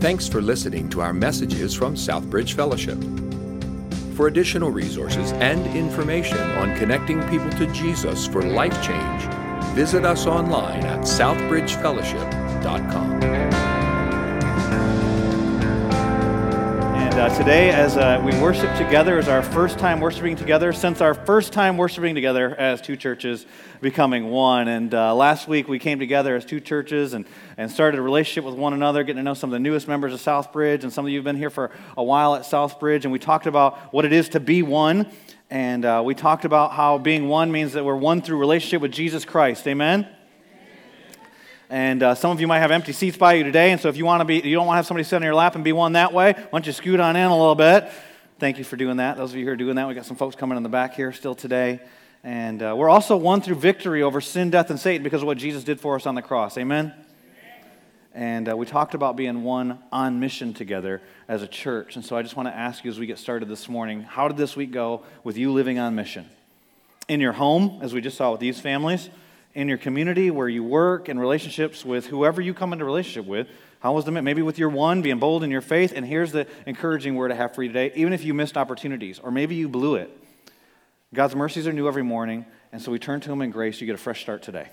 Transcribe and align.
Thanks 0.00 0.26
for 0.26 0.40
listening 0.40 0.88
to 0.90 1.00
our 1.02 1.12
messages 1.12 1.74
from 1.74 1.94
Southbridge 1.94 2.54
Fellowship. 2.54 2.96
For 4.16 4.28
additional 4.28 4.70
resources 4.70 5.32
and 5.32 5.66
information 5.76 6.38
on 6.38 6.74
connecting 6.78 7.20
people 7.28 7.50
to 7.50 7.66
Jesus 7.66 8.26
for 8.26 8.42
life 8.42 8.82
change, 8.82 9.24
visit 9.74 10.06
us 10.06 10.26
online 10.26 10.86
at 10.86 11.00
southbridgefellowship.com. 11.00 13.39
And 17.10 17.18
uh, 17.18 17.36
today, 17.36 17.70
as 17.70 17.96
uh, 17.96 18.22
we 18.24 18.30
worship 18.40 18.72
together, 18.76 19.18
is 19.18 19.26
our 19.26 19.42
first 19.42 19.80
time 19.80 19.98
worshiping 19.98 20.36
together 20.36 20.72
since 20.72 21.00
our 21.00 21.12
first 21.12 21.52
time 21.52 21.76
worshiping 21.76 22.14
together 22.14 22.54
as 22.54 22.80
two 22.80 22.96
churches 22.96 23.46
becoming 23.80 24.30
one. 24.30 24.68
And 24.68 24.94
uh, 24.94 25.12
last 25.16 25.48
week 25.48 25.66
we 25.66 25.80
came 25.80 25.98
together 25.98 26.36
as 26.36 26.44
two 26.44 26.60
churches 26.60 27.12
and, 27.12 27.26
and 27.56 27.68
started 27.68 27.98
a 27.98 28.00
relationship 28.00 28.44
with 28.44 28.54
one 28.54 28.74
another, 28.74 29.02
getting 29.02 29.16
to 29.16 29.22
know 29.24 29.34
some 29.34 29.50
of 29.50 29.52
the 29.52 29.58
newest 29.58 29.88
members 29.88 30.14
of 30.14 30.20
Southbridge. 30.20 30.84
And 30.84 30.92
some 30.92 31.04
of 31.04 31.10
you 31.10 31.18
have 31.18 31.24
been 31.24 31.34
here 31.34 31.50
for 31.50 31.72
a 31.96 32.04
while 32.04 32.36
at 32.36 32.42
Southbridge. 32.42 33.02
And 33.02 33.10
we 33.10 33.18
talked 33.18 33.48
about 33.48 33.92
what 33.92 34.04
it 34.04 34.12
is 34.12 34.28
to 34.28 34.38
be 34.38 34.62
one. 34.62 35.10
And 35.50 35.84
uh, 35.84 36.02
we 36.04 36.14
talked 36.14 36.44
about 36.44 36.70
how 36.74 36.96
being 36.98 37.26
one 37.26 37.50
means 37.50 37.72
that 37.72 37.84
we're 37.84 37.96
one 37.96 38.22
through 38.22 38.38
relationship 38.38 38.82
with 38.82 38.92
Jesus 38.92 39.24
Christ. 39.24 39.66
Amen? 39.66 40.06
And 41.70 42.02
uh, 42.02 42.16
some 42.16 42.32
of 42.32 42.40
you 42.40 42.48
might 42.48 42.58
have 42.58 42.72
empty 42.72 42.92
seats 42.92 43.16
by 43.16 43.34
you 43.34 43.44
today. 43.44 43.70
And 43.70 43.80
so 43.80 43.88
if 43.88 43.96
you 43.96 44.04
want 44.04 44.22
to 44.22 44.24
be, 44.24 44.40
you 44.46 44.56
don't 44.56 44.66
want 44.66 44.74
to 44.74 44.78
have 44.78 44.86
somebody 44.86 45.04
sit 45.04 45.14
on 45.16 45.22
your 45.22 45.36
lap 45.36 45.54
and 45.54 45.62
be 45.62 45.72
one 45.72 45.92
that 45.92 46.12
way, 46.12 46.32
why 46.32 46.48
don't 46.50 46.66
you 46.66 46.72
scoot 46.72 46.98
on 46.98 47.14
in 47.14 47.26
a 47.26 47.36
little 47.36 47.54
bit? 47.54 47.88
Thank 48.40 48.58
you 48.58 48.64
for 48.64 48.74
doing 48.74 48.96
that. 48.96 49.16
Those 49.16 49.30
of 49.30 49.36
you 49.36 49.44
who 49.44 49.52
are 49.52 49.56
doing 49.56 49.76
that, 49.76 49.86
we 49.86 49.94
got 49.94 50.04
some 50.04 50.16
folks 50.16 50.34
coming 50.34 50.56
in 50.56 50.64
the 50.64 50.68
back 50.68 50.94
here 50.94 51.12
still 51.12 51.36
today. 51.36 51.78
And 52.24 52.60
uh, 52.60 52.74
we're 52.76 52.88
also 52.88 53.16
one 53.16 53.40
through 53.40 53.54
victory 53.54 54.02
over 54.02 54.20
sin, 54.20 54.50
death, 54.50 54.70
and 54.70 54.80
Satan 54.80 55.04
because 55.04 55.22
of 55.22 55.28
what 55.28 55.38
Jesus 55.38 55.62
did 55.62 55.78
for 55.78 55.94
us 55.94 56.06
on 56.06 56.16
the 56.16 56.22
cross. 56.22 56.58
Amen? 56.58 56.92
And 58.12 58.50
uh, 58.50 58.56
we 58.56 58.66
talked 58.66 58.94
about 58.94 59.14
being 59.14 59.44
one 59.44 59.78
on 59.92 60.18
mission 60.18 60.52
together 60.52 61.00
as 61.28 61.42
a 61.42 61.46
church. 61.46 61.94
And 61.94 62.04
so 62.04 62.16
I 62.16 62.22
just 62.22 62.34
want 62.34 62.48
to 62.48 62.54
ask 62.54 62.84
you 62.84 62.90
as 62.90 62.98
we 62.98 63.06
get 63.06 63.18
started 63.18 63.48
this 63.48 63.68
morning 63.68 64.02
how 64.02 64.26
did 64.26 64.36
this 64.36 64.56
week 64.56 64.72
go 64.72 65.02
with 65.22 65.38
you 65.38 65.52
living 65.52 65.78
on 65.78 65.94
mission? 65.94 66.28
In 67.06 67.20
your 67.20 67.32
home, 67.32 67.78
as 67.80 67.94
we 67.94 68.00
just 68.00 68.16
saw 68.16 68.32
with 68.32 68.40
these 68.40 68.58
families, 68.58 69.08
in 69.54 69.68
your 69.68 69.78
community, 69.78 70.30
where 70.30 70.48
you 70.48 70.62
work, 70.62 71.08
in 71.08 71.18
relationships 71.18 71.84
with 71.84 72.06
whoever 72.06 72.40
you 72.40 72.54
come 72.54 72.72
into 72.72 72.84
relationship 72.84 73.26
with. 73.26 73.48
How 73.80 73.92
was 73.92 74.04
the 74.04 74.12
maybe 74.12 74.42
with 74.42 74.58
your 74.58 74.68
one 74.68 75.02
being 75.02 75.18
bold 75.18 75.42
in 75.42 75.50
your 75.50 75.62
faith? 75.62 75.92
And 75.96 76.06
here's 76.06 76.32
the 76.32 76.46
encouraging 76.66 77.14
word 77.14 77.32
I 77.32 77.34
have 77.34 77.54
for 77.54 77.62
you 77.62 77.68
today. 77.68 77.92
Even 77.96 78.12
if 78.12 78.24
you 78.24 78.34
missed 78.34 78.56
opportunities, 78.56 79.18
or 79.18 79.30
maybe 79.30 79.54
you 79.54 79.68
blew 79.68 79.94
it, 79.96 80.10
God's 81.12 81.34
mercies 81.34 81.66
are 81.66 81.72
new 81.72 81.88
every 81.88 82.04
morning, 82.04 82.44
and 82.72 82.80
so 82.80 82.92
we 82.92 82.98
turn 82.98 83.20
to 83.22 83.32
Him 83.32 83.42
in 83.42 83.50
grace. 83.50 83.80
You 83.80 83.86
get 83.86 83.94
a 83.94 83.98
fresh 83.98 84.20
start 84.20 84.42
today. 84.42 84.68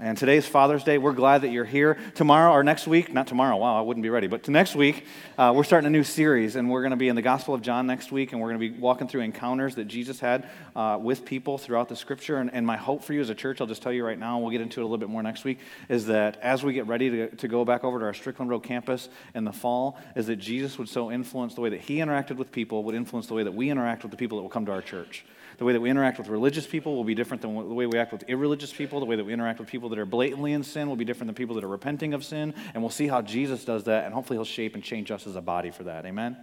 And 0.00 0.16
today's 0.16 0.46
Father's 0.46 0.84
Day. 0.84 0.96
We're 0.96 1.12
glad 1.12 1.42
that 1.42 1.48
you're 1.48 1.64
here. 1.64 1.98
Tomorrow 2.14 2.52
or 2.52 2.62
next 2.62 2.86
week, 2.86 3.12
not 3.12 3.26
tomorrow, 3.26 3.56
wow, 3.56 3.76
I 3.76 3.80
wouldn't 3.80 4.04
be 4.04 4.10
ready, 4.10 4.28
but 4.28 4.44
to 4.44 4.52
next 4.52 4.76
week, 4.76 5.04
uh, 5.36 5.52
we're 5.52 5.64
starting 5.64 5.88
a 5.88 5.90
new 5.90 6.04
series, 6.04 6.54
and 6.54 6.70
we're 6.70 6.82
going 6.82 6.92
to 6.92 6.96
be 6.96 7.08
in 7.08 7.16
the 7.16 7.22
Gospel 7.22 7.52
of 7.52 7.62
John 7.62 7.88
next 7.88 8.12
week, 8.12 8.30
and 8.30 8.40
we're 8.40 8.50
going 8.52 8.60
to 8.60 8.68
be 8.70 8.78
walking 8.78 9.08
through 9.08 9.22
encounters 9.22 9.74
that 9.74 9.86
Jesus 9.86 10.20
had 10.20 10.48
uh, 10.76 11.00
with 11.02 11.24
people 11.24 11.58
throughout 11.58 11.88
the 11.88 11.96
scripture. 11.96 12.36
And, 12.36 12.48
and, 12.54 12.64
my 12.64 12.76
hope 12.76 13.02
for 13.02 13.12
you 13.12 13.20
as 13.20 13.28
a 13.28 13.34
church, 13.34 13.60
I'll 13.60 13.66
just 13.66 13.82
tell 13.82 13.92
you 13.92 14.06
right 14.06 14.16
now, 14.16 14.36
and 14.36 14.44
we'll 14.44 14.52
get 14.52 14.60
into 14.60 14.78
it 14.78 14.84
a 14.84 14.86
little 14.86 14.98
bit 14.98 15.08
more 15.08 15.24
next 15.24 15.42
week, 15.42 15.58
is 15.88 16.06
that 16.06 16.38
as 16.42 16.62
we 16.62 16.74
get 16.74 16.86
ready 16.86 17.10
to, 17.10 17.34
to 17.34 17.48
go 17.48 17.64
back 17.64 17.82
over 17.82 17.98
to 17.98 18.04
our 18.04 18.14
Strickland 18.14 18.52
Road 18.52 18.62
campus 18.62 19.08
in 19.34 19.42
the 19.42 19.52
fall, 19.52 19.98
is 20.14 20.28
that 20.28 20.36
Jesus 20.36 20.78
would 20.78 20.88
so 20.88 21.10
influence 21.10 21.56
the 21.56 21.60
way 21.60 21.70
that 21.70 21.80
he 21.80 21.96
interacted 21.96 22.36
with 22.36 22.52
people, 22.52 22.84
would 22.84 22.94
influence 22.94 23.26
the 23.26 23.34
way 23.34 23.42
that 23.42 23.52
we 23.52 23.68
interact 23.68 24.04
with 24.04 24.12
the 24.12 24.16
people 24.16 24.38
that 24.38 24.42
will 24.42 24.48
come 24.48 24.66
to 24.66 24.72
our 24.72 24.82
church. 24.82 25.24
The 25.58 25.64
way 25.64 25.72
that 25.72 25.80
we 25.80 25.90
interact 25.90 26.18
with 26.18 26.28
religious 26.28 26.66
people 26.68 26.94
will 26.94 27.04
be 27.04 27.16
different 27.16 27.42
than 27.42 27.54
the 27.54 27.74
way 27.74 27.86
we 27.86 27.98
act 27.98 28.12
with 28.12 28.22
irreligious 28.28 28.72
people. 28.72 29.00
The 29.00 29.06
way 29.06 29.16
that 29.16 29.24
we 29.24 29.32
interact 29.32 29.58
with 29.58 29.68
people 29.68 29.88
that 29.88 29.98
are 29.98 30.06
blatantly 30.06 30.52
in 30.52 30.62
sin 30.62 30.88
will 30.88 30.96
be 30.96 31.04
different 31.04 31.26
than 31.26 31.34
people 31.34 31.56
that 31.56 31.64
are 31.64 31.68
repenting 31.68 32.14
of 32.14 32.24
sin. 32.24 32.54
And 32.74 32.82
we'll 32.82 32.90
see 32.90 33.08
how 33.08 33.22
Jesus 33.22 33.64
does 33.64 33.84
that, 33.84 34.04
and 34.04 34.14
hopefully 34.14 34.36
he'll 34.36 34.44
shape 34.44 34.74
and 34.74 34.84
change 34.84 35.10
us 35.10 35.26
as 35.26 35.34
a 35.34 35.40
body 35.40 35.72
for 35.72 35.82
that. 35.84 36.06
Amen? 36.06 36.36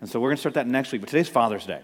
And 0.00 0.08
so 0.08 0.18
we're 0.18 0.30
going 0.30 0.36
to 0.36 0.40
start 0.40 0.54
that 0.54 0.66
next 0.66 0.92
week. 0.92 1.02
But 1.02 1.10
today's 1.10 1.28
Father's 1.28 1.66
Day. 1.66 1.82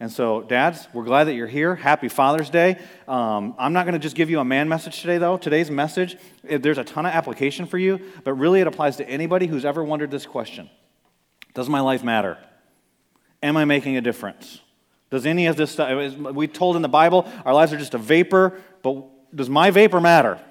And 0.00 0.10
so, 0.10 0.42
dads, 0.42 0.88
we're 0.92 1.04
glad 1.04 1.24
that 1.24 1.34
you're 1.34 1.46
here. 1.46 1.76
Happy 1.76 2.08
Father's 2.08 2.50
Day. 2.50 2.76
Um, 3.06 3.54
I'm 3.56 3.72
not 3.72 3.86
going 3.86 3.92
to 3.92 4.00
just 4.00 4.16
give 4.16 4.28
you 4.28 4.40
a 4.40 4.44
man 4.44 4.68
message 4.68 5.00
today, 5.00 5.18
though. 5.18 5.36
Today's 5.36 5.70
message, 5.70 6.16
there's 6.42 6.78
a 6.78 6.84
ton 6.84 7.06
of 7.06 7.12
application 7.12 7.66
for 7.66 7.78
you, 7.78 8.00
but 8.24 8.32
really 8.32 8.60
it 8.60 8.66
applies 8.66 8.96
to 8.96 9.08
anybody 9.08 9.46
who's 9.46 9.64
ever 9.64 9.84
wondered 9.84 10.10
this 10.10 10.26
question 10.26 10.68
Does 11.54 11.68
my 11.68 11.80
life 11.80 12.02
matter? 12.02 12.36
Am 13.44 13.56
I 13.56 13.64
making 13.64 13.96
a 13.96 14.00
difference? 14.00 14.60
Does 15.14 15.26
any 15.26 15.46
of 15.46 15.54
this 15.54 15.70
stuff, 15.70 16.16
we 16.16 16.48
told 16.48 16.74
in 16.74 16.82
the 16.82 16.88
Bible, 16.88 17.28
our 17.44 17.54
lives 17.54 17.72
are 17.72 17.78
just 17.78 17.94
a 17.94 17.98
vapor, 17.98 18.60
but 18.82 19.04
does 19.32 19.48
my 19.48 19.70
vapor 19.70 20.00
matter? 20.00 20.40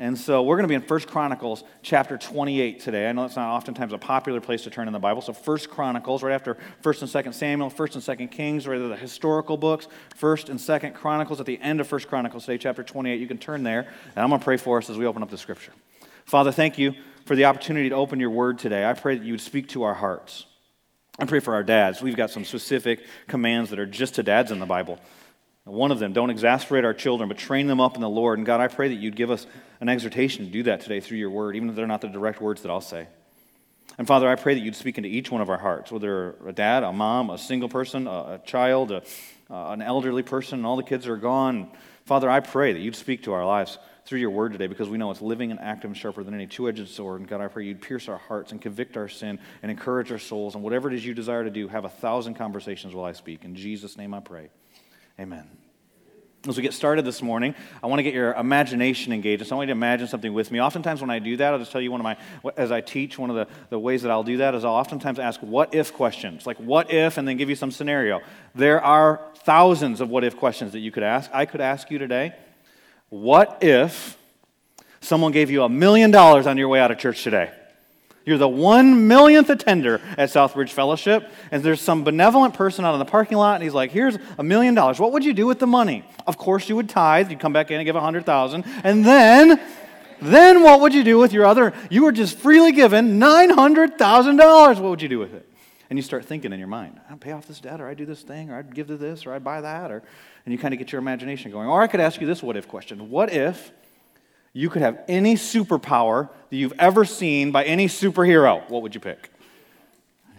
And 0.00 0.18
so 0.18 0.42
we're 0.42 0.56
going 0.56 0.64
to 0.64 0.68
be 0.68 0.74
in 0.74 0.82
1 0.82 1.00
Chronicles 1.02 1.62
chapter 1.80 2.18
28 2.18 2.80
today. 2.80 3.08
I 3.08 3.12
know 3.12 3.22
that's 3.22 3.36
not 3.36 3.54
oftentimes 3.54 3.92
a 3.92 3.98
popular 3.98 4.40
place 4.40 4.62
to 4.62 4.70
turn 4.70 4.88
in 4.88 4.92
the 4.92 4.98
Bible. 4.98 5.22
So 5.22 5.32
1 5.32 5.58
Chronicles, 5.70 6.24
right 6.24 6.32
after 6.32 6.56
1st 6.82 7.02
and 7.02 7.26
2nd 7.26 7.34
Samuel, 7.34 7.70
1st 7.70 7.94
and 7.94 8.18
2nd 8.18 8.32
Kings, 8.32 8.66
right 8.66 8.78
the 8.78 8.96
historical 8.96 9.56
books, 9.56 9.86
1st 10.18 10.48
and 10.48 10.58
2nd 10.58 10.94
Chronicles, 10.94 11.38
at 11.38 11.46
the 11.46 11.60
end 11.60 11.80
of 11.80 11.92
1 11.92 12.00
Chronicles 12.00 12.46
today, 12.46 12.58
chapter 12.58 12.82
28. 12.82 13.20
You 13.20 13.28
can 13.28 13.38
turn 13.38 13.62
there. 13.62 13.82
And 14.16 14.24
I'm 14.24 14.28
going 14.28 14.40
to 14.40 14.44
pray 14.44 14.56
for 14.56 14.78
us 14.78 14.90
as 14.90 14.98
we 14.98 15.06
open 15.06 15.22
up 15.22 15.30
the 15.30 15.38
scripture. 15.38 15.72
Father, 16.24 16.50
thank 16.50 16.78
you 16.78 16.94
for 17.24 17.36
the 17.36 17.44
opportunity 17.44 17.90
to 17.90 17.94
open 17.94 18.18
your 18.18 18.30
word 18.30 18.58
today. 18.58 18.84
I 18.84 18.94
pray 18.94 19.16
that 19.16 19.24
you 19.24 19.34
would 19.34 19.40
speak 19.40 19.68
to 19.68 19.84
our 19.84 19.94
hearts. 19.94 20.46
I 21.18 21.26
pray 21.26 21.40
for 21.40 21.54
our 21.54 21.62
dads. 21.62 22.00
We've 22.00 22.16
got 22.16 22.30
some 22.30 22.44
specific 22.44 23.04
commands 23.26 23.70
that 23.70 23.78
are 23.78 23.86
just 23.86 24.14
to 24.14 24.22
dads 24.22 24.50
in 24.50 24.58
the 24.58 24.66
Bible. 24.66 24.98
One 25.64 25.92
of 25.92 25.98
them, 25.98 26.12
don't 26.12 26.30
exasperate 26.30 26.84
our 26.84 26.94
children, 26.94 27.28
but 27.28 27.38
train 27.38 27.66
them 27.66 27.80
up 27.80 27.94
in 27.94 28.00
the 28.00 28.08
Lord. 28.08 28.38
And 28.38 28.46
God, 28.46 28.60
I 28.60 28.68
pray 28.68 28.88
that 28.88 28.94
you'd 28.94 29.14
give 29.14 29.30
us 29.30 29.46
an 29.80 29.88
exhortation 29.88 30.46
to 30.46 30.50
do 30.50 30.62
that 30.64 30.80
today 30.80 31.00
through 31.00 31.18
your 31.18 31.30
word, 31.30 31.54
even 31.54 31.68
if 31.68 31.76
they're 31.76 31.86
not 31.86 32.00
the 32.00 32.08
direct 32.08 32.40
words 32.40 32.62
that 32.62 32.70
I'll 32.70 32.80
say. 32.80 33.06
And 33.98 34.06
Father, 34.06 34.26
I 34.26 34.36
pray 34.36 34.54
that 34.54 34.60
you'd 34.60 34.74
speak 34.74 34.96
into 34.96 35.10
each 35.10 35.30
one 35.30 35.42
of 35.42 35.50
our 35.50 35.58
hearts, 35.58 35.92
whether 35.92 36.34
a 36.46 36.52
dad, 36.52 36.82
a 36.82 36.92
mom, 36.92 37.28
a 37.28 37.36
single 37.36 37.68
person, 37.68 38.06
a, 38.06 38.40
child, 38.46 38.90
a, 38.90 39.02
an 39.50 39.82
elderly 39.82 40.22
person, 40.22 40.60
and 40.60 40.66
all 40.66 40.76
the 40.76 40.82
kids 40.82 41.06
are 41.06 41.18
gone. 41.18 41.70
Father, 42.06 42.30
I 42.30 42.40
pray 42.40 42.72
that 42.72 42.80
you'd 42.80 42.96
speak 42.96 43.24
to 43.24 43.34
our 43.34 43.44
lives 43.44 43.78
through 44.04 44.18
your 44.18 44.30
word 44.30 44.52
today 44.52 44.66
because 44.66 44.88
we 44.88 44.98
know 44.98 45.10
it's 45.10 45.20
living 45.20 45.50
and 45.50 45.60
active 45.60 45.90
and 45.90 45.96
sharper 45.96 46.24
than 46.24 46.34
any 46.34 46.46
two 46.46 46.68
edged 46.68 46.88
sword. 46.88 47.20
And 47.20 47.28
God, 47.28 47.40
I 47.40 47.48
pray 47.48 47.64
you'd 47.64 47.80
pierce 47.80 48.08
our 48.08 48.18
hearts 48.18 48.52
and 48.52 48.60
convict 48.60 48.96
our 48.96 49.08
sin 49.08 49.38
and 49.62 49.70
encourage 49.70 50.10
our 50.10 50.18
souls. 50.18 50.54
And 50.54 50.64
whatever 50.64 50.88
it 50.88 50.94
is 50.94 51.04
you 51.04 51.14
desire 51.14 51.44
to 51.44 51.50
do, 51.50 51.68
have 51.68 51.84
a 51.84 51.88
thousand 51.88 52.34
conversations 52.34 52.94
while 52.94 53.04
I 53.04 53.12
speak. 53.12 53.44
In 53.44 53.54
Jesus' 53.54 53.96
name 53.96 54.14
I 54.14 54.20
pray. 54.20 54.50
Amen. 55.20 55.48
As 56.48 56.56
we 56.56 56.64
get 56.64 56.72
started 56.72 57.04
this 57.04 57.22
morning, 57.22 57.54
I 57.84 57.86
want 57.86 58.00
to 58.00 58.02
get 58.02 58.14
your 58.14 58.32
imagination 58.32 59.12
engaged. 59.12 59.46
So 59.46 59.54
I 59.54 59.58
want 59.58 59.68
you 59.68 59.74
to 59.74 59.78
imagine 59.78 60.08
something 60.08 60.32
with 60.34 60.50
me. 60.50 60.60
Oftentimes, 60.60 61.00
when 61.00 61.08
I 61.08 61.20
do 61.20 61.36
that, 61.36 61.52
I'll 61.52 61.58
just 61.60 61.70
tell 61.70 61.80
you 61.80 61.92
one 61.92 62.00
of 62.00 62.04
my, 62.04 62.16
as 62.56 62.72
I 62.72 62.80
teach, 62.80 63.16
one 63.16 63.30
of 63.30 63.36
the, 63.36 63.46
the 63.70 63.78
ways 63.78 64.02
that 64.02 64.10
I'll 64.10 64.24
do 64.24 64.38
that 64.38 64.52
is 64.56 64.64
I'll 64.64 64.72
oftentimes 64.72 65.20
ask 65.20 65.38
what 65.40 65.72
if 65.72 65.92
questions. 65.92 66.44
Like, 66.44 66.56
what 66.56 66.92
if, 66.92 67.16
and 67.16 67.28
then 67.28 67.36
give 67.36 67.48
you 67.48 67.54
some 67.54 67.70
scenario. 67.70 68.22
There 68.56 68.82
are 68.82 69.20
thousands 69.44 70.00
of 70.00 70.08
what 70.08 70.24
if 70.24 70.36
questions 70.36 70.72
that 70.72 70.80
you 70.80 70.90
could 70.90 71.04
ask. 71.04 71.30
I 71.32 71.46
could 71.46 71.60
ask 71.60 71.92
you 71.92 71.98
today, 71.98 72.34
what 73.12 73.58
if 73.60 74.16
someone 75.02 75.32
gave 75.32 75.50
you 75.50 75.64
a 75.64 75.68
million 75.68 76.10
dollars 76.10 76.46
on 76.46 76.56
your 76.56 76.68
way 76.68 76.80
out 76.80 76.90
of 76.90 76.96
church 76.96 77.22
today? 77.22 77.52
You're 78.24 78.38
the 78.38 78.48
one 78.48 79.06
millionth 79.06 79.50
attender 79.50 80.00
at 80.16 80.30
Southbridge 80.30 80.70
Fellowship, 80.70 81.30
and 81.50 81.62
there's 81.62 81.82
some 81.82 82.04
benevolent 82.04 82.54
person 82.54 82.86
out 82.86 82.94
in 82.94 82.98
the 82.98 83.04
parking 83.04 83.36
lot, 83.36 83.56
and 83.56 83.64
he's 83.64 83.74
like, 83.74 83.90
Here's 83.90 84.16
a 84.38 84.42
million 84.42 84.74
dollars. 84.74 84.98
What 84.98 85.12
would 85.12 85.26
you 85.26 85.34
do 85.34 85.46
with 85.46 85.58
the 85.58 85.66
money? 85.66 86.04
Of 86.26 86.38
course, 86.38 86.70
you 86.70 86.76
would 86.76 86.88
tithe. 86.88 87.30
You'd 87.30 87.40
come 87.40 87.52
back 87.52 87.70
in 87.70 87.76
and 87.76 87.84
give 87.84 87.96
a 87.96 88.00
hundred 88.00 88.24
thousand. 88.24 88.64
And 88.82 89.04
then, 89.04 89.60
then 90.22 90.62
what 90.62 90.80
would 90.80 90.94
you 90.94 91.04
do 91.04 91.18
with 91.18 91.34
your 91.34 91.44
other? 91.44 91.74
You 91.90 92.04
were 92.04 92.12
just 92.12 92.38
freely 92.38 92.72
given 92.72 93.20
$900,000. 93.20 94.80
What 94.80 94.82
would 94.82 95.02
you 95.02 95.08
do 95.10 95.18
with 95.18 95.34
it? 95.34 95.46
And 95.90 95.98
you 95.98 96.02
start 96.02 96.24
thinking 96.24 96.54
in 96.54 96.58
your 96.58 96.68
mind, 96.68 96.98
I'd 97.10 97.20
pay 97.20 97.32
off 97.32 97.46
this 97.46 97.60
debt, 97.60 97.78
or 97.78 97.88
I'd 97.88 97.98
do 97.98 98.06
this 98.06 98.22
thing, 98.22 98.50
or 98.50 98.56
I'd 98.56 98.74
give 98.74 98.86
to 98.86 98.96
this, 98.96 99.26
or 99.26 99.34
I'd 99.34 99.44
buy 99.44 99.60
that, 99.60 99.90
or 99.90 100.02
and 100.44 100.52
you 100.52 100.58
kind 100.58 100.74
of 100.74 100.78
get 100.78 100.92
your 100.92 101.00
imagination 101.00 101.50
going. 101.50 101.68
Or 101.68 101.82
I 101.82 101.86
could 101.86 102.00
ask 102.00 102.20
you 102.20 102.26
this 102.26 102.42
what 102.42 102.56
if 102.56 102.68
question 102.68 103.10
What 103.10 103.32
if 103.32 103.70
you 104.52 104.68
could 104.68 104.82
have 104.82 105.00
any 105.08 105.34
superpower 105.34 106.28
that 106.50 106.56
you've 106.56 106.74
ever 106.78 107.04
seen 107.04 107.52
by 107.52 107.64
any 107.64 107.88
superhero? 107.88 108.68
What 108.68 108.82
would 108.82 108.94
you 108.94 109.00
pick? 109.00 109.30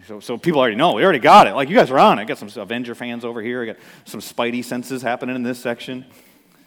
So, 0.07 0.19
so 0.19 0.37
people 0.37 0.59
already 0.59 0.75
know. 0.75 0.93
We 0.93 1.03
already 1.03 1.19
got 1.19 1.47
it. 1.47 1.53
Like, 1.53 1.69
you 1.69 1.75
guys 1.75 1.89
are 1.89 1.97
on 1.97 2.19
it. 2.19 2.23
I 2.23 2.25
got 2.25 2.37
some 2.37 2.49
Avenger 2.61 2.93
fans 2.93 3.23
over 3.23 3.41
here. 3.41 3.63
I 3.63 3.65
got 3.67 3.77
some 4.05 4.19
Spidey 4.19 4.63
senses 4.63 5.01
happening 5.01 5.35
in 5.35 5.43
this 5.43 5.59
section. 5.59 6.05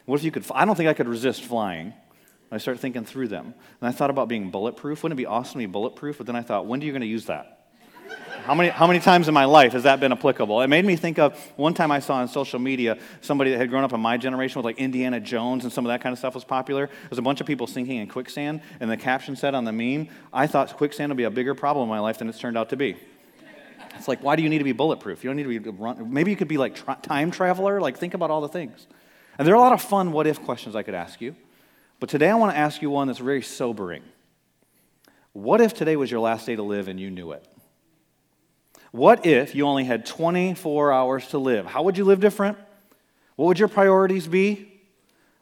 What 0.07 0.19
if 0.19 0.25
you 0.25 0.31
could? 0.31 0.47
I 0.55 0.65
don't 0.65 0.75
think 0.75 0.89
I 0.89 0.95
could 0.95 1.09
resist 1.09 1.43
flying. 1.43 1.93
I 2.51 2.59
started 2.59 2.81
thinking 2.81 3.05
through 3.05 3.29
them. 3.29 3.55
And 3.81 3.89
I 3.89 3.93
thought 3.93 4.09
about 4.09 4.29
being 4.29 4.51
bulletproof. 4.51 5.03
Wouldn't 5.03 5.19
it 5.19 5.23
be 5.23 5.27
awesome 5.27 5.53
to 5.53 5.59
be 5.59 5.67
bulletproof? 5.67 6.19
But 6.19 6.27
then 6.27 6.37
I 6.37 6.43
thought, 6.43 6.67
when 6.67 6.81
are 6.81 6.85
you 6.85 6.93
going 6.93 7.03
to 7.03 7.07
use 7.07 7.27
that? 7.27 7.56
How 8.47 8.55
many, 8.55 8.69
how 8.69 8.87
many 8.87 9.01
times 9.01 9.27
in 9.27 9.35
my 9.35 9.45
life 9.45 9.73
has 9.73 9.83
that 9.83 9.99
been 9.99 10.13
applicable? 10.13 10.63
It 10.63 10.69
made 10.69 10.85
me 10.85 10.95
think 10.95 11.19
of 11.19 11.37
one 11.57 11.75
time 11.75 11.91
I 11.91 11.99
saw 11.99 12.19
on 12.19 12.29
social 12.29 12.61
media 12.61 12.97
somebody 13.21 13.51
that 13.51 13.59
had 13.59 13.69
grown 13.71 13.83
up 13.83 13.93
in 13.93 13.99
my 13.99 14.17
generation 14.17 14.61
with 14.61 14.65
like 14.65 14.79
Indiana 14.79 15.19
Jones 15.19 15.65
and 15.65 15.73
some 15.73 15.85
of 15.85 15.89
that 15.89 16.01
kind 16.01 16.13
of 16.13 16.21
stuff 16.21 16.37
was 16.37 16.45
popular. 16.45 16.87
There 16.87 17.11
was 17.11 17.19
a 17.19 17.23
bunch 17.23 17.41
of 17.41 17.49
people 17.49 17.67
sinking 17.67 17.97
in 17.97 18.07
quicksand, 18.07 18.61
and 18.79 18.89
the 18.89 18.97
caption 18.97 19.35
said 19.35 19.57
on 19.57 19.65
the 19.65 19.73
meme, 19.73 20.11
I 20.33 20.47
thought 20.47 20.77
quicksand 20.77 21.11
would 21.11 21.17
be 21.17 21.25
a 21.25 21.31
bigger 21.31 21.57
problem 21.57 21.83
in 21.83 21.89
my 21.89 21.99
life 21.99 22.19
than 22.19 22.29
it's 22.29 22.39
turned 22.39 22.57
out 22.57 22.69
to 22.69 22.77
be. 22.77 22.97
It's 23.97 24.07
like, 24.07 24.23
why 24.23 24.37
do 24.37 24.45
you 24.45 24.49
need 24.49 24.59
to 24.59 24.65
be 24.65 24.71
bulletproof? 24.71 25.25
You 25.25 25.31
don't 25.31 25.37
need 25.39 25.53
to 25.53 25.61
be 25.61 25.71
run. 25.71 26.13
Maybe 26.13 26.31
you 26.31 26.37
could 26.37 26.47
be 26.47 26.57
like 26.57 26.77
tra- 26.77 26.99
time 27.03 27.33
traveler. 27.33 27.81
Like, 27.81 27.99
think 27.99 28.15
about 28.15 28.31
all 28.31 28.43
the 28.43 28.49
things. 28.49 28.87
And 29.39 29.49
there 29.49 29.57
are 29.57 29.59
a 29.59 29.61
lot 29.61 29.73
of 29.73 29.83
fun 29.83 30.13
what 30.13 30.29
if 30.29 30.41
questions 30.45 30.77
I 30.77 30.85
could 30.85 30.95
ask 30.95 31.21
you. 31.21 31.35
But 31.99 32.09
today 32.11 32.31
I 32.31 32.37
want 32.37 32.53
to 32.53 32.57
ask 32.57 32.81
you 32.81 32.91
one 32.91 33.09
that's 33.09 33.19
very 33.19 33.43
sobering. 33.43 34.05
What 35.33 35.61
if 35.61 35.75
today 35.75 35.97
was 35.97 36.13
your 36.13 36.21
last 36.21 36.47
day 36.47 36.55
to 36.55 36.63
live 36.63 36.87
and 36.87 37.01
you 37.01 37.11
knew 37.11 37.33
it? 37.33 37.45
What 38.97 39.27
if 39.27 39.55
you 39.55 39.67
only 39.67 39.85
had 39.85 40.07
24 40.07 40.91
hours 40.91 41.29
to 41.29 41.39
live? 41.39 41.67
How 41.67 41.83
would 41.83 41.99
you 41.99 42.05
live 42.05 42.19
different? 42.19 42.57
What 43.37 43.45
would 43.45 43.59
your 43.59 43.69
priorities 43.69 44.27
be? 44.27 44.73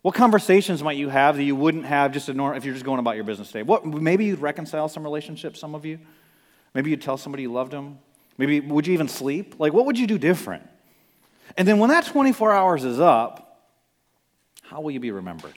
What 0.03 0.17
conversations 0.17 0.83
might 0.83 0.97
you 0.97 1.09
have 1.09 1.37
that 1.37 1.45
you 1.45 1.55
wouldn't 1.55 1.85
have 1.85 2.11
just 2.11 2.29
if 2.29 2.65
you're 2.65 2.75
just 2.75 2.85
going 2.85 2.99
about 2.99 3.15
your 3.15 3.23
business 3.23 3.53
day? 3.53 3.63
What, 3.63 3.87
maybe 3.87 4.25
you'd 4.25 4.41
reconcile 4.41 4.89
some 4.89 5.05
relationships, 5.05 5.61
some 5.61 5.77
of 5.77 5.87
you. 5.87 6.01
Maybe 6.75 6.91
you'd 6.91 7.01
tell 7.01 7.17
somebody 7.17 7.45
you 7.45 7.53
loved 7.53 7.71
them. 7.71 8.01
Maybe 8.39 8.59
would 8.59 8.89
you 8.89 8.93
even 8.93 9.07
sleep? 9.07 9.55
Like, 9.61 9.73
what 9.73 9.87
would 9.87 10.01
you 10.01 10.09
do 10.09 10.19
different? 10.19 10.69
And 11.57 11.69
then 11.69 11.79
when 11.79 11.91
that 11.91 12.07
24 12.07 12.51
hours 12.51 12.83
is 12.83 12.99
up, 12.99 13.71
how 14.63 14.81
will 14.81 14.91
you 14.91 14.99
be 14.99 15.13
remembered? 15.13 15.55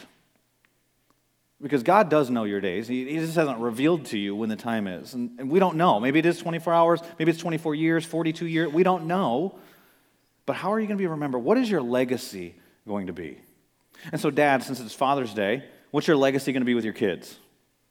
Because 1.62 1.82
God 1.82 2.10
does 2.10 2.30
know 2.30 2.44
your 2.44 2.62
days. 2.62 2.88
He, 2.88 3.06
he 3.10 3.18
just 3.18 3.36
hasn't 3.36 3.60
revealed 3.60 4.06
to 4.08 4.18
you 4.18 4.36
when 4.36 4.50
the 4.50 4.56
time 4.56 4.88
is. 4.88 5.16
And, 5.16 5.40
and 5.40 5.50
we 5.50 5.58
don't 5.58 5.76
know. 5.76 6.00
Maybe 6.00 6.20
it 6.20 6.26
is 6.26 6.38
24 6.38 6.74
hours, 6.74 7.02
maybe 7.18 7.32
it's 7.32 7.40
24 7.40 7.74
years, 7.76 8.06
42 8.06 8.46
years. 8.46 8.72
We 8.72 8.84
don't 8.84 9.08
know. 9.08 9.58
But 10.46 10.56
how 10.56 10.72
are 10.72 10.80
you 10.80 10.88
going 10.88 10.98
to 10.98 11.02
be 11.02 11.08
remembered? 11.08 11.40
What 11.40 11.58
is 11.58 11.70
your 11.70 11.82
legacy 11.82 12.56
going 12.88 13.08
to 13.08 13.14
be? 13.14 13.40
And 14.12 14.22
so, 14.22 14.30
Dad, 14.30 14.64
since 14.64 14.80
it's 14.80 14.94
Father's 14.94 15.34
Day, 15.34 15.64
what's 15.92 16.08
your 16.08 16.16
legacy 16.16 16.54
going 16.54 16.62
to 16.62 16.66
be 16.66 16.76
with 16.76 16.86
your 16.86 16.94
kids? 16.94 17.38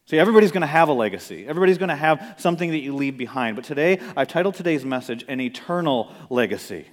See, 0.07 0.19
everybody's 0.19 0.53
going 0.53 0.63
to 0.63 0.69
have 0.69 0.89
a 0.89 0.93
legacy. 0.93 1.47
Everybody's 1.47 1.79
going 1.79 1.89
to 1.89 1.97
have 1.97 2.37
something 2.39 2.71
that 2.71 2.79
you 2.79 2.95
leave 2.95 3.19
behind. 3.19 3.57
But 3.57 3.65
today, 3.65 4.01
I've 4.17 4.29
titled 4.29 4.55
today's 4.55 4.85
message 4.85 5.25
An 5.29 5.41
Eternal 5.41 6.13
Legacy. 6.31 6.87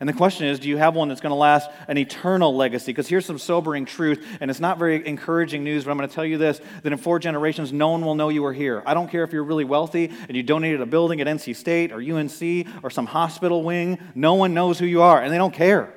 And 0.00 0.08
the 0.08 0.12
question 0.12 0.46
is 0.46 0.58
do 0.58 0.68
you 0.68 0.76
have 0.76 0.94
one 0.94 1.08
that's 1.08 1.20
going 1.20 1.30
to 1.30 1.36
last 1.36 1.70
an 1.88 1.98
eternal 1.98 2.54
legacy? 2.54 2.86
Because 2.86 3.08
here's 3.08 3.26
some 3.26 3.38
sobering 3.38 3.84
truth, 3.84 4.26
and 4.40 4.50
it's 4.50 4.60
not 4.60 4.78
very 4.78 5.06
encouraging 5.06 5.62
news, 5.62 5.84
but 5.84 5.92
I'm 5.92 5.96
going 5.96 6.08
to 6.08 6.14
tell 6.14 6.24
you 6.24 6.38
this 6.38 6.60
that 6.82 6.92
in 6.92 6.98
four 6.98 7.18
generations, 7.18 7.72
no 7.72 7.90
one 7.90 8.04
will 8.04 8.14
know 8.14 8.28
you 8.28 8.42
were 8.42 8.52
here. 8.52 8.82
I 8.86 8.94
don't 8.94 9.08
care 9.08 9.24
if 9.24 9.32
you're 9.32 9.44
really 9.44 9.64
wealthy 9.64 10.10
and 10.28 10.36
you 10.36 10.42
donated 10.42 10.80
a 10.80 10.86
building 10.86 11.20
at 11.20 11.26
NC 11.26 11.56
State 11.56 11.92
or 11.92 12.00
UNC 12.00 12.66
or 12.82 12.90
some 12.90 13.06
hospital 13.06 13.62
wing, 13.62 13.98
no 14.14 14.34
one 14.34 14.54
knows 14.54 14.78
who 14.78 14.86
you 14.86 15.02
are, 15.02 15.22
and 15.22 15.32
they 15.32 15.38
don't 15.38 15.54
care. 15.54 15.94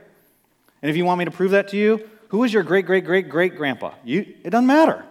And 0.81 0.89
if 0.89 0.97
you 0.97 1.05
want 1.05 1.19
me 1.19 1.25
to 1.25 1.31
prove 1.31 1.51
that 1.51 1.69
to 1.69 1.77
you, 1.77 2.07
who 2.29 2.43
is 2.43 2.53
your 2.53 2.63
great, 2.63 2.85
great, 2.85 3.05
great, 3.05 3.29
great 3.29 3.55
grandpa? 3.55 3.93
You, 4.03 4.35
it 4.43 4.49
doesn't 4.51 4.67
matter. 4.67 5.05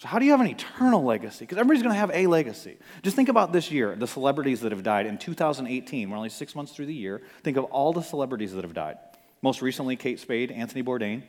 So, 0.00 0.08
how 0.08 0.18
do 0.18 0.24
you 0.24 0.30
have 0.30 0.40
an 0.40 0.46
eternal 0.46 1.04
legacy? 1.04 1.40
Because 1.40 1.58
everybody's 1.58 1.82
going 1.82 1.92
to 1.92 1.98
have 1.98 2.10
a 2.10 2.26
legacy. 2.26 2.78
Just 3.02 3.16
think 3.16 3.28
about 3.28 3.52
this 3.52 3.70
year, 3.70 3.94
the 3.94 4.06
celebrities 4.06 4.62
that 4.62 4.72
have 4.72 4.82
died 4.82 5.04
in 5.04 5.18
2018. 5.18 6.08
We're 6.08 6.16
only 6.16 6.30
six 6.30 6.54
months 6.54 6.72
through 6.72 6.86
the 6.86 6.94
year. 6.94 7.20
Think 7.42 7.58
of 7.58 7.64
all 7.64 7.92
the 7.92 8.00
celebrities 8.00 8.54
that 8.54 8.64
have 8.64 8.72
died. 8.72 8.96
Most 9.42 9.60
recently, 9.60 9.96
Kate 9.96 10.18
Spade, 10.18 10.52
Anthony 10.52 10.82
Bourdain. 10.82 11.22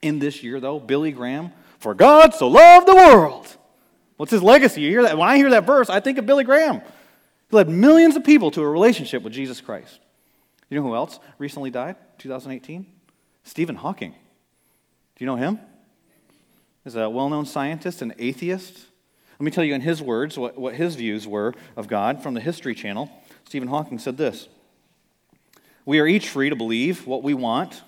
In 0.00 0.20
this 0.20 0.44
year, 0.44 0.60
though, 0.60 0.78
Billy 0.78 1.10
Graham, 1.10 1.50
for 1.80 1.92
God 1.92 2.34
so 2.34 2.46
loved 2.46 2.86
the 2.86 2.94
world. 2.94 3.56
What's 4.16 4.30
his 4.30 4.44
legacy? 4.44 4.82
You 4.82 4.90
hear 4.90 5.02
that? 5.02 5.18
When 5.18 5.28
I 5.28 5.36
hear 5.36 5.50
that 5.50 5.66
verse, 5.66 5.90
I 5.90 5.98
think 5.98 6.18
of 6.18 6.26
Billy 6.26 6.44
Graham. 6.44 6.80
He 7.50 7.56
led 7.56 7.68
millions 7.68 8.14
of 8.14 8.22
people 8.22 8.52
to 8.52 8.62
a 8.62 8.68
relationship 8.68 9.24
with 9.24 9.32
Jesus 9.32 9.60
Christ. 9.60 9.98
You 10.68 10.76
know 10.76 10.86
who 10.86 10.94
else 10.94 11.18
recently 11.36 11.72
died? 11.72 11.96
2018? 12.18 12.86
Stephen 13.42 13.74
Hawking. 13.74 14.12
Do 14.12 15.24
you 15.24 15.26
know 15.26 15.34
him? 15.34 15.58
He's 16.84 16.94
a 16.94 17.10
well 17.10 17.28
known 17.28 17.46
scientist 17.46 18.02
and 18.02 18.14
atheist. 18.18 18.86
Let 19.38 19.44
me 19.44 19.50
tell 19.50 19.64
you 19.64 19.74
in 19.74 19.80
his 19.80 20.02
words 20.02 20.38
what, 20.38 20.58
what 20.58 20.74
his 20.74 20.96
views 20.96 21.26
were 21.26 21.54
of 21.76 21.88
God 21.88 22.22
from 22.22 22.34
the 22.34 22.40
History 22.40 22.74
Channel. 22.74 23.10
Stephen 23.44 23.68
Hawking 23.68 23.98
said 23.98 24.16
this 24.16 24.48
We 25.84 25.98
are 26.00 26.06
each 26.06 26.28
free 26.28 26.50
to 26.50 26.56
believe 26.56 27.06
what 27.06 27.22
we 27.22 27.34
want. 27.34 27.82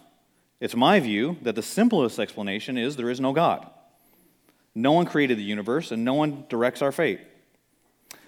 It's 0.60 0.76
my 0.76 1.00
view 1.00 1.38
that 1.42 1.56
the 1.56 1.62
simplest 1.62 2.18
explanation 2.20 2.78
is 2.78 2.96
there 2.96 3.10
is 3.10 3.20
no 3.20 3.32
God. 3.32 3.68
No 4.74 4.92
one 4.92 5.06
created 5.06 5.36
the 5.36 5.42
universe, 5.42 5.90
and 5.90 6.04
no 6.04 6.14
one 6.14 6.44
directs 6.48 6.80
our 6.80 6.92
fate. 6.92 7.20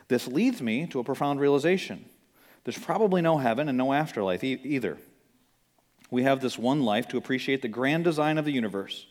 This 0.09 0.27
leads 0.27 0.61
me 0.61 0.87
to 0.89 0.99
a 0.99 1.05
profound 1.05 1.41
realization 1.41 2.05
there's 2.65 2.79
probably 2.79 3.21
no 3.21 3.39
heaven 3.39 3.69
and 3.69 3.77
no 3.77 3.93
afterlife 3.93 4.43
e- 4.43 4.61
either. 4.65 4.97
We 6.11 6.23
have 6.23 6.41
this 6.41 6.59
one 6.59 6.83
life 6.83 7.09
to 7.09 7.19
appreciate 7.19 7.63
the 7.63 7.69
grand 7.69 8.05
design 8.05 8.39
of 8.39 8.45
the 8.47 8.53
universe. 8.53 9.07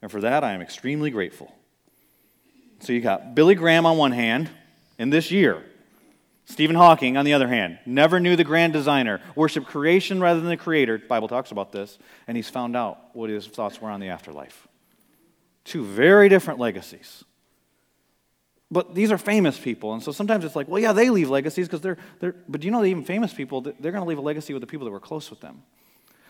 And 0.00 0.10
for 0.10 0.20
that, 0.20 0.44
I 0.44 0.52
am 0.52 0.60
extremely 0.60 1.10
grateful. 1.10 1.52
So 2.80 2.92
you 2.92 3.00
got 3.00 3.34
Billy 3.34 3.54
Graham 3.54 3.86
on 3.86 3.96
one 3.96 4.12
hand, 4.12 4.50
in 4.98 5.10
this 5.10 5.30
year, 5.30 5.64
Stephen 6.44 6.76
Hawking 6.76 7.16
on 7.16 7.24
the 7.24 7.34
other 7.34 7.48
hand, 7.48 7.78
never 7.84 8.18
knew 8.18 8.34
the 8.34 8.44
grand 8.44 8.72
designer, 8.72 9.20
worshiped 9.34 9.66
creation 9.66 10.20
rather 10.20 10.40
than 10.40 10.48
the 10.48 10.56
creator. 10.56 10.98
The 10.98 11.06
Bible 11.06 11.28
talks 11.28 11.50
about 11.50 11.72
this, 11.72 11.98
and 12.26 12.36
he's 12.36 12.48
found 12.48 12.76
out 12.76 13.14
what 13.14 13.30
his 13.30 13.46
thoughts 13.46 13.80
were 13.80 13.90
on 13.90 14.00
the 14.00 14.08
afterlife. 14.08 14.66
Two 15.64 15.84
very 15.84 16.28
different 16.28 16.58
legacies. 16.58 17.24
But 18.70 18.94
these 18.94 19.12
are 19.12 19.18
famous 19.18 19.58
people, 19.58 19.94
and 19.94 20.02
so 20.02 20.12
sometimes 20.12 20.44
it's 20.44 20.56
like, 20.56 20.68
well, 20.68 20.80
yeah, 20.80 20.92
they 20.92 21.10
leave 21.10 21.30
legacies 21.30 21.66
because 21.66 21.80
they're, 21.80 21.98
they're, 22.20 22.34
but 22.48 22.60
do 22.60 22.66
you 22.66 22.70
know 22.70 22.80
that 22.80 22.88
even 22.88 23.04
famous 23.04 23.32
people, 23.32 23.60
they're 23.60 23.92
going 23.92 23.94
to 23.94 24.04
leave 24.04 24.18
a 24.18 24.22
legacy 24.22 24.52
with 24.52 24.60
the 24.60 24.66
people 24.66 24.84
that 24.84 24.90
were 24.90 25.00
close 25.00 25.30
with 25.30 25.40
them. 25.40 25.62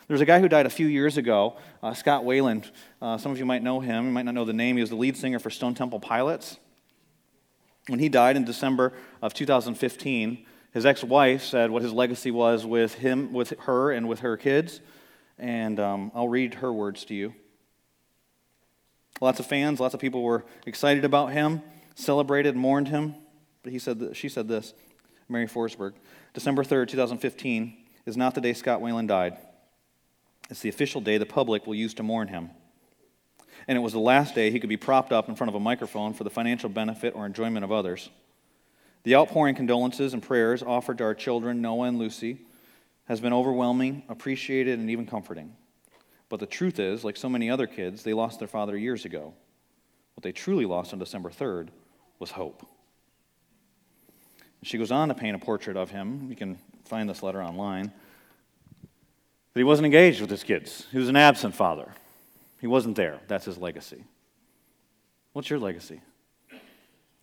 There's 0.09 0.23
a 0.23 0.27
guy 0.27 0.41
who 0.41 0.49
died 0.49 0.65
a 0.65 0.71
few 0.71 0.87
years 0.87 1.19
ago, 1.19 1.59
uh, 1.83 1.93
Scott 1.93 2.25
Weiland. 2.25 2.71
Uh, 3.01 3.19
some 3.19 3.31
of 3.31 3.39
you 3.39 3.45
might 3.45 3.63
know 3.63 3.81
him. 3.81 4.07
You 4.07 4.11
might 4.11 4.25
not 4.25 4.35
know 4.35 4.47
the 4.47 4.55
name. 4.55 4.77
He 4.77 4.81
was 4.81 4.89
the 4.89 4.97
lead 4.97 5.19
singer 5.19 5.39
for 5.39 5.51
Stone 5.51 5.75
Temple 5.75 6.01
Pilots. 6.01 6.59
When 7.89 7.99
he 7.99 8.09
died 8.09 8.35
in 8.35 8.45
December 8.45 8.95
of 9.21 9.35
2015, 9.35 10.47
his 10.73 10.87
ex-wife 10.87 11.45
said 11.45 11.71
what 11.71 11.83
his 11.83 11.93
legacy 11.93 12.31
was 12.31 12.65
with 12.65 12.95
him, 12.95 13.35
with 13.35 13.51
her, 13.61 13.93
and 13.93 14.09
with 14.09 14.21
her 14.21 14.39
kids. 14.39 14.81
And 15.39 15.79
um, 15.79 16.11
I'll 16.15 16.29
read 16.29 16.55
her 16.55 16.73
words 16.73 17.05
to 17.07 17.15
you. 17.15 17.35
Lots 19.21 19.41
of 19.41 19.47
fans, 19.47 19.79
lots 19.79 19.93
of 19.93 20.01
people 20.01 20.23
were 20.23 20.47
excited 20.65 21.05
about 21.05 21.33
him, 21.33 21.61
celebrated, 21.97 22.57
mourned 22.57 22.89
him. 22.89 23.15
But 23.63 23.73
he 23.73 23.79
said, 23.79 24.13
she 24.15 24.31
said 24.31 24.49
this, 24.49 24.73
Mary 25.29 25.47
Forsberg, 25.47 25.93
December 26.33 26.65
3rd, 26.65 26.89
2015 26.89 27.77
is 28.07 28.17
not 28.17 28.35
the 28.35 28.41
day 28.41 28.55
Scott 28.55 28.81
Weiland 28.81 29.09
died. 29.09 29.37
It's 30.51 30.61
the 30.61 30.69
official 30.69 31.01
day 31.01 31.19
the 31.19 31.27
public 31.27 31.67
will 31.67 31.75
use 31.75 31.95
to 31.95 32.03
mourn 32.03 32.29
him. 32.29 32.51
And 33.67 33.77
it 33.77 33.81
was 33.81 33.93
the 33.93 33.99
last 33.99 34.35
day 34.35 34.51
he 34.51 34.61
could 34.61 34.69
be 34.69 34.77
propped 34.77 35.13
up 35.13 35.29
in 35.29 35.35
front 35.35 35.49
of 35.49 35.55
a 35.55 35.61
microphone 35.61 36.15
for 36.15 36.25
the 36.25 36.31
financial 36.31 36.71
benefit 36.71 37.15
or 37.15 37.27
enjoyment 37.27 37.65
of 37.65 37.73
others. 37.73 38.09
The 39.03 39.17
outpouring 39.17 39.55
condolences 39.55 40.15
and 40.15 40.23
prayers 40.23 40.63
offered 40.63 40.99
to 40.99 41.05
our 41.05 41.15
children, 41.15 41.61
Noah 41.61 41.89
and 41.89 41.99
Lucy, 41.99 42.39
has 43.07 43.21
been 43.21 43.33
overwhelming, 43.33 44.05
appreciated, 44.09 44.79
and 44.79 44.91
even 44.91 45.07
comforting. 45.07 45.55
But 46.29 46.41
the 46.41 46.47
truth 46.47 46.79
is, 46.79 47.05
like 47.05 47.17
so 47.17 47.29
many 47.29 47.51
other 47.51 47.67
kids, 47.67 48.03
they 48.03 48.13
lost 48.13 48.39
their 48.39 48.49
father 48.49 48.77
years 48.77 49.05
ago. 49.05 49.35
What 50.15 50.23
they 50.23 50.33
truly 50.33 50.67
lost 50.67 50.93
on 50.93 50.99
December 50.99 51.31
3rd 51.31 51.69
was 52.19 52.33
hope. 52.33 52.67
She 54.63 54.79
goes 54.79 54.91
on 54.91 55.09
to 55.09 55.15
paint 55.15 55.37
a 55.37 55.39
portrait 55.39 55.77
of 55.77 55.91
him. 55.91 56.27
You 56.29 56.37
can 56.37 56.59
find 56.85 57.09
this 57.09 57.23
letter 57.23 57.43
online. 57.43 57.93
But 59.59 59.63
he 59.63 59.65
wasn't 59.65 59.87
engaged 59.87 60.21
with 60.21 60.31
his 60.31 60.45
kids. 60.45 60.87
He 60.93 60.99
was 60.99 61.09
an 61.09 61.17
absent 61.17 61.53
father. 61.53 61.89
He 62.61 62.69
wasn't 62.69 62.95
there. 62.95 63.19
That's 63.27 63.45
his 63.45 63.59
legacy. 63.59 64.05
What's 65.33 65.51
your 65.51 65.59
legacy? 65.59 66.01
Do 66.53 66.59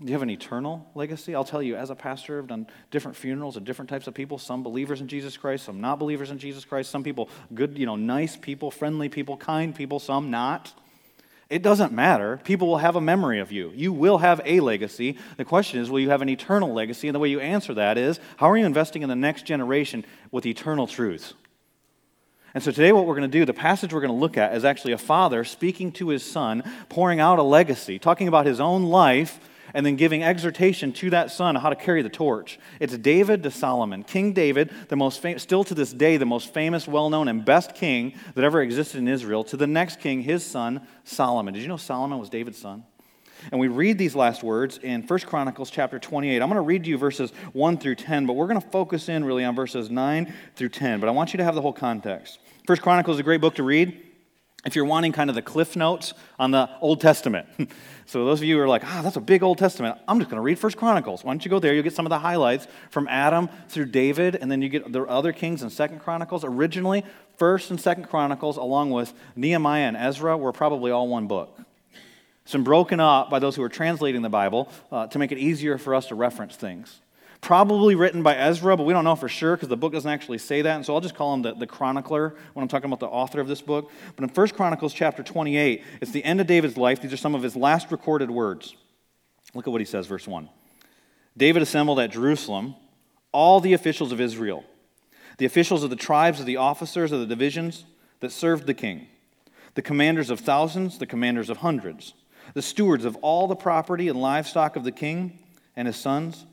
you 0.06 0.12
have 0.12 0.22
an 0.22 0.30
eternal 0.30 0.86
legacy? 0.96 1.34
I'll 1.34 1.46
tell 1.46 1.64
you, 1.64 1.78
as 1.78 1.92
a 1.92 1.96
pastor, 1.96 2.38
I've 2.38 2.48
done 2.48 2.68
different 2.92 3.16
funerals 3.16 3.56
of 3.56 3.64
different 3.64 3.88
types 3.88 4.08
of 4.08 4.16
people. 4.16 4.38
Some 4.38 4.64
believers 4.64 5.00
in 5.00 5.08
Jesus 5.08 5.38
Christ, 5.38 5.64
some 5.64 5.80
not 5.80 5.98
believers 5.98 6.30
in 6.30 6.38
Jesus 6.38 6.66
Christ. 6.66 6.92
Some 6.92 7.04
people, 7.04 7.30
good, 7.54 7.78
you 7.78 7.86
know, 7.86 7.96
nice 7.96 8.36
people, 8.36 8.70
friendly 8.70 9.08
people, 9.08 9.38
kind 9.38 9.74
people, 9.74 10.02
some 10.02 10.30
not. 10.30 10.74
It 11.50 11.62
doesn't 11.62 11.94
matter. 11.94 12.42
People 12.44 12.68
will 12.68 12.80
have 12.80 12.98
a 12.98 13.02
memory 13.02 13.40
of 13.40 13.54
you. 13.54 13.72
You 13.74 13.94
will 13.94 14.18
have 14.18 14.42
a 14.44 14.60
legacy. 14.60 15.18
The 15.38 15.46
question 15.46 15.80
is, 15.80 15.90
will 15.90 16.02
you 16.02 16.10
have 16.10 16.22
an 16.22 16.28
eternal 16.28 16.74
legacy? 16.74 17.08
And 17.08 17.16
the 17.16 17.20
way 17.20 17.30
you 17.30 17.40
answer 17.40 17.74
that 17.76 17.98
is, 17.98 18.20
how 18.36 18.50
are 18.52 18.58
you 18.58 18.66
investing 18.66 19.04
in 19.04 19.08
the 19.08 19.16
next 19.16 19.46
generation 19.46 20.04
with 20.32 20.46
eternal 20.46 20.86
truths? 20.86 21.34
And 22.56 22.64
so 22.64 22.72
today, 22.72 22.94
what 22.94 23.06
we're 23.06 23.16
going 23.16 23.30
to 23.30 23.38
do, 23.38 23.44
the 23.44 23.54
passage 23.54 23.94
we're 23.94 24.00
going 24.00 24.14
to 24.14 24.18
look 24.18 24.38
at 24.38 24.56
is 24.56 24.64
actually 24.64 24.94
a 24.94 24.98
father 24.98 25.44
speaking 25.44 25.92
to 25.92 26.08
his 26.08 26.24
son, 26.24 26.64
pouring 26.88 27.20
out 27.20 27.38
a 27.38 27.44
legacy, 27.44 28.00
talking 28.00 28.30
about 28.30 28.46
his 28.46 28.62
own 28.62 28.84
life, 28.86 29.42
and 29.74 29.86
then 29.86 29.98
giving 29.98 30.24
exhortation 30.24 30.94
to 30.94 31.10
that 31.10 31.32
son 31.32 31.58
on 31.58 31.62
how 31.62 31.70
to 31.70 31.76
carry 31.76 32.02
the 32.02 32.08
torch. 32.08 32.58
It's 32.80 32.98
David 32.98 33.44
to 33.44 33.52
Solomon. 33.52 34.06
King 34.06 34.32
David, 34.32 34.72
the 34.88 34.96
most 34.96 35.22
fam- 35.22 35.38
still 35.38 35.66
to 35.66 35.74
this 35.76 35.92
day, 35.92 36.16
the 36.16 36.26
most 36.26 36.54
famous, 36.54 36.88
well 36.88 37.10
known, 37.10 37.28
and 37.28 37.44
best 37.44 37.76
king 37.76 38.14
that 38.36 38.46
ever 38.46 38.62
existed 38.62 39.00
in 39.00 39.10
Israel, 39.10 39.44
to 39.44 39.58
the 39.58 39.68
next 39.68 40.00
king, 40.00 40.22
his 40.22 40.46
son, 40.46 40.88
Solomon. 41.04 41.54
Did 41.54 41.62
you 41.62 41.68
know 41.68 41.76
Solomon 41.76 42.20
was 42.20 42.30
David's 42.30 42.60
son? 42.60 42.86
And 43.52 43.60
we 43.60 43.68
read 43.68 43.98
these 43.98 44.16
last 44.16 44.44
words 44.44 44.80
in 44.82 45.02
1 45.04 45.20
Chronicles 45.22 45.70
chapter 45.70 46.00
28. 46.00 46.42
I'm 46.42 46.48
going 46.48 46.56
to 46.56 46.62
read 46.62 46.86
to 46.86 46.90
you 46.90 46.98
verses 46.98 47.32
1 47.54 47.78
through 47.78 47.96
10, 47.96 48.26
but 48.26 48.34
we're 48.34 48.48
going 48.48 48.62
to 48.62 48.68
focus 48.70 49.10
in 49.10 49.26
really 49.26 49.44
on 49.44 49.56
verses 49.56 49.90
9 49.90 50.34
through 50.56 50.70
10. 50.70 51.00
But 51.00 51.10
I 51.10 51.12
want 51.12 51.34
you 51.34 51.38
to 51.38 51.44
have 51.44 51.56
the 51.56 51.62
whole 51.62 51.74
context. 51.74 52.40
First 52.68 52.82
Chronicles 52.82 53.18
is 53.18 53.20
a 53.20 53.24
great 53.24 53.42
book 53.42 53.56
to 53.56 53.64
read 53.64 54.02
if 54.66 54.76
you're 54.76 54.86
wanting 54.86 55.12
kind 55.12 55.30
of 55.30 55.36
the 55.36 55.42
cliff 55.44 55.76
notes 55.76 56.16
on 56.40 56.50
the 56.50 56.68
Old 56.82 57.00
Testament. 57.00 57.48
so 58.08 58.26
those 58.26 58.40
of 58.40 58.46
you 58.46 58.56
who 58.56 58.62
are 58.64 58.68
like, 58.68 58.84
ah, 58.84 59.02
that's 59.04 59.18
a 59.18 59.22
big 59.22 59.44
Old 59.44 59.60
Testament, 59.60 60.00
I'm 60.08 60.18
just 60.18 60.32
going 60.32 60.40
to 60.40 60.42
read 60.42 60.58
First 60.58 60.78
Chronicles. 60.78 61.24
Why 61.24 61.32
don't 61.32 61.46
you 61.46 61.52
go 61.52 61.60
there? 61.60 61.76
You'll 61.76 61.84
get 61.84 61.94
some 61.94 62.08
of 62.08 62.10
the 62.10 62.18
highlights 62.18 62.68
from 62.90 63.08
Adam 63.08 63.50
through 63.70 63.86
David, 63.86 64.36
and 64.36 64.52
then 64.52 64.64
you 64.64 64.70
get 64.70 64.92
the 64.92 65.04
other 65.04 65.32
kings 65.32 65.62
and 65.62 65.72
Second 65.72 66.00
Chronicles. 66.00 66.44
Originally, 66.44 67.06
First 67.38 67.70
and 67.70 67.80
Second 67.80 68.06
Chronicles, 68.06 68.58
along 68.58 68.90
with 68.90 69.14
Nehemiah 69.36 69.84
and 69.84 69.96
Ezra, 69.96 70.36
were 70.36 70.52
probably 70.52 70.90
all 70.90 71.08
one 71.08 71.28
book. 71.28 71.60
It's 72.44 72.54
been 72.54 72.64
broken 72.64 73.00
up 73.00 73.30
by 73.30 73.38
those 73.38 73.56
who 73.56 73.62
are 73.62 73.70
translating 73.70 74.24
the 74.24 74.30
Bible 74.30 74.70
uh, 74.92 75.06
to 75.08 75.20
make 75.20 75.32
it 75.32 75.38
easier 75.38 75.78
for 75.78 75.94
us 75.94 76.08
to 76.08 76.16
reference 76.16 76.56
things. 76.56 77.02
Probably 77.42 77.96
written 77.96 78.24
by 78.24 78.36
Ezra, 78.36 78.76
but 78.76 78.84
we 78.84 78.94
don't 78.94 79.04
know 79.04 79.16
for 79.16 79.30
sure 79.30 79.56
because 79.56 79.70
the 79.70 79.78
book 79.78 79.94
doesn't 79.94 80.10
actually 80.10 80.38
say 80.38 80.62
that. 80.62 80.76
And 80.76 80.86
so 80.86 80.96
I'll 80.96 81.02
just 81.02 81.16
call 81.16 81.34
him 81.34 81.42
the, 81.42 81.54
the 81.54 81.68
chronicler 81.68 82.36
when 82.54 82.64
I'm 82.64 82.68
talking 82.68 82.86
about 82.86 83.00
the 83.00 83.08
author 83.08 83.40
of 83.40 83.48
this 83.48 83.62
book. 83.62 83.92
But 84.16 84.24
in 84.24 84.30
1 84.30 84.48
Chronicles 84.50 84.94
chapter 84.94 85.22
28, 85.22 85.84
it's 86.02 86.12
the 86.12 86.24
end 86.24 86.42
of 86.42 86.48
David's 86.48 86.78
life. 86.78 87.02
These 87.02 87.14
are 87.14 87.18
some 87.18 87.36
of 87.36 87.44
his 87.44 87.56
last 87.56 87.92
recorded 87.92 88.32
words. 88.32 88.76
Look 89.54 89.68
at 89.68 89.72
what 89.72 89.82
he 89.82 89.86
says, 89.86 90.08
verse 90.08 90.28
1. 90.28 90.50
David 91.38 91.62
assembled 91.62 92.00
at 92.00 92.12
Jerusalem 92.12 92.76
all 93.32 93.60
the 93.60 93.74
officials 93.74 94.12
of 94.12 94.22
Israel, 94.22 94.64
the 95.38 95.46
officials 95.46 95.84
of 95.84 95.90
the 95.90 95.96
tribes 95.96 96.40
of 96.40 96.46
the 96.46 96.58
officers 96.58 97.12
of 97.12 97.20
the 97.20 97.26
divisions 97.26 97.86
that 98.22 98.32
served 98.32 98.66
the 98.66 98.74
king, 98.74 99.08
the 99.76 99.82
commanders 99.82 100.30
of 100.30 100.40
thousands, 100.40 100.98
the 100.98 101.06
commanders 101.06 101.50
of 101.50 101.58
hundreds 101.58 102.14
the 102.54 102.62
stewards 102.62 103.06
of 103.06 103.16
all 103.18 103.48
the 103.48 103.56
property 103.56 104.08
and 104.08 104.20
livestock 104.20 104.76
of 104.76 104.84
the 104.84 104.92
king 104.92 105.40
and 105.76 105.88
his 105.88 105.96
sons, 105.96 106.46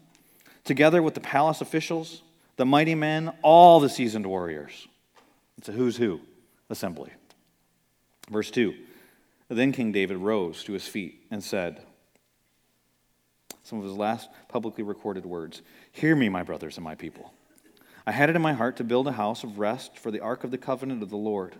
together 0.64 1.02
with 1.02 1.14
the 1.14 1.20
palace 1.20 1.60
officials, 1.60 2.22
the 2.56 2.66
mighty 2.66 2.94
men, 2.94 3.32
all 3.42 3.80
the 3.80 3.88
seasoned 3.88 4.26
warriors. 4.26 4.88
It's 5.58 5.68
a 5.68 5.72
who's 5.72 5.96
who 5.96 6.20
assembly. 6.70 7.10
Verse 8.30 8.50
2 8.50 8.74
Then 9.48 9.72
King 9.72 9.92
David 9.92 10.16
rose 10.16 10.64
to 10.64 10.72
his 10.72 10.86
feet 10.86 11.20
and 11.30 11.42
said, 11.42 11.82
some 13.62 13.78
of 13.78 13.84
his 13.84 13.96
last 13.96 14.28
publicly 14.48 14.84
recorded 14.84 15.24
words 15.24 15.62
Hear 15.92 16.14
me, 16.16 16.28
my 16.28 16.42
brothers 16.42 16.76
and 16.76 16.84
my 16.84 16.94
people. 16.94 17.32
I 18.06 18.12
had 18.12 18.28
it 18.28 18.36
in 18.36 18.42
my 18.42 18.52
heart 18.52 18.76
to 18.76 18.84
build 18.84 19.06
a 19.06 19.12
house 19.12 19.44
of 19.44 19.58
rest 19.58 19.98
for 19.98 20.10
the 20.10 20.20
ark 20.20 20.44
of 20.44 20.50
the 20.50 20.58
covenant 20.58 21.02
of 21.02 21.10
the 21.10 21.16
Lord 21.16 21.54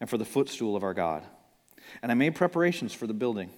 and 0.00 0.08
for 0.08 0.16
the 0.16 0.24
footstool 0.24 0.74
of 0.74 0.82
our 0.82 0.94
God. 0.94 1.22
And 2.02 2.10
I 2.10 2.14
made 2.14 2.34
preparations 2.34 2.94
for 2.94 3.06
the 3.06 3.14
building. 3.14 3.50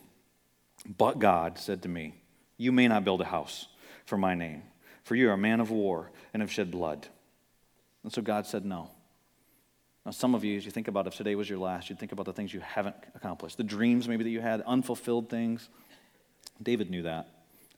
But 0.99 1.21
God 1.21 1.59
said 1.59 1.83
to 1.83 1.88
me, 1.88 2.14
You 2.57 2.73
may 2.73 2.88
not 2.88 3.05
build 3.05 3.21
a 3.21 3.26
house 3.26 3.69
for 4.05 4.19
my 4.19 4.35
name, 4.35 4.62
for 5.07 5.15
you 5.15 5.31
are 5.31 5.35
a 5.35 5.39
man 5.39 5.61
of 5.61 5.71
war 5.71 6.11
and 6.35 6.43
have 6.43 6.51
shed 6.51 6.73
blood. 6.73 7.07
And 8.03 8.13
so 8.13 8.21
God 8.23 8.45
said, 8.45 8.65
No. 8.65 8.91
Now, 10.05 10.11
some 10.11 10.35
of 10.35 10.45
you, 10.45 10.57
as 10.57 10.65
you 10.65 10.73
think 10.73 10.89
about 10.89 11.07
if 11.07 11.15
today 11.15 11.37
was 11.37 11.49
your 11.49 11.61
last, 11.61 11.89
you'd 11.89 11.99
think 11.99 12.11
about 12.11 12.27
the 12.27 12.33
things 12.33 12.53
you 12.53 12.59
haven't 12.59 12.97
accomplished, 13.15 13.57
the 13.57 13.65
dreams 13.65 14.09
maybe 14.09 14.25
that 14.25 14.31
you 14.31 14.41
had, 14.41 14.63
unfulfilled 14.63 15.31
things. 15.31 15.69
David 16.61 16.91
knew 16.91 17.03
that, 17.03 17.29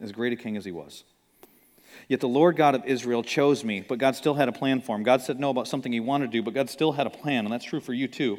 as 0.01 0.11
great 0.11 0.33
a 0.33 0.37
king 0.37 0.57
as 0.57 0.65
he 0.65 0.73
was. 0.73 1.05
Yet 2.07 2.21
the 2.21 2.29
Lord 2.29 2.57
God 2.57 2.75
of 2.75 2.85
Israel 2.87 3.23
chose 3.23 3.63
me, 3.63 3.85
but 3.87 3.99
God 3.99 4.17
still 4.17 4.35
had 4.35 4.49
a 4.49 4.53
plan 4.53 4.81
for 4.81 4.97
him. 4.97 5.03
God 5.03 5.21
said 5.21 5.39
no 5.39 5.51
about 5.51 5.69
something 5.69 5.93
he 5.93 6.01
wanted 6.01 6.27
to 6.27 6.33
do, 6.33 6.43
but 6.43 6.55
God 6.55 6.71
still 6.71 6.93
had 6.93 7.07
a 7.07 7.11
plan, 7.11 7.45
and 7.45 7.53
that's 7.53 7.65
true 7.65 7.81
for 7.81 7.93
you 7.93 8.09
too. 8.09 8.39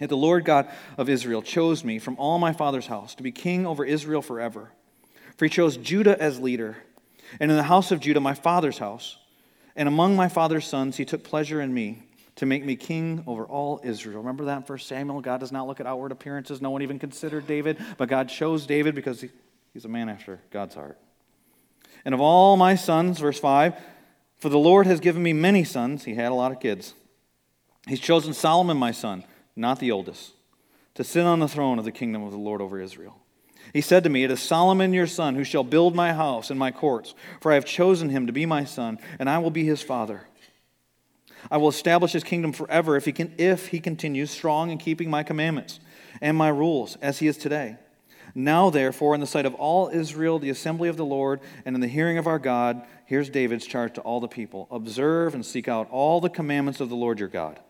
Yet 0.00 0.08
the 0.08 0.16
Lord 0.16 0.44
God 0.44 0.68
of 0.98 1.08
Israel 1.08 1.42
chose 1.42 1.84
me 1.84 2.00
from 2.00 2.16
all 2.18 2.38
my 2.38 2.52
father's 2.52 2.88
house 2.88 3.14
to 3.14 3.22
be 3.22 3.30
king 3.30 3.64
over 3.64 3.84
Israel 3.84 4.22
forever. 4.22 4.72
For 5.36 5.44
he 5.44 5.50
chose 5.50 5.76
Judah 5.76 6.20
as 6.20 6.40
leader, 6.40 6.76
and 7.40 7.50
in 7.50 7.56
the 7.56 7.62
house 7.64 7.92
of 7.92 8.00
Judah, 8.00 8.20
my 8.20 8.34
father's 8.34 8.78
house. 8.78 9.18
And 9.74 9.88
among 9.88 10.16
my 10.16 10.28
father's 10.28 10.66
sons, 10.66 10.96
he 10.96 11.04
took 11.04 11.22
pleasure 11.22 11.60
in 11.60 11.72
me 11.72 12.02
to 12.36 12.46
make 12.46 12.64
me 12.64 12.76
king 12.76 13.22
over 13.26 13.44
all 13.44 13.80
Israel. 13.82 14.18
Remember 14.18 14.46
that 14.46 14.56
in 14.58 14.62
1 14.62 14.78
Samuel? 14.78 15.20
God 15.20 15.40
does 15.40 15.52
not 15.52 15.66
look 15.66 15.80
at 15.80 15.86
outward 15.86 16.12
appearances. 16.12 16.60
No 16.60 16.70
one 16.70 16.82
even 16.82 16.98
considered 16.98 17.46
David, 17.46 17.78
but 17.98 18.08
God 18.08 18.28
chose 18.28 18.66
David 18.66 18.94
because 18.94 19.20
he, 19.20 19.30
he's 19.72 19.84
a 19.84 19.88
man 19.88 20.08
after 20.08 20.40
God's 20.50 20.74
heart. 20.74 20.98
And 22.04 22.14
of 22.14 22.20
all 22.20 22.56
my 22.56 22.74
sons, 22.74 23.18
verse 23.18 23.38
5, 23.38 23.74
for 24.38 24.48
the 24.48 24.58
Lord 24.58 24.86
has 24.86 25.00
given 25.00 25.22
me 25.22 25.32
many 25.32 25.64
sons. 25.64 26.04
He 26.04 26.14
had 26.14 26.30
a 26.30 26.34
lot 26.34 26.52
of 26.52 26.60
kids. 26.60 26.94
He's 27.86 28.00
chosen 28.00 28.34
Solomon, 28.34 28.76
my 28.76 28.92
son 28.92 29.24
not 29.56 29.80
the 29.80 29.90
oldest, 29.90 30.34
to 30.94 31.02
sit 31.02 31.24
on 31.24 31.40
the 31.40 31.48
throne 31.48 31.78
of 31.78 31.84
the 31.84 31.92
kingdom 31.92 32.22
of 32.22 32.30
the 32.30 32.38
Lord 32.38 32.60
over 32.60 32.80
Israel. 32.80 33.16
He 33.72 33.80
said 33.80 34.04
to 34.04 34.10
me, 34.10 34.24
It 34.24 34.30
is 34.30 34.40
Solomon 34.40 34.92
your 34.92 35.06
son 35.06 35.34
who 35.34 35.44
shall 35.44 35.64
build 35.64 35.94
my 35.94 36.12
house 36.12 36.50
and 36.50 36.58
my 36.58 36.70
courts, 36.70 37.14
for 37.40 37.52
I 37.52 37.56
have 37.56 37.64
chosen 37.64 38.10
him 38.10 38.26
to 38.26 38.32
be 38.32 38.46
my 38.46 38.64
son, 38.64 38.98
and 39.18 39.28
I 39.28 39.38
will 39.38 39.50
be 39.50 39.64
his 39.64 39.82
father. 39.82 40.26
I 41.50 41.58
will 41.58 41.68
establish 41.68 42.12
his 42.12 42.24
kingdom 42.24 42.52
forever 42.52 42.96
if 42.96 43.04
he, 43.04 43.12
can, 43.12 43.32
if 43.38 43.68
he 43.68 43.80
continues 43.80 44.30
strong 44.30 44.70
in 44.70 44.78
keeping 44.78 45.10
my 45.10 45.22
commandments 45.22 45.80
and 46.20 46.36
my 46.36 46.48
rules, 46.48 46.96
as 47.02 47.18
he 47.18 47.26
is 47.26 47.36
today. 47.36 47.76
Now, 48.34 48.70
therefore, 48.70 49.14
in 49.14 49.20
the 49.20 49.26
sight 49.26 49.46
of 49.46 49.54
all 49.54 49.88
Israel, 49.88 50.38
the 50.38 50.50
assembly 50.50 50.88
of 50.88 50.96
the 50.96 51.04
Lord, 51.04 51.40
and 51.64 51.74
in 51.74 51.80
the 51.80 51.88
hearing 51.88 52.18
of 52.18 52.26
our 52.26 52.38
God, 52.38 52.84
here's 53.06 53.30
David's 53.30 53.66
charge 53.66 53.94
to 53.94 54.00
all 54.00 54.20
the 54.20 54.28
people 54.28 54.66
Observe 54.70 55.34
and 55.34 55.44
seek 55.44 55.68
out 55.68 55.88
all 55.90 56.20
the 56.20 56.28
commandments 56.28 56.80
of 56.80 56.88
the 56.88 56.96
Lord 56.96 57.20
your 57.20 57.28
God 57.28 57.60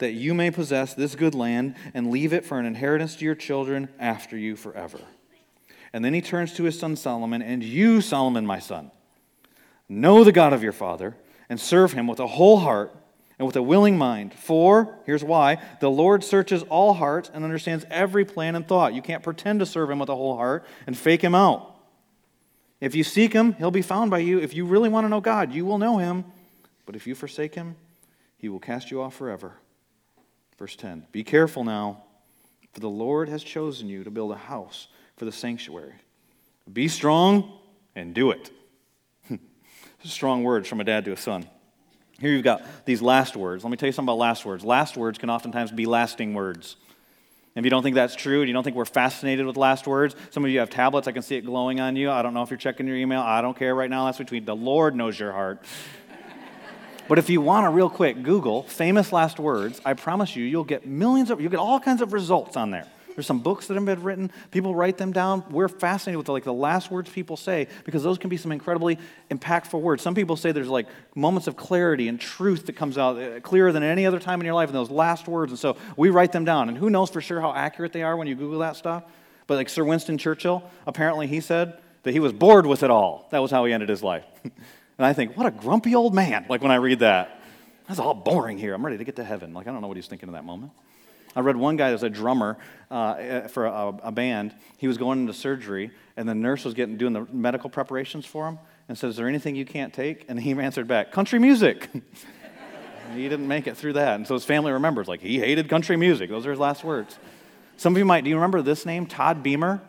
that 0.00 0.12
you 0.12 0.34
may 0.34 0.50
possess 0.50 0.94
this 0.94 1.14
good 1.14 1.34
land 1.34 1.76
and 1.94 2.10
leave 2.10 2.32
it 2.32 2.44
for 2.44 2.58
an 2.58 2.66
inheritance 2.66 3.16
to 3.16 3.24
your 3.24 3.34
children 3.34 3.88
after 3.98 4.36
you 4.36 4.56
forever. 4.56 4.98
And 5.92 6.04
then 6.04 6.14
he 6.14 6.20
turns 6.20 6.54
to 6.54 6.64
his 6.64 6.78
son 6.78 6.96
Solomon, 6.96 7.42
and 7.42 7.62
you, 7.62 8.00
Solomon, 8.00 8.46
my 8.46 8.58
son, 8.58 8.90
know 9.88 10.22
the 10.22 10.32
God 10.32 10.52
of 10.52 10.62
your 10.62 10.72
father 10.72 11.16
and 11.48 11.60
serve 11.60 11.92
him 11.92 12.06
with 12.06 12.20
a 12.20 12.26
whole 12.26 12.58
heart 12.58 12.94
and 13.38 13.46
with 13.46 13.56
a 13.56 13.62
willing 13.62 13.98
mind. 13.98 14.34
For, 14.34 14.98
here's 15.04 15.24
why 15.24 15.58
the 15.80 15.90
Lord 15.90 16.22
searches 16.22 16.62
all 16.64 16.94
hearts 16.94 17.30
and 17.32 17.44
understands 17.44 17.84
every 17.90 18.24
plan 18.24 18.54
and 18.54 18.66
thought. 18.66 18.94
You 18.94 19.02
can't 19.02 19.22
pretend 19.22 19.60
to 19.60 19.66
serve 19.66 19.90
him 19.90 19.98
with 19.98 20.08
a 20.08 20.14
whole 20.14 20.36
heart 20.36 20.64
and 20.86 20.96
fake 20.96 21.22
him 21.22 21.34
out. 21.34 21.74
If 22.80 22.94
you 22.94 23.02
seek 23.02 23.32
him, 23.32 23.54
he'll 23.54 23.70
be 23.70 23.82
found 23.82 24.10
by 24.10 24.18
you. 24.18 24.38
If 24.38 24.54
you 24.54 24.64
really 24.64 24.88
want 24.88 25.04
to 25.04 25.08
know 25.08 25.20
God, 25.20 25.52
you 25.52 25.66
will 25.66 25.78
know 25.78 25.98
him. 25.98 26.24
But 26.86 26.96
if 26.96 27.06
you 27.06 27.14
forsake 27.14 27.54
him, 27.54 27.76
he 28.38 28.48
will 28.48 28.58
cast 28.58 28.90
you 28.90 29.02
off 29.02 29.14
forever. 29.14 29.54
Verse 30.58 30.76
10 30.76 31.06
Be 31.12 31.24
careful 31.24 31.64
now, 31.64 32.04
for 32.72 32.80
the 32.80 32.88
Lord 32.88 33.28
has 33.28 33.42
chosen 33.42 33.88
you 33.88 34.04
to 34.04 34.10
build 34.10 34.32
a 34.32 34.36
house 34.36 34.88
for 35.20 35.26
the 35.26 35.32
sanctuary. 35.32 35.92
Be 36.72 36.88
strong 36.88 37.52
and 37.94 38.14
do 38.14 38.30
it. 38.30 38.50
strong 40.02 40.44
words 40.44 40.66
from 40.66 40.80
a 40.80 40.84
dad 40.84 41.04
to 41.04 41.12
a 41.12 41.16
son. 41.18 41.44
Here 42.18 42.30
you've 42.32 42.42
got 42.42 42.62
these 42.86 43.02
last 43.02 43.36
words. 43.36 43.62
Let 43.62 43.70
me 43.70 43.76
tell 43.76 43.86
you 43.86 43.92
something 43.92 44.08
about 44.08 44.18
last 44.18 44.46
words. 44.46 44.64
Last 44.64 44.96
words 44.96 45.18
can 45.18 45.28
oftentimes 45.28 45.72
be 45.72 45.84
lasting 45.84 46.32
words. 46.32 46.76
If 47.54 47.64
you 47.64 47.70
don't 47.70 47.82
think 47.82 47.96
that's 47.96 48.16
true, 48.16 48.40
and 48.40 48.48
you 48.48 48.54
don't 48.54 48.64
think 48.64 48.76
we're 48.76 48.86
fascinated 48.86 49.44
with 49.44 49.58
last 49.58 49.86
words, 49.86 50.16
some 50.30 50.42
of 50.42 50.50
you 50.50 50.60
have 50.60 50.70
tablets. 50.70 51.06
I 51.06 51.12
can 51.12 51.20
see 51.20 51.36
it 51.36 51.42
glowing 51.42 51.80
on 51.80 51.96
you. 51.96 52.10
I 52.10 52.22
don't 52.22 52.32
know 52.32 52.42
if 52.42 52.48
you're 52.48 52.56
checking 52.56 52.86
your 52.86 52.96
email. 52.96 53.20
I 53.20 53.42
don't 53.42 53.54
care 53.54 53.74
right 53.74 53.90
now. 53.90 54.06
That's 54.06 54.16
between 54.16 54.46
the 54.46 54.56
Lord 54.56 54.96
knows 54.96 55.20
your 55.20 55.32
heart. 55.32 55.62
But 57.08 57.18
if 57.18 57.28
you 57.28 57.42
want 57.42 57.66
to, 57.66 57.70
real 57.70 57.90
quick, 57.90 58.22
Google 58.22 58.62
famous 58.62 59.12
last 59.12 59.38
words, 59.38 59.82
I 59.84 59.94
promise 59.94 60.34
you, 60.34 60.44
you'll 60.44 60.64
get 60.64 60.86
millions 60.86 61.30
of, 61.30 61.42
you'll 61.42 61.50
get 61.50 61.58
all 61.58 61.80
kinds 61.80 62.00
of 62.00 62.14
results 62.14 62.56
on 62.56 62.70
there. 62.70 62.86
There's 63.14 63.26
some 63.26 63.40
books 63.40 63.66
that 63.66 63.74
have 63.74 63.84
been 63.84 64.02
written. 64.02 64.30
People 64.50 64.74
write 64.74 64.98
them 64.98 65.12
down. 65.12 65.44
We're 65.50 65.68
fascinated 65.68 66.18
with 66.18 66.28
like 66.28 66.44
the 66.44 66.52
last 66.52 66.90
words 66.90 67.10
people 67.10 67.36
say 67.36 67.68
because 67.84 68.02
those 68.02 68.18
can 68.18 68.30
be 68.30 68.36
some 68.36 68.52
incredibly 68.52 68.98
impactful 69.30 69.80
words. 69.80 70.02
Some 70.02 70.14
people 70.14 70.36
say 70.36 70.52
there's 70.52 70.68
like 70.68 70.86
moments 71.14 71.46
of 71.46 71.56
clarity 71.56 72.08
and 72.08 72.20
truth 72.20 72.66
that 72.66 72.76
comes 72.76 72.98
out 72.98 73.18
uh, 73.18 73.40
clearer 73.40 73.72
than 73.72 73.82
any 73.82 74.06
other 74.06 74.18
time 74.18 74.40
in 74.40 74.46
your 74.46 74.54
life 74.54 74.68
in 74.68 74.74
those 74.74 74.90
last 74.90 75.28
words. 75.28 75.52
And 75.52 75.58
so 75.58 75.76
we 75.96 76.10
write 76.10 76.32
them 76.32 76.44
down. 76.44 76.68
And 76.68 76.78
who 76.78 76.90
knows 76.90 77.10
for 77.10 77.20
sure 77.20 77.40
how 77.40 77.52
accurate 77.52 77.92
they 77.92 78.02
are 78.02 78.16
when 78.16 78.26
you 78.26 78.34
Google 78.34 78.60
that 78.60 78.76
stuff? 78.76 79.04
But 79.46 79.56
like 79.56 79.68
Sir 79.68 79.84
Winston 79.84 80.18
Churchill, 80.18 80.62
apparently 80.86 81.26
he 81.26 81.40
said 81.40 81.78
that 82.04 82.12
he 82.12 82.20
was 82.20 82.32
bored 82.32 82.66
with 82.66 82.82
it 82.82 82.90
all. 82.90 83.28
That 83.30 83.40
was 83.40 83.50
how 83.50 83.64
he 83.64 83.72
ended 83.72 83.88
his 83.88 84.02
life. 84.02 84.24
And 85.00 85.06
I 85.06 85.14
think, 85.14 85.34
what 85.34 85.46
a 85.46 85.50
grumpy 85.50 85.94
old 85.94 86.12
man, 86.12 86.44
like 86.50 86.60
when 86.60 86.70
I 86.70 86.74
read 86.74 86.98
that. 86.98 87.40
That's 87.88 87.98
all 87.98 88.12
boring 88.12 88.58
here. 88.58 88.74
I'm 88.74 88.84
ready 88.84 88.98
to 88.98 89.04
get 89.04 89.16
to 89.16 89.24
heaven. 89.24 89.54
Like, 89.54 89.66
I 89.66 89.72
don't 89.72 89.80
know 89.80 89.88
what 89.88 89.96
he's 89.96 90.06
thinking 90.06 90.28
in 90.28 90.34
that 90.34 90.44
moment. 90.44 90.72
I 91.34 91.40
read 91.40 91.56
one 91.56 91.76
guy 91.76 91.88
that 91.88 91.94
was 91.94 92.02
a 92.02 92.10
drummer 92.10 92.58
uh, 92.90 93.48
for 93.48 93.66
a, 93.66 93.94
a, 94.02 94.12
band. 94.12 94.54
He 94.78 94.88
was 94.88 94.98
going 94.98 95.20
into 95.20 95.32
surgery, 95.32 95.92
and 96.16 96.28
the 96.28 96.34
nurse 96.34 96.64
was 96.64 96.74
getting 96.74 96.96
doing 96.96 97.12
the 97.12 97.24
medical 97.32 97.70
preparations 97.70 98.26
for 98.26 98.48
him 98.48 98.58
and 98.88 98.98
said, 98.98 99.10
Is 99.10 99.16
there 99.16 99.28
anything 99.28 99.54
you 99.54 99.64
can't 99.64 99.94
take? 99.94 100.24
And 100.28 100.40
he 100.40 100.52
answered 100.60 100.88
back, 100.88 101.12
Country 101.12 101.38
music. 101.38 101.88
he 103.14 103.28
didn't 103.28 103.48
make 103.48 103.66
it 103.66 103.76
through 103.76 103.94
that. 103.94 104.16
And 104.16 104.26
so 104.26 104.34
his 104.34 104.44
family 104.44 104.72
remembers, 104.72 105.08
like, 105.08 105.20
he 105.20 105.38
hated 105.38 105.68
country 105.68 105.96
music. 105.96 106.30
Those 106.30 106.46
are 106.46 106.50
his 106.50 106.58
last 106.58 106.82
words. 106.82 107.18
Some 107.76 107.94
of 107.94 107.98
you 107.98 108.04
might, 108.04 108.24
do 108.24 108.30
you 108.30 108.36
remember 108.36 108.62
this 108.62 108.84
name? 108.84 109.06
Todd 109.06 109.42
Beamer 109.42 109.80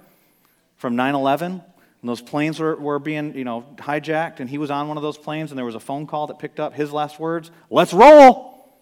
from 0.77 0.95
9 0.95 1.15
11? 1.15 1.61
And 2.01 2.09
those 2.09 2.21
planes 2.21 2.59
were, 2.59 2.75
were 2.75 2.99
being, 2.99 3.35
you 3.35 3.43
know, 3.43 3.65
hijacked, 3.77 4.39
and 4.39 4.49
he 4.49 4.57
was 4.57 4.71
on 4.71 4.87
one 4.87 4.97
of 4.97 5.03
those 5.03 5.19
planes, 5.19 5.51
and 5.51 5.57
there 5.57 5.65
was 5.65 5.75
a 5.75 5.79
phone 5.79 6.07
call 6.07 6.27
that 6.27 6.39
picked 6.39 6.59
up 6.59 6.73
his 6.73 6.91
last 6.91 7.19
words, 7.19 7.51
let's 7.69 7.93
roll. 7.93 8.73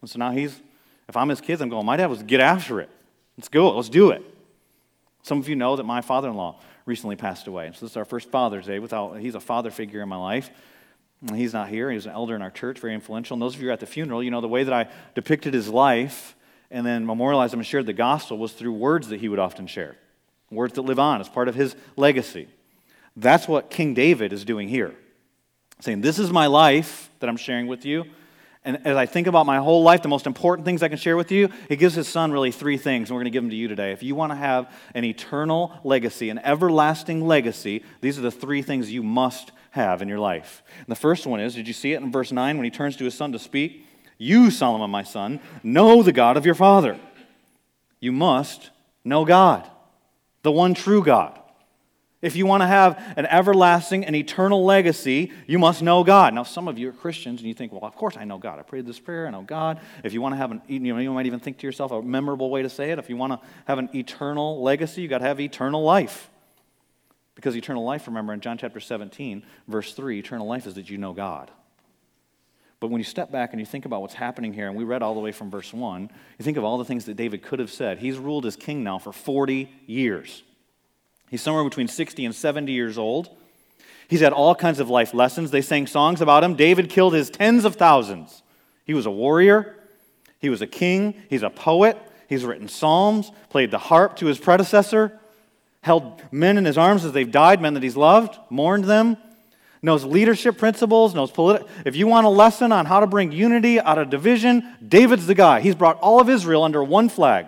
And 0.00 0.08
so 0.08 0.20
now 0.20 0.30
he's, 0.30 0.60
if 1.08 1.16
I'm 1.16 1.28
his 1.28 1.40
kids, 1.40 1.60
I'm 1.60 1.68
going, 1.68 1.86
my 1.86 1.96
dad 1.96 2.06
was 2.06 2.22
get 2.22 2.40
after 2.40 2.80
it. 2.80 2.90
Let's 3.36 3.48
go, 3.48 3.74
let's 3.74 3.88
do 3.88 4.10
it. 4.10 4.22
Some 5.22 5.38
of 5.38 5.48
you 5.48 5.56
know 5.56 5.76
that 5.76 5.84
my 5.84 6.00
father-in-law 6.00 6.60
recently 6.86 7.16
passed 7.16 7.46
away. 7.46 7.70
So 7.74 7.86
this 7.86 7.92
is 7.92 7.96
our 7.96 8.04
first 8.04 8.30
Father's 8.30 8.66
Day 8.66 8.78
without, 8.78 9.18
he's 9.18 9.34
a 9.34 9.40
father 9.40 9.70
figure 9.70 10.02
in 10.02 10.08
my 10.08 10.16
life. 10.16 10.50
He's 11.34 11.54
not 11.54 11.68
here. 11.68 11.90
He's 11.90 12.04
an 12.04 12.12
elder 12.12 12.36
in 12.36 12.42
our 12.42 12.50
church, 12.50 12.78
very 12.78 12.94
influential. 12.94 13.34
And 13.34 13.42
those 13.42 13.54
of 13.54 13.60
you 13.60 13.66
who 13.66 13.70
are 13.70 13.72
at 13.72 13.80
the 13.80 13.86
funeral, 13.86 14.22
you 14.22 14.30
know 14.30 14.42
the 14.42 14.48
way 14.48 14.64
that 14.64 14.74
I 14.74 14.88
depicted 15.14 15.54
his 15.54 15.68
life 15.68 16.36
and 16.70 16.84
then 16.84 17.06
memorialized 17.06 17.54
him 17.54 17.60
and 17.60 17.66
shared 17.66 17.86
the 17.86 17.94
gospel 17.94 18.36
was 18.36 18.52
through 18.52 18.72
words 18.72 19.08
that 19.08 19.20
he 19.20 19.28
would 19.28 19.38
often 19.38 19.66
share 19.66 19.96
words 20.50 20.74
that 20.74 20.82
live 20.82 20.98
on 20.98 21.20
as 21.20 21.28
part 21.28 21.48
of 21.48 21.54
his 21.54 21.74
legacy. 21.96 22.48
That's 23.16 23.46
what 23.46 23.70
King 23.70 23.94
David 23.94 24.32
is 24.32 24.44
doing 24.44 24.68
here. 24.68 24.94
Saying, 25.80 26.00
This 26.00 26.18
is 26.18 26.30
my 26.30 26.46
life 26.46 27.10
that 27.20 27.28
I'm 27.28 27.36
sharing 27.36 27.66
with 27.66 27.84
you, 27.84 28.04
And 28.64 28.86
as 28.86 28.96
I 28.96 29.04
think 29.04 29.26
about 29.26 29.44
my 29.44 29.58
whole 29.58 29.82
life, 29.82 30.00
the 30.00 30.08
most 30.08 30.26
important 30.26 30.64
things 30.64 30.82
I 30.82 30.88
can 30.88 30.96
share 30.96 31.16
with 31.16 31.30
you, 31.30 31.50
he 31.68 31.76
gives 31.76 31.94
his 31.94 32.08
son 32.08 32.32
really 32.32 32.50
three 32.50 32.78
things, 32.78 33.10
and 33.10 33.14
we're 33.14 33.20
going 33.20 33.32
to 33.32 33.36
give 33.36 33.42
them 33.42 33.50
to 33.50 33.56
you 33.56 33.68
today. 33.68 33.92
If 33.92 34.02
you 34.02 34.14
want 34.14 34.32
to 34.32 34.36
have 34.36 34.72
an 34.94 35.04
eternal 35.04 35.78
legacy, 35.84 36.30
an 36.30 36.38
everlasting 36.38 37.26
legacy, 37.26 37.84
these 38.00 38.18
are 38.18 38.22
the 38.22 38.30
three 38.30 38.62
things 38.62 38.90
you 38.90 39.02
must 39.02 39.52
have 39.72 40.00
in 40.00 40.08
your 40.08 40.18
life. 40.18 40.62
And 40.78 40.86
the 40.88 40.94
first 40.94 41.26
one 41.26 41.40
is 41.40 41.54
did 41.54 41.68
you 41.68 41.74
see 41.74 41.92
it 41.92 42.00
in 42.00 42.10
verse 42.10 42.32
9 42.32 42.56
when 42.56 42.64
he 42.64 42.70
turns 42.70 42.96
to 42.96 43.04
his 43.04 43.14
son 43.14 43.32
to 43.32 43.38
speak? 43.38 43.86
You, 44.16 44.50
Solomon, 44.50 44.90
my 44.90 45.02
son, 45.02 45.40
know 45.62 46.02
the 46.02 46.12
God 46.12 46.38
of 46.38 46.46
your 46.46 46.54
father. 46.54 46.98
You 48.00 48.12
must 48.12 48.70
know 49.04 49.26
God, 49.26 49.68
the 50.42 50.52
one 50.52 50.72
true 50.72 51.02
God. 51.02 51.38
If 52.24 52.36
you 52.36 52.46
want 52.46 52.62
to 52.62 52.66
have 52.66 52.98
an 53.18 53.26
everlasting 53.26 54.06
and 54.06 54.16
eternal 54.16 54.64
legacy, 54.64 55.30
you 55.46 55.58
must 55.58 55.82
know 55.82 56.02
God. 56.02 56.32
Now, 56.32 56.42
some 56.42 56.68
of 56.68 56.78
you 56.78 56.88
are 56.88 56.92
Christians 56.92 57.40
and 57.40 57.46
you 57.46 57.52
think, 57.52 57.70
well, 57.70 57.84
of 57.84 57.94
course 57.94 58.16
I 58.16 58.24
know 58.24 58.38
God. 58.38 58.58
I 58.58 58.62
prayed 58.62 58.86
this 58.86 58.98
prayer, 58.98 59.26
I 59.26 59.30
know 59.30 59.42
God. 59.42 59.78
If 60.02 60.14
you 60.14 60.22
want 60.22 60.32
to 60.32 60.38
have 60.38 60.50
an, 60.50 60.62
you, 60.66 60.80
know, 60.80 60.98
you 60.98 61.12
might 61.12 61.26
even 61.26 61.38
think 61.38 61.58
to 61.58 61.66
yourself 61.66 61.92
a 61.92 62.00
memorable 62.00 62.48
way 62.48 62.62
to 62.62 62.70
say 62.70 62.92
it. 62.92 62.98
If 62.98 63.10
you 63.10 63.18
want 63.18 63.34
to 63.34 63.46
have 63.66 63.76
an 63.76 63.90
eternal 63.94 64.62
legacy, 64.62 65.02
you 65.02 65.08
got 65.08 65.18
to 65.18 65.26
have 65.26 65.38
eternal 65.38 65.82
life. 65.82 66.30
Because 67.34 67.54
eternal 67.56 67.84
life, 67.84 68.06
remember 68.06 68.32
in 68.32 68.40
John 68.40 68.56
chapter 68.56 68.80
17, 68.80 69.44
verse 69.68 69.92
3, 69.92 70.18
eternal 70.18 70.46
life 70.46 70.66
is 70.66 70.74
that 70.74 70.88
you 70.88 70.96
know 70.96 71.12
God. 71.12 71.50
But 72.80 72.88
when 72.88 73.00
you 73.00 73.04
step 73.04 73.30
back 73.30 73.52
and 73.52 73.60
you 73.60 73.66
think 73.66 73.84
about 73.84 74.00
what's 74.00 74.14
happening 74.14 74.54
here, 74.54 74.66
and 74.66 74.76
we 74.76 74.84
read 74.84 75.02
all 75.02 75.12
the 75.12 75.20
way 75.20 75.32
from 75.32 75.50
verse 75.50 75.74
1, 75.74 76.10
you 76.38 76.42
think 76.42 76.56
of 76.56 76.64
all 76.64 76.78
the 76.78 76.86
things 76.86 77.04
that 77.04 77.16
David 77.16 77.42
could 77.42 77.58
have 77.58 77.70
said. 77.70 77.98
He's 77.98 78.16
ruled 78.16 78.46
as 78.46 78.56
king 78.56 78.82
now 78.82 78.98
for 78.98 79.12
40 79.12 79.70
years. 79.86 80.42
He's 81.30 81.42
somewhere 81.42 81.64
between 81.64 81.88
60 81.88 82.24
and 82.24 82.34
70 82.34 82.72
years 82.72 82.98
old. 82.98 83.28
He's 84.08 84.20
had 84.20 84.32
all 84.32 84.54
kinds 84.54 84.80
of 84.80 84.90
life 84.90 85.14
lessons. 85.14 85.50
They 85.50 85.62
sang 85.62 85.86
songs 85.86 86.20
about 86.20 86.44
him. 86.44 86.54
David 86.54 86.90
killed 86.90 87.14
his 87.14 87.30
tens 87.30 87.64
of 87.64 87.76
thousands. 87.76 88.42
He 88.84 88.94
was 88.94 89.06
a 89.06 89.10
warrior, 89.10 89.76
he 90.40 90.50
was 90.50 90.60
a 90.60 90.66
king, 90.66 91.14
he's 91.30 91.42
a 91.42 91.48
poet, 91.48 91.98
he's 92.28 92.44
written 92.44 92.68
psalms, 92.68 93.32
played 93.48 93.70
the 93.70 93.78
harp 93.78 94.16
to 94.16 94.26
his 94.26 94.38
predecessor, 94.38 95.18
held 95.80 96.22
men 96.30 96.58
in 96.58 96.66
his 96.66 96.76
arms 96.76 97.04
as 97.04 97.12
they've 97.12 97.30
died, 97.30 97.62
men 97.62 97.74
that 97.74 97.82
he's 97.82 97.96
loved, 97.96 98.38
mourned 98.50 98.84
them, 98.84 99.16
knows 99.82 100.04
leadership 100.04 100.58
principles, 100.58 101.14
knows 101.14 101.30
political. 101.30 101.68
If 101.84 101.96
you 101.96 102.06
want 102.06 102.26
a 102.26 102.30
lesson 102.30 102.72
on 102.72 102.86
how 102.86 103.00
to 103.00 103.06
bring 103.06 103.32
unity 103.32 103.80
out 103.80 103.98
of 103.98 104.10
division, 104.10 104.76
David's 104.86 105.26
the 105.26 105.34
guy. 105.34 105.60
He's 105.60 105.74
brought 105.74 105.98
all 106.00 106.20
of 106.20 106.28
Israel 106.28 106.62
under 106.62 106.82
one 106.84 107.08
flag. 107.08 107.46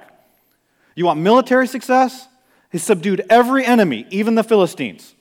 You 0.94 1.04
want 1.04 1.20
military 1.20 1.66
success? 1.66 2.28
He 2.76 2.80
subdued 2.80 3.24
every 3.30 3.64
enemy, 3.64 4.06
even 4.10 4.34
the 4.34 4.44
Philistines. 4.44 5.14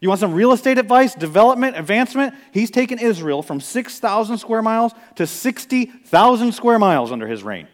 You 0.00 0.08
want 0.08 0.18
some 0.18 0.34
real 0.34 0.50
estate 0.50 0.78
advice, 0.78 1.14
development, 1.14 1.78
advancement? 1.78 2.34
He's 2.50 2.72
taken 2.72 2.98
Israel 2.98 3.40
from 3.40 3.60
6,000 3.60 4.38
square 4.38 4.62
miles 4.62 4.94
to 5.14 5.24
60,000 5.24 6.50
square 6.50 6.76
miles 6.80 7.12
under 7.12 7.28
his 7.28 7.44
reign. 7.44 7.68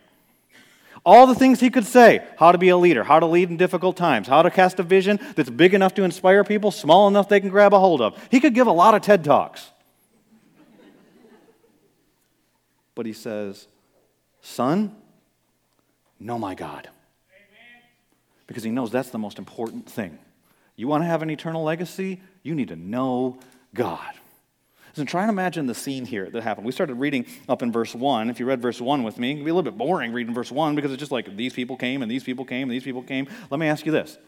All 1.06 1.26
the 1.26 1.34
things 1.34 1.58
he 1.58 1.70
could 1.70 1.86
say 1.86 2.22
how 2.36 2.52
to 2.52 2.58
be 2.58 2.68
a 2.68 2.76
leader, 2.76 3.02
how 3.02 3.18
to 3.18 3.24
lead 3.24 3.48
in 3.48 3.56
difficult 3.56 3.96
times, 3.96 4.28
how 4.28 4.42
to 4.42 4.50
cast 4.50 4.78
a 4.78 4.82
vision 4.82 5.18
that's 5.36 5.48
big 5.48 5.72
enough 5.72 5.94
to 5.94 6.02
inspire 6.02 6.44
people, 6.44 6.70
small 6.70 7.08
enough 7.08 7.26
they 7.26 7.40
can 7.40 7.48
grab 7.48 7.72
a 7.72 7.78
hold 7.78 8.02
of. 8.02 8.22
He 8.30 8.40
could 8.40 8.52
give 8.52 8.66
a 8.66 8.72
lot 8.72 8.94
of 8.94 9.00
TED 9.00 9.24
Talks. 9.24 9.70
But 12.94 13.06
he 13.06 13.14
says, 13.14 13.68
Son, 14.42 14.94
know 16.20 16.38
my 16.38 16.54
God 16.54 16.90
because 18.46 18.62
he 18.62 18.70
knows 18.70 18.90
that's 18.90 19.10
the 19.10 19.18
most 19.18 19.38
important 19.38 19.88
thing. 19.88 20.18
You 20.76 20.88
want 20.88 21.02
to 21.02 21.06
have 21.06 21.22
an 21.22 21.30
eternal 21.30 21.62
legacy? 21.62 22.20
You 22.42 22.54
need 22.54 22.68
to 22.68 22.76
know 22.76 23.38
God. 23.74 24.14
So 24.94 25.04
try 25.04 25.22
and 25.22 25.30
imagine 25.30 25.66
the 25.66 25.74
scene 25.74 26.04
here 26.06 26.30
that 26.30 26.42
happened. 26.44 26.66
We 26.66 26.72
started 26.72 26.94
reading 26.94 27.26
up 27.48 27.62
in 27.62 27.72
verse 27.72 27.94
1. 27.94 28.30
If 28.30 28.38
you 28.38 28.46
read 28.46 28.62
verse 28.62 28.80
1 28.80 29.02
with 29.02 29.18
me, 29.18 29.32
it 29.32 29.34
can 29.36 29.44
be 29.44 29.50
a 29.50 29.54
little 29.54 29.68
bit 29.68 29.76
boring 29.76 30.12
reading 30.12 30.32
verse 30.32 30.52
1 30.52 30.76
because 30.76 30.92
it's 30.92 31.00
just 31.00 31.10
like 31.10 31.36
these 31.36 31.52
people 31.52 31.76
came 31.76 32.02
and 32.02 32.10
these 32.10 32.22
people 32.22 32.44
came 32.44 32.62
and 32.62 32.70
these 32.70 32.84
people 32.84 33.02
came. 33.02 33.26
Let 33.50 33.58
me 33.58 33.66
ask 33.66 33.84
you 33.84 33.92
this 33.92 34.18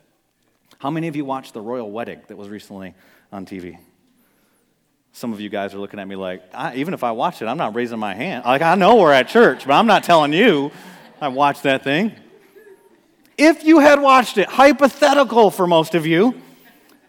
How 0.78 0.90
many 0.90 1.06
of 1.06 1.14
you 1.14 1.24
watched 1.24 1.54
the 1.54 1.60
royal 1.60 1.90
wedding 1.90 2.20
that 2.26 2.36
was 2.36 2.48
recently 2.48 2.94
on 3.30 3.46
TV? 3.46 3.78
Some 5.12 5.32
of 5.32 5.40
you 5.40 5.48
guys 5.48 5.72
are 5.72 5.78
looking 5.78 6.00
at 6.00 6.08
me 6.08 6.16
like, 6.16 6.42
even 6.74 6.94
if 6.94 7.04
I 7.04 7.12
watched 7.12 7.42
it, 7.42 7.46
I'm 7.46 7.56
not 7.56 7.74
raising 7.74 7.98
my 7.98 8.14
hand. 8.14 8.44
Like, 8.44 8.60
I 8.60 8.74
know 8.74 8.96
we're 8.96 9.12
at 9.12 9.28
church, 9.28 9.66
but 9.66 9.72
I'm 9.72 9.86
not 9.86 10.04
telling 10.04 10.32
you 10.32 10.72
I 11.20 11.28
watched 11.28 11.62
that 11.62 11.84
thing. 11.84 12.12
If 13.38 13.64
you 13.64 13.80
had 13.80 14.00
watched 14.00 14.38
it, 14.38 14.48
hypothetical 14.48 15.50
for 15.50 15.66
most 15.66 15.94
of 15.94 16.06
you, 16.06 16.40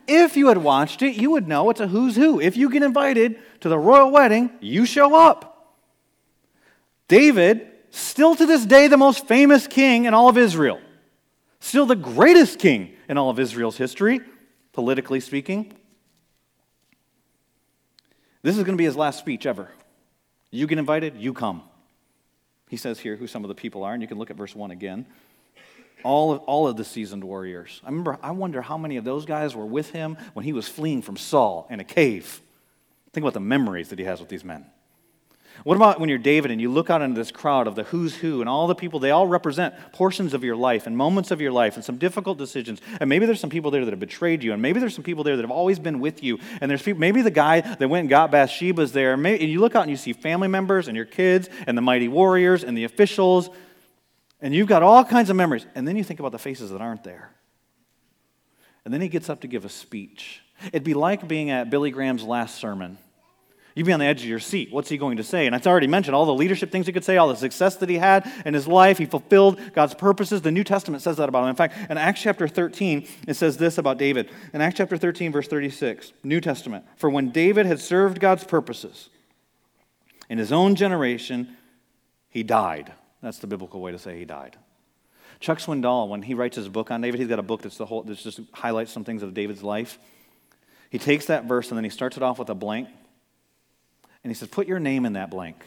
if 0.07 0.37
you 0.37 0.47
had 0.47 0.57
watched 0.57 1.01
it, 1.01 1.15
you 1.15 1.31
would 1.31 1.47
know 1.47 1.69
it's 1.69 1.79
a 1.79 1.87
who's 1.87 2.15
who. 2.15 2.39
If 2.39 2.57
you 2.57 2.69
get 2.69 2.83
invited 2.83 3.37
to 3.61 3.69
the 3.69 3.77
royal 3.77 4.11
wedding, 4.11 4.51
you 4.61 4.85
show 4.85 5.15
up. 5.15 5.75
David, 7.07 7.67
still 7.91 8.35
to 8.35 8.45
this 8.45 8.65
day 8.65 8.87
the 8.87 8.97
most 8.97 9.27
famous 9.27 9.67
king 9.67 10.05
in 10.05 10.13
all 10.13 10.29
of 10.29 10.37
Israel, 10.37 10.79
still 11.59 11.85
the 11.85 11.95
greatest 11.95 12.59
king 12.59 12.93
in 13.07 13.17
all 13.17 13.29
of 13.29 13.39
Israel's 13.39 13.77
history, 13.77 14.21
politically 14.73 15.19
speaking. 15.19 15.73
This 18.41 18.57
is 18.57 18.63
going 18.63 18.77
to 18.77 18.77
be 18.77 18.85
his 18.85 18.95
last 18.95 19.19
speech 19.19 19.45
ever. 19.45 19.69
You 20.51 20.67
get 20.67 20.77
invited, 20.77 21.17
you 21.17 21.33
come. 21.33 21.63
He 22.69 22.77
says 22.77 22.99
here 22.99 23.15
who 23.15 23.27
some 23.27 23.43
of 23.43 23.49
the 23.49 23.55
people 23.55 23.83
are, 23.83 23.93
and 23.93 24.01
you 24.01 24.07
can 24.07 24.17
look 24.17 24.29
at 24.29 24.37
verse 24.37 24.55
1 24.55 24.71
again 24.71 25.05
all 26.03 26.31
of, 26.31 26.39
all 26.41 26.67
of 26.67 26.77
the 26.77 26.83
seasoned 26.83 27.23
warriors. 27.23 27.81
I 27.83 27.89
remember, 27.89 28.17
I 28.21 28.31
wonder 28.31 28.61
how 28.61 28.77
many 28.77 28.97
of 28.97 29.03
those 29.03 29.25
guys 29.25 29.55
were 29.55 29.65
with 29.65 29.91
him 29.91 30.17
when 30.33 30.45
he 30.45 30.53
was 30.53 30.67
fleeing 30.67 31.01
from 31.01 31.17
Saul 31.17 31.67
in 31.69 31.79
a 31.79 31.83
cave. 31.83 32.41
Think 33.13 33.23
about 33.23 33.33
the 33.33 33.39
memories 33.39 33.89
that 33.89 33.99
he 33.99 34.05
has 34.05 34.19
with 34.19 34.29
these 34.29 34.43
men. 34.43 34.65
What 35.63 35.75
about 35.75 35.99
when 35.99 36.07
you're 36.09 36.19
David 36.19 36.51
and 36.51 36.61
you 36.61 36.71
look 36.71 36.89
out 36.89 37.01
into 37.01 37.19
this 37.19 37.31
crowd 37.31 37.67
of 37.67 37.75
the 37.75 37.83
who's 37.83 38.15
who 38.15 38.41
and 38.41 38.49
all 38.49 38.67
the 38.67 38.75
people, 38.75 38.99
they 38.99 39.11
all 39.11 39.27
represent 39.27 39.73
portions 39.91 40.33
of 40.33 40.43
your 40.43 40.55
life 40.55 40.85
and 40.85 40.95
moments 40.95 41.31
of 41.31 41.41
your 41.41 41.51
life 41.51 41.75
and 41.75 41.83
some 41.83 41.97
difficult 41.97 42.37
decisions. 42.37 42.79
And 42.99 43.09
maybe 43.09 43.25
there's 43.25 43.39
some 43.39 43.49
people 43.49 43.71
there 43.71 43.83
that 43.83 43.91
have 43.91 43.99
betrayed 43.99 44.43
you, 44.43 44.53
and 44.53 44.61
maybe 44.61 44.79
there's 44.79 44.93
some 44.93 45.03
people 45.03 45.23
there 45.23 45.35
that 45.35 45.41
have 45.41 45.51
always 45.51 45.79
been 45.79 45.99
with 45.99 46.23
you. 46.23 46.37
And 46.61 46.69
there's 46.69 46.83
people, 46.83 46.99
maybe 46.99 47.21
the 47.21 47.31
guy 47.31 47.61
that 47.61 47.87
went 47.87 48.01
and 48.01 48.09
got 48.09 48.31
Bathsheba's 48.31 48.91
there. 48.91 49.13
And, 49.13 49.41
you 49.41 49.59
look 49.59 49.75
out 49.75 49.81
and 49.81 49.91
you 49.91 49.97
see 49.97 50.13
family 50.13 50.47
members 50.47 50.87
and 50.87 50.95
your 50.95 51.05
kids 51.05 51.49
and 51.65 51.77
the 51.77 51.81
mighty 51.81 52.07
warriors 52.07 52.63
and 52.63 52.77
the 52.77 52.83
officials 52.83 53.49
and 54.41 54.53
you've 54.53 54.67
got 54.67 54.83
all 54.83 55.03
kinds 55.03 55.29
of 55.29 55.35
memories. 55.35 55.65
And 55.75 55.87
then 55.87 55.95
you 55.95 56.03
think 56.03 56.19
about 56.19 56.31
the 56.31 56.39
faces 56.39 56.71
that 56.71 56.81
aren't 56.81 57.03
there. 57.03 57.31
And 58.85 58.93
then 58.93 59.01
he 59.01 59.09
gets 59.09 59.29
up 59.29 59.41
to 59.41 59.47
give 59.47 59.65
a 59.65 59.69
speech. 59.69 60.41
It'd 60.67 60.83
be 60.83 60.93
like 60.93 61.27
being 61.27 61.49
at 61.49 61.69
Billy 61.69 61.91
Graham's 61.91 62.23
last 62.23 62.55
sermon. 62.55 62.97
You'd 63.75 63.85
be 63.85 63.93
on 63.93 63.99
the 63.99 64.07
edge 64.07 64.21
of 64.21 64.27
your 64.27 64.39
seat. 64.39 64.71
What's 64.71 64.89
he 64.89 64.97
going 64.97 65.17
to 65.17 65.23
say? 65.23 65.45
And 65.45 65.53
I've 65.53 65.67
already 65.67 65.85
mentioned 65.85 66.15
all 66.15 66.25
the 66.25 66.33
leadership 66.33 66.71
things 66.71 66.87
he 66.87 66.93
could 66.93 67.03
say, 67.03 67.17
all 67.17 67.27
the 67.27 67.35
success 67.35 67.75
that 67.75 67.89
he 67.89 67.97
had 67.97 68.27
in 68.43 68.55
his 68.55 68.67
life. 68.67 68.97
He 68.97 69.05
fulfilled 69.05 69.59
God's 69.73 69.93
purposes. 69.93 70.41
The 70.41 70.51
New 70.51 70.63
Testament 70.63 71.03
says 71.03 71.17
that 71.17 71.29
about 71.29 71.43
him. 71.43 71.49
In 71.49 71.55
fact, 71.55 71.91
in 71.91 71.95
Acts 71.95 72.21
chapter 72.21 72.47
13, 72.47 73.07
it 73.27 73.35
says 73.35 73.57
this 73.57 73.77
about 73.77 73.99
David. 73.99 74.31
In 74.51 74.61
Acts 74.61 74.77
chapter 74.77 74.97
13, 74.97 75.31
verse 75.31 75.47
36, 75.47 76.11
New 76.23 76.41
Testament. 76.41 76.85
For 76.95 77.07
when 77.11 77.29
David 77.29 77.67
had 77.67 77.79
served 77.79 78.19
God's 78.19 78.45
purposes 78.45 79.09
in 80.27 80.39
his 80.39 80.51
own 80.51 80.73
generation, 80.73 81.55
he 82.29 82.41
died 82.41 82.93
that's 83.21 83.39
the 83.39 83.47
biblical 83.47 83.81
way 83.81 83.91
to 83.91 83.99
say 83.99 84.17
he 84.17 84.25
died. 84.25 84.57
Chuck 85.39 85.59
Swindoll, 85.59 86.07
when 86.07 86.21
he 86.21 86.33
writes 86.33 86.55
his 86.55 86.67
book 86.67 86.89
on 86.89 87.01
David, 87.01 87.19
he's 87.19 87.29
got 87.29 87.39
a 87.39 87.43
book 87.43 87.61
that's 87.61 87.77
the 87.77 87.85
whole 87.85 88.03
that 88.03 88.17
just 88.17 88.39
highlights 88.53 88.91
some 88.91 89.03
things 89.03 89.21
of 89.23 89.33
David's 89.33 89.63
life. 89.63 89.99
He 90.89 90.97
takes 90.97 91.25
that 91.27 91.45
verse 91.45 91.69
and 91.69 91.77
then 91.77 91.83
he 91.83 91.89
starts 91.89 92.17
it 92.17 92.23
off 92.23 92.39
with 92.39 92.49
a 92.49 92.55
blank. 92.55 92.87
And 94.23 94.31
he 94.31 94.33
says, 94.33 94.47
Put 94.47 94.67
your 94.67 94.79
name 94.79 95.05
in 95.05 95.13
that 95.13 95.29
blank. 95.29 95.63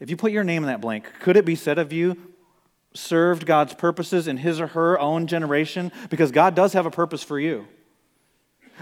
If 0.00 0.10
you 0.10 0.16
put 0.16 0.32
your 0.32 0.44
name 0.44 0.62
in 0.62 0.68
that 0.68 0.80
blank, 0.80 1.10
could 1.20 1.36
it 1.36 1.44
be 1.44 1.54
said 1.54 1.78
of 1.78 1.92
you, 1.92 2.16
served 2.94 3.46
God's 3.46 3.74
purposes 3.74 4.28
in 4.28 4.38
his 4.38 4.60
or 4.60 4.68
her 4.68 4.98
own 4.98 5.26
generation? 5.26 5.92
Because 6.10 6.30
God 6.30 6.54
does 6.54 6.72
have 6.72 6.86
a 6.86 6.90
purpose 6.90 7.22
for 7.22 7.38
you. 7.38 7.66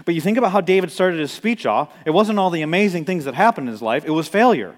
But 0.03 0.13
you 0.13 0.21
think 0.21 0.37
about 0.37 0.51
how 0.51 0.61
David 0.61 0.91
started 0.91 1.19
his 1.19 1.31
speech 1.31 1.65
off. 1.65 1.93
It 2.05 2.11
wasn't 2.11 2.39
all 2.39 2.49
the 2.49 2.63
amazing 2.63 3.05
things 3.05 3.25
that 3.25 3.33
happened 3.33 3.67
in 3.67 3.71
his 3.71 3.81
life, 3.81 4.05
it 4.05 4.11
was 4.11 4.27
failure. 4.27 4.75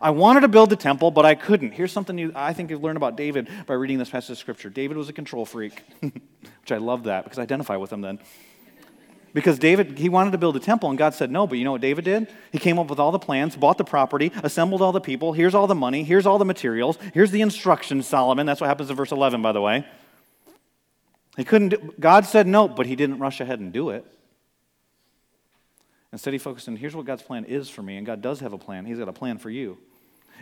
I 0.00 0.10
wanted 0.10 0.40
to 0.40 0.48
build 0.48 0.70
the 0.70 0.76
temple, 0.76 1.10
but 1.10 1.24
I 1.24 1.34
couldn't. 1.34 1.72
Here's 1.72 1.92
something 1.92 2.18
you, 2.18 2.32
I 2.34 2.52
think 2.52 2.70
you've 2.70 2.82
learned 2.82 2.96
about 2.96 3.16
David 3.16 3.48
by 3.66 3.74
reading 3.74 3.98
this 3.98 4.10
passage 4.10 4.30
of 4.30 4.38
Scripture. 4.38 4.70
David 4.70 4.96
was 4.96 5.08
a 5.08 5.12
control 5.12 5.44
freak, 5.44 5.82
which 6.00 6.72
I 6.72 6.76
love 6.76 7.04
that 7.04 7.24
because 7.24 7.38
I 7.38 7.42
identify 7.42 7.76
with 7.76 7.92
him 7.92 8.00
then. 8.00 8.18
Because 9.36 9.58
David, 9.58 9.98
he 9.98 10.08
wanted 10.08 10.30
to 10.30 10.38
build 10.38 10.56
a 10.56 10.60
temple, 10.60 10.88
and 10.88 10.98
God 10.98 11.12
said 11.12 11.30
no. 11.30 11.46
But 11.46 11.58
you 11.58 11.64
know 11.64 11.72
what 11.72 11.82
David 11.82 12.06
did? 12.06 12.28
He 12.52 12.58
came 12.58 12.78
up 12.78 12.88
with 12.88 12.98
all 12.98 13.12
the 13.12 13.18
plans, 13.18 13.54
bought 13.54 13.76
the 13.76 13.84
property, 13.84 14.32
assembled 14.42 14.80
all 14.80 14.92
the 14.92 15.00
people. 15.00 15.34
Here's 15.34 15.54
all 15.54 15.66
the 15.66 15.74
money. 15.74 16.04
Here's 16.04 16.24
all 16.24 16.38
the 16.38 16.46
materials. 16.46 16.98
Here's 17.12 17.30
the 17.30 17.42
instructions, 17.42 18.06
Solomon. 18.06 18.46
That's 18.46 18.62
what 18.62 18.68
happens 18.68 18.88
in 18.88 18.96
verse 18.96 19.12
11, 19.12 19.42
by 19.42 19.52
the 19.52 19.60
way. 19.60 19.86
He 21.36 21.44
couldn't. 21.44 21.68
Do, 21.68 21.94
God 22.00 22.24
said 22.24 22.46
no, 22.46 22.66
but 22.66 22.86
he 22.86 22.96
didn't 22.96 23.18
rush 23.18 23.42
ahead 23.42 23.60
and 23.60 23.74
do 23.74 23.90
it. 23.90 24.06
Instead, 26.12 26.32
he 26.32 26.38
focused 26.38 26.68
on 26.68 26.76
here's 26.76 26.94
what 26.94 27.04
God's 27.04 27.22
plan 27.22 27.44
is 27.44 27.68
for 27.68 27.82
me, 27.82 27.96
and 27.96 28.06
God 28.06 28.22
does 28.22 28.40
have 28.40 28.52
a 28.52 28.58
plan. 28.58 28.86
He's 28.86 28.98
got 28.98 29.08
a 29.08 29.12
plan 29.12 29.38
for 29.38 29.50
you. 29.50 29.78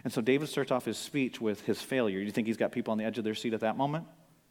And 0.02 0.12
so 0.12 0.20
David 0.20 0.48
starts 0.48 0.70
off 0.70 0.84
his 0.84 0.98
speech 0.98 1.40
with 1.40 1.60
his 1.62 1.80
failure. 1.80 2.18
You 2.18 2.30
think 2.30 2.46
he's 2.46 2.56
got 2.56 2.72
people 2.72 2.92
on 2.92 2.98
the 2.98 3.04
edge 3.04 3.18
of 3.18 3.24
their 3.24 3.34
seat 3.34 3.54
at 3.54 3.60
that 3.60 3.76
moment? 3.76 4.06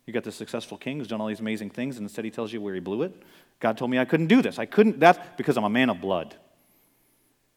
You 0.05 0.13
got 0.13 0.23
the 0.23 0.31
successful 0.31 0.77
king 0.77 0.97
who's 0.99 1.07
done 1.07 1.21
all 1.21 1.27
these 1.27 1.39
amazing 1.39 1.69
things, 1.69 1.97
and 1.97 2.05
instead 2.05 2.25
he 2.25 2.31
tells 2.31 2.51
you 2.51 2.61
where 2.61 2.73
he 2.73 2.79
blew 2.79 3.03
it. 3.03 3.13
God 3.59 3.77
told 3.77 3.91
me 3.91 3.99
I 3.99 4.05
couldn't 4.05 4.27
do 4.27 4.41
this. 4.41 4.59
I 4.59 4.65
couldn't. 4.65 4.99
That's 4.99 5.19
because 5.37 5.57
I'm 5.57 5.63
a 5.63 5.69
man 5.69 5.89
of 5.89 6.01
blood, 6.01 6.35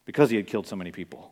because 0.05 0.29
he 0.29 0.37
had 0.37 0.47
killed 0.47 0.67
so 0.67 0.75
many 0.75 0.91
people. 0.91 1.31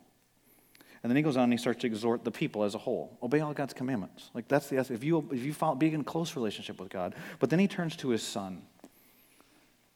And 1.03 1.11
then 1.11 1.17
he 1.17 1.21
goes 1.21 1.37
on 1.37 1.43
and 1.43 1.53
he 1.53 1.57
starts 1.57 1.81
to 1.81 1.87
exhort 1.87 2.23
the 2.23 2.31
people 2.31 2.63
as 2.63 2.73
a 2.73 2.79
whole. 2.79 3.15
Obey 3.21 3.39
all 3.39 3.53
God's 3.53 3.75
commandments. 3.75 4.31
Like 4.33 4.47
that's 4.47 4.67
the. 4.69 4.77
If 4.77 5.03
you, 5.03 5.29
if 5.31 5.43
you 5.43 5.53
follow, 5.53 5.75
be 5.75 5.93
in 5.93 6.03
close 6.03 6.35
relationship 6.35 6.79
with 6.79 6.89
God. 6.89 7.13
But 7.37 7.51
then 7.51 7.59
he 7.59 7.67
turns 7.67 7.95
to 7.97 8.09
his 8.09 8.23
son. 8.23 8.63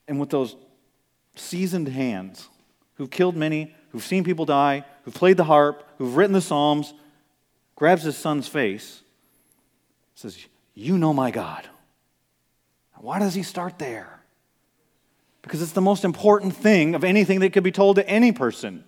And 0.08 0.20
with 0.20 0.30
those 0.30 0.56
seasoned 1.40 1.88
hands 1.88 2.48
who've 2.96 3.10
killed 3.10 3.36
many, 3.36 3.74
who've 3.92 4.04
seen 4.04 4.24
people 4.24 4.46
die, 4.46 4.84
who've 5.04 5.14
played 5.14 5.38
the 5.38 5.44
harp, 5.44 5.84
who've 5.98 6.16
written 6.16 6.34
the 6.34 6.42
Psalms, 6.42 6.94
grabs 7.76 8.04
his 8.04 8.18
son's 8.18 8.48
face, 8.48 9.02
says, 10.16 10.38
You 10.76 10.98
know 10.98 11.14
my 11.14 11.32
God. 11.32 11.68
Why 12.98 13.20
does 13.20 13.34
he 13.34 13.44
start 13.44 13.80
there? 13.80 14.20
Because 15.42 15.62
it's 15.62 15.72
the 15.72 15.82
most 15.82 16.04
important 16.04 16.54
thing 16.56 16.96
of 16.96 17.04
anything 17.06 17.40
that 17.40 17.54
could 17.54 17.64
be 17.64 17.72
told 17.72 17.96
to 17.96 18.08
any 18.08 18.34
person. 18.34 18.84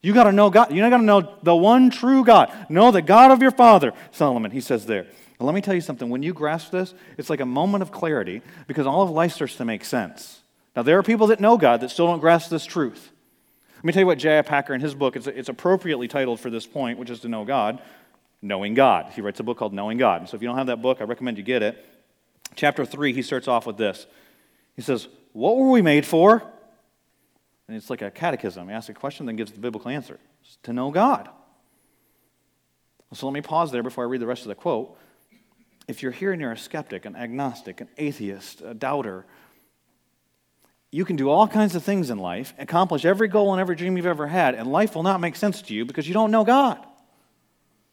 You 0.00 0.14
got 0.14 0.24
to 0.24 0.32
know 0.32 0.48
God. 0.48 0.72
You 0.72 0.80
got 0.88 0.96
to 0.96 1.02
know 1.02 1.34
the 1.42 1.54
one 1.54 1.90
true 1.90 2.24
God. 2.24 2.50
Know 2.70 2.90
the 2.90 3.02
God 3.02 3.30
of 3.30 3.42
your 3.42 3.50
father, 3.50 3.92
Solomon, 4.10 4.50
he 4.50 4.62
says 4.62 4.86
there. 4.86 5.02
And 5.02 5.46
let 5.46 5.54
me 5.54 5.60
tell 5.60 5.74
you 5.74 5.82
something. 5.82 6.08
When 6.08 6.22
you 6.22 6.32
grasp 6.32 6.70
this, 6.70 6.94
it's 7.18 7.28
like 7.28 7.40
a 7.40 7.46
moment 7.46 7.82
of 7.82 7.92
clarity 7.92 8.40
because 8.66 8.86
all 8.86 9.02
of 9.02 9.10
life 9.10 9.32
starts 9.32 9.56
to 9.56 9.64
make 9.64 9.84
sense. 9.84 10.39
Now, 10.76 10.82
there 10.82 10.98
are 10.98 11.02
people 11.02 11.28
that 11.28 11.40
know 11.40 11.56
God 11.56 11.80
that 11.80 11.90
still 11.90 12.06
don't 12.06 12.20
grasp 12.20 12.50
this 12.50 12.64
truth. 12.64 13.10
Let 13.76 13.84
me 13.84 13.92
tell 13.92 14.00
you 14.00 14.06
what 14.06 14.18
J.I. 14.18 14.42
Packer 14.42 14.74
in 14.74 14.80
his 14.80 14.94
book, 14.94 15.16
it's, 15.16 15.26
it's 15.26 15.48
appropriately 15.48 16.06
titled 16.06 16.38
for 16.38 16.50
this 16.50 16.66
point, 16.66 16.98
which 16.98 17.10
is 17.10 17.20
to 17.20 17.28
know 17.28 17.44
God, 17.44 17.80
Knowing 18.42 18.74
God. 18.74 19.12
He 19.12 19.20
writes 19.20 19.40
a 19.40 19.42
book 19.42 19.58
called 19.58 19.72
Knowing 19.72 19.98
God. 19.98 20.28
So 20.28 20.36
if 20.36 20.42
you 20.42 20.48
don't 20.48 20.56
have 20.56 20.68
that 20.68 20.80
book, 20.80 20.98
I 21.00 21.04
recommend 21.04 21.36
you 21.36 21.42
get 21.42 21.62
it. 21.62 21.84
Chapter 22.54 22.84
3, 22.84 23.12
he 23.12 23.22
starts 23.22 23.48
off 23.48 23.66
with 23.66 23.76
this. 23.76 24.06
He 24.76 24.82
says, 24.82 25.08
What 25.32 25.56
were 25.56 25.70
we 25.70 25.82
made 25.82 26.06
for? 26.06 26.42
And 27.68 27.76
it's 27.76 27.88
like 27.88 28.02
a 28.02 28.10
catechism. 28.10 28.68
He 28.68 28.74
asks 28.74 28.88
a 28.88 28.94
question, 28.94 29.26
then 29.26 29.36
gives 29.36 29.52
the 29.52 29.60
biblical 29.60 29.90
answer. 29.90 30.18
It's 30.42 30.58
to 30.64 30.72
know 30.72 30.90
God. 30.90 31.28
So 33.12 33.26
let 33.26 33.32
me 33.32 33.40
pause 33.40 33.72
there 33.72 33.82
before 33.82 34.04
I 34.04 34.08
read 34.08 34.20
the 34.20 34.26
rest 34.26 34.42
of 34.42 34.48
the 34.48 34.54
quote. 34.54 34.96
If 35.88 36.02
you're 36.02 36.12
here 36.12 36.32
and 36.32 36.40
you're 36.40 36.52
a 36.52 36.58
skeptic, 36.58 37.04
an 37.04 37.16
agnostic, 37.16 37.80
an 37.80 37.88
atheist, 37.96 38.60
a 38.60 38.74
doubter, 38.74 39.24
you 40.90 41.04
can 41.04 41.16
do 41.16 41.30
all 41.30 41.46
kinds 41.46 41.74
of 41.74 41.84
things 41.84 42.10
in 42.10 42.18
life, 42.18 42.52
accomplish 42.58 43.04
every 43.04 43.28
goal 43.28 43.52
and 43.52 43.60
every 43.60 43.76
dream 43.76 43.96
you've 43.96 44.06
ever 44.06 44.26
had, 44.26 44.54
and 44.54 44.70
life 44.70 44.94
will 44.94 45.04
not 45.04 45.20
make 45.20 45.36
sense 45.36 45.62
to 45.62 45.74
you 45.74 45.84
because 45.84 46.08
you 46.08 46.14
don't 46.14 46.30
know 46.30 46.44
God. 46.44 46.84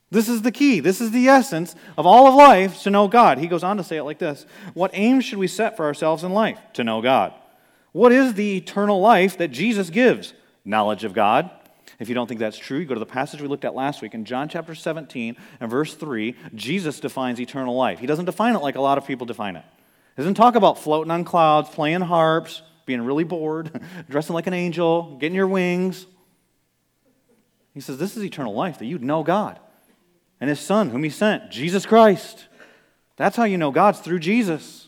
This 0.10 0.30
is 0.30 0.42
the 0.42 0.52
key. 0.52 0.80
This 0.80 1.02
is 1.02 1.12
the 1.12 1.28
essence 1.28 1.76
of 1.98 2.06
all 2.06 2.28
of 2.28 2.34
life 2.34 2.82
to 2.84 2.90
know 2.90 3.08
God. 3.08 3.40
He 3.40 3.48
goes 3.48 3.64
on 3.64 3.78
to 3.78 3.84
say 3.84 3.98
it 3.98 4.04
like 4.04 4.20
this 4.20 4.46
What 4.74 4.92
aims 4.94 5.26
should 5.26 5.40
we 5.40 5.48
set 5.48 5.76
for 5.76 5.86
ourselves 5.86 6.24
in 6.24 6.32
life? 6.34 6.60
To 6.74 6.84
know 6.84 7.02
God. 7.02 7.34
What 7.92 8.12
is 8.12 8.34
the 8.34 8.58
eternal 8.58 9.02
life 9.02 9.38
that 9.38 9.50
Jesus 9.50 9.90
gives? 9.90 10.34
Knowledge 10.64 11.04
of 11.04 11.14
God. 11.14 11.52
If 12.00 12.10
you 12.10 12.16
don't 12.16 12.28
think 12.28 12.40
that's 12.40 12.58
true, 12.58 12.78
you 12.78 12.86
go 12.86 12.94
to 12.94 13.00
the 13.00 13.06
passage 13.06 13.42
we 13.42 13.48
looked 13.48 13.66
at 13.66 13.74
last 13.74 14.02
week 14.02 14.14
in 14.14 14.24
John 14.24 14.50
chapter 14.50 14.76
17 14.76 15.36
and 15.60 15.70
verse 15.70 15.96
3. 15.96 16.36
Jesus 16.54 17.00
defines 17.00 17.42
eternal 17.42 17.76
life. 17.76 18.00
He 18.00 18.06
doesn't 18.06 18.26
define 18.26 18.56
it 18.56 18.60
like 18.60 18.76
a 18.76 18.82
lot 18.82 19.00
of 19.00 19.08
people 19.08 19.26
define 19.26 19.56
it. 19.56 19.66
He 20.16 20.22
doesn't 20.22 20.36
talk 20.36 20.56
about 20.56 20.80
floating 20.80 21.12
on 21.12 21.24
clouds, 21.24 21.70
playing 21.70 22.02
harps, 22.02 22.62
being 22.88 23.02
really 23.02 23.24
bored, 23.24 23.80
dressing 24.10 24.34
like 24.34 24.48
an 24.48 24.56
angel, 24.56 25.18
getting 25.20 25.36
your 25.36 25.48
wings. 25.48 26.08
He 27.76 27.82
says, 27.82 28.00
This 28.00 28.18
is 28.18 28.24
eternal 28.24 28.56
life, 28.56 28.80
that 28.80 28.86
you'd 28.86 29.04
know 29.04 29.22
God 29.22 29.60
and 30.42 30.50
His 30.50 30.60
Son, 30.60 30.90
whom 30.90 31.04
He 31.04 31.12
sent, 31.12 31.52
Jesus 31.52 31.86
Christ. 31.86 32.48
That's 33.18 33.36
how 33.36 33.44
you 33.44 33.58
know 33.58 33.72
God's 33.72 34.00
through 34.00 34.20
Jesus. 34.20 34.88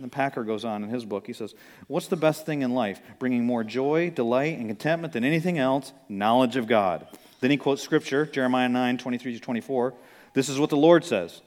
And 0.00 0.10
Packer 0.10 0.44
goes 0.44 0.64
on 0.64 0.82
in 0.82 0.88
his 0.88 1.04
book. 1.04 1.26
He 1.26 1.32
says, 1.32 1.54
What's 1.86 2.06
the 2.06 2.16
best 2.16 2.46
thing 2.46 2.62
in 2.62 2.72
life? 2.72 3.02
Bringing 3.18 3.44
more 3.44 3.62
joy, 3.62 4.10
delight, 4.10 4.58
and 4.58 4.68
contentment 4.68 5.12
than 5.12 5.24
anything 5.24 5.58
else? 5.58 5.92
Knowledge 6.08 6.56
of 6.56 6.66
God. 6.66 7.06
Then 7.40 7.50
he 7.50 7.56
quotes 7.56 7.82
scripture, 7.82 8.24
Jeremiah 8.24 8.68
9, 8.68 8.98
23 8.98 9.34
to 9.34 9.40
24. 9.40 9.94
This 10.32 10.48
is 10.48 10.58
what 10.58 10.70
the 10.70 10.76
Lord 10.76 11.04
says. 11.04 11.42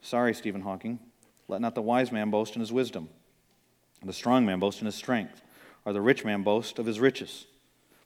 Sorry, 0.00 0.32
Stephen 0.34 0.62
Hawking. 0.62 1.00
Let 1.48 1.60
not 1.60 1.74
the 1.74 1.82
wise 1.82 2.12
man 2.12 2.30
boast 2.30 2.54
in 2.54 2.60
his 2.60 2.72
wisdom, 2.72 3.08
the 4.04 4.12
strong 4.12 4.44
man 4.46 4.58
boasts 4.58 4.80
in 4.80 4.86
his 4.86 4.94
strength, 4.94 5.40
or 5.84 5.92
the 5.92 6.00
rich 6.00 6.24
man 6.24 6.42
boasts 6.42 6.78
of 6.78 6.86
his 6.86 7.00
riches. 7.00 7.46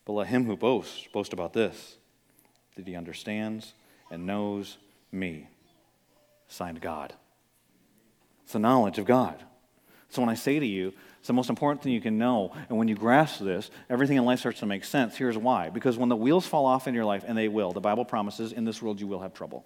But 0.05 0.13
let 0.13 0.27
him 0.27 0.45
who 0.45 0.55
boasts 0.55 1.07
boast 1.11 1.33
about 1.33 1.53
this, 1.53 1.97
that 2.75 2.87
he 2.87 2.95
understands 2.95 3.73
and 4.09 4.25
knows 4.25 4.77
me. 5.11 5.47
Signed 6.47 6.81
God. 6.81 7.13
It's 8.43 8.53
the 8.53 8.59
knowledge 8.59 8.99
of 8.99 9.05
God. 9.05 9.43
So 10.09 10.21
when 10.21 10.29
I 10.29 10.35
say 10.35 10.59
to 10.59 10.65
you, 10.65 10.93
it's 11.19 11.27
the 11.27 11.33
most 11.33 11.49
important 11.49 11.83
thing 11.83 11.91
you 11.91 11.99
can 11.99 12.17
know. 12.17 12.53
And 12.69 12.77
when 12.77 12.87
you 12.87 12.95
grasp 12.95 13.41
this, 13.41 13.69
everything 13.89 14.15
in 14.15 14.23
life 14.23 14.39
starts 14.39 14.61
to 14.61 14.65
make 14.65 14.85
sense. 14.85 15.17
Here's 15.17 15.37
why. 15.37 15.69
Because 15.69 15.97
when 15.97 16.07
the 16.07 16.15
wheels 16.15 16.47
fall 16.47 16.65
off 16.65 16.87
in 16.87 16.93
your 16.93 17.03
life, 17.03 17.25
and 17.27 17.37
they 17.37 17.49
will, 17.49 17.73
the 17.73 17.81
Bible 17.81 18.05
promises 18.05 18.53
in 18.53 18.63
this 18.63 18.81
world 18.81 19.01
you 19.01 19.07
will 19.07 19.19
have 19.19 19.33
trouble. 19.33 19.65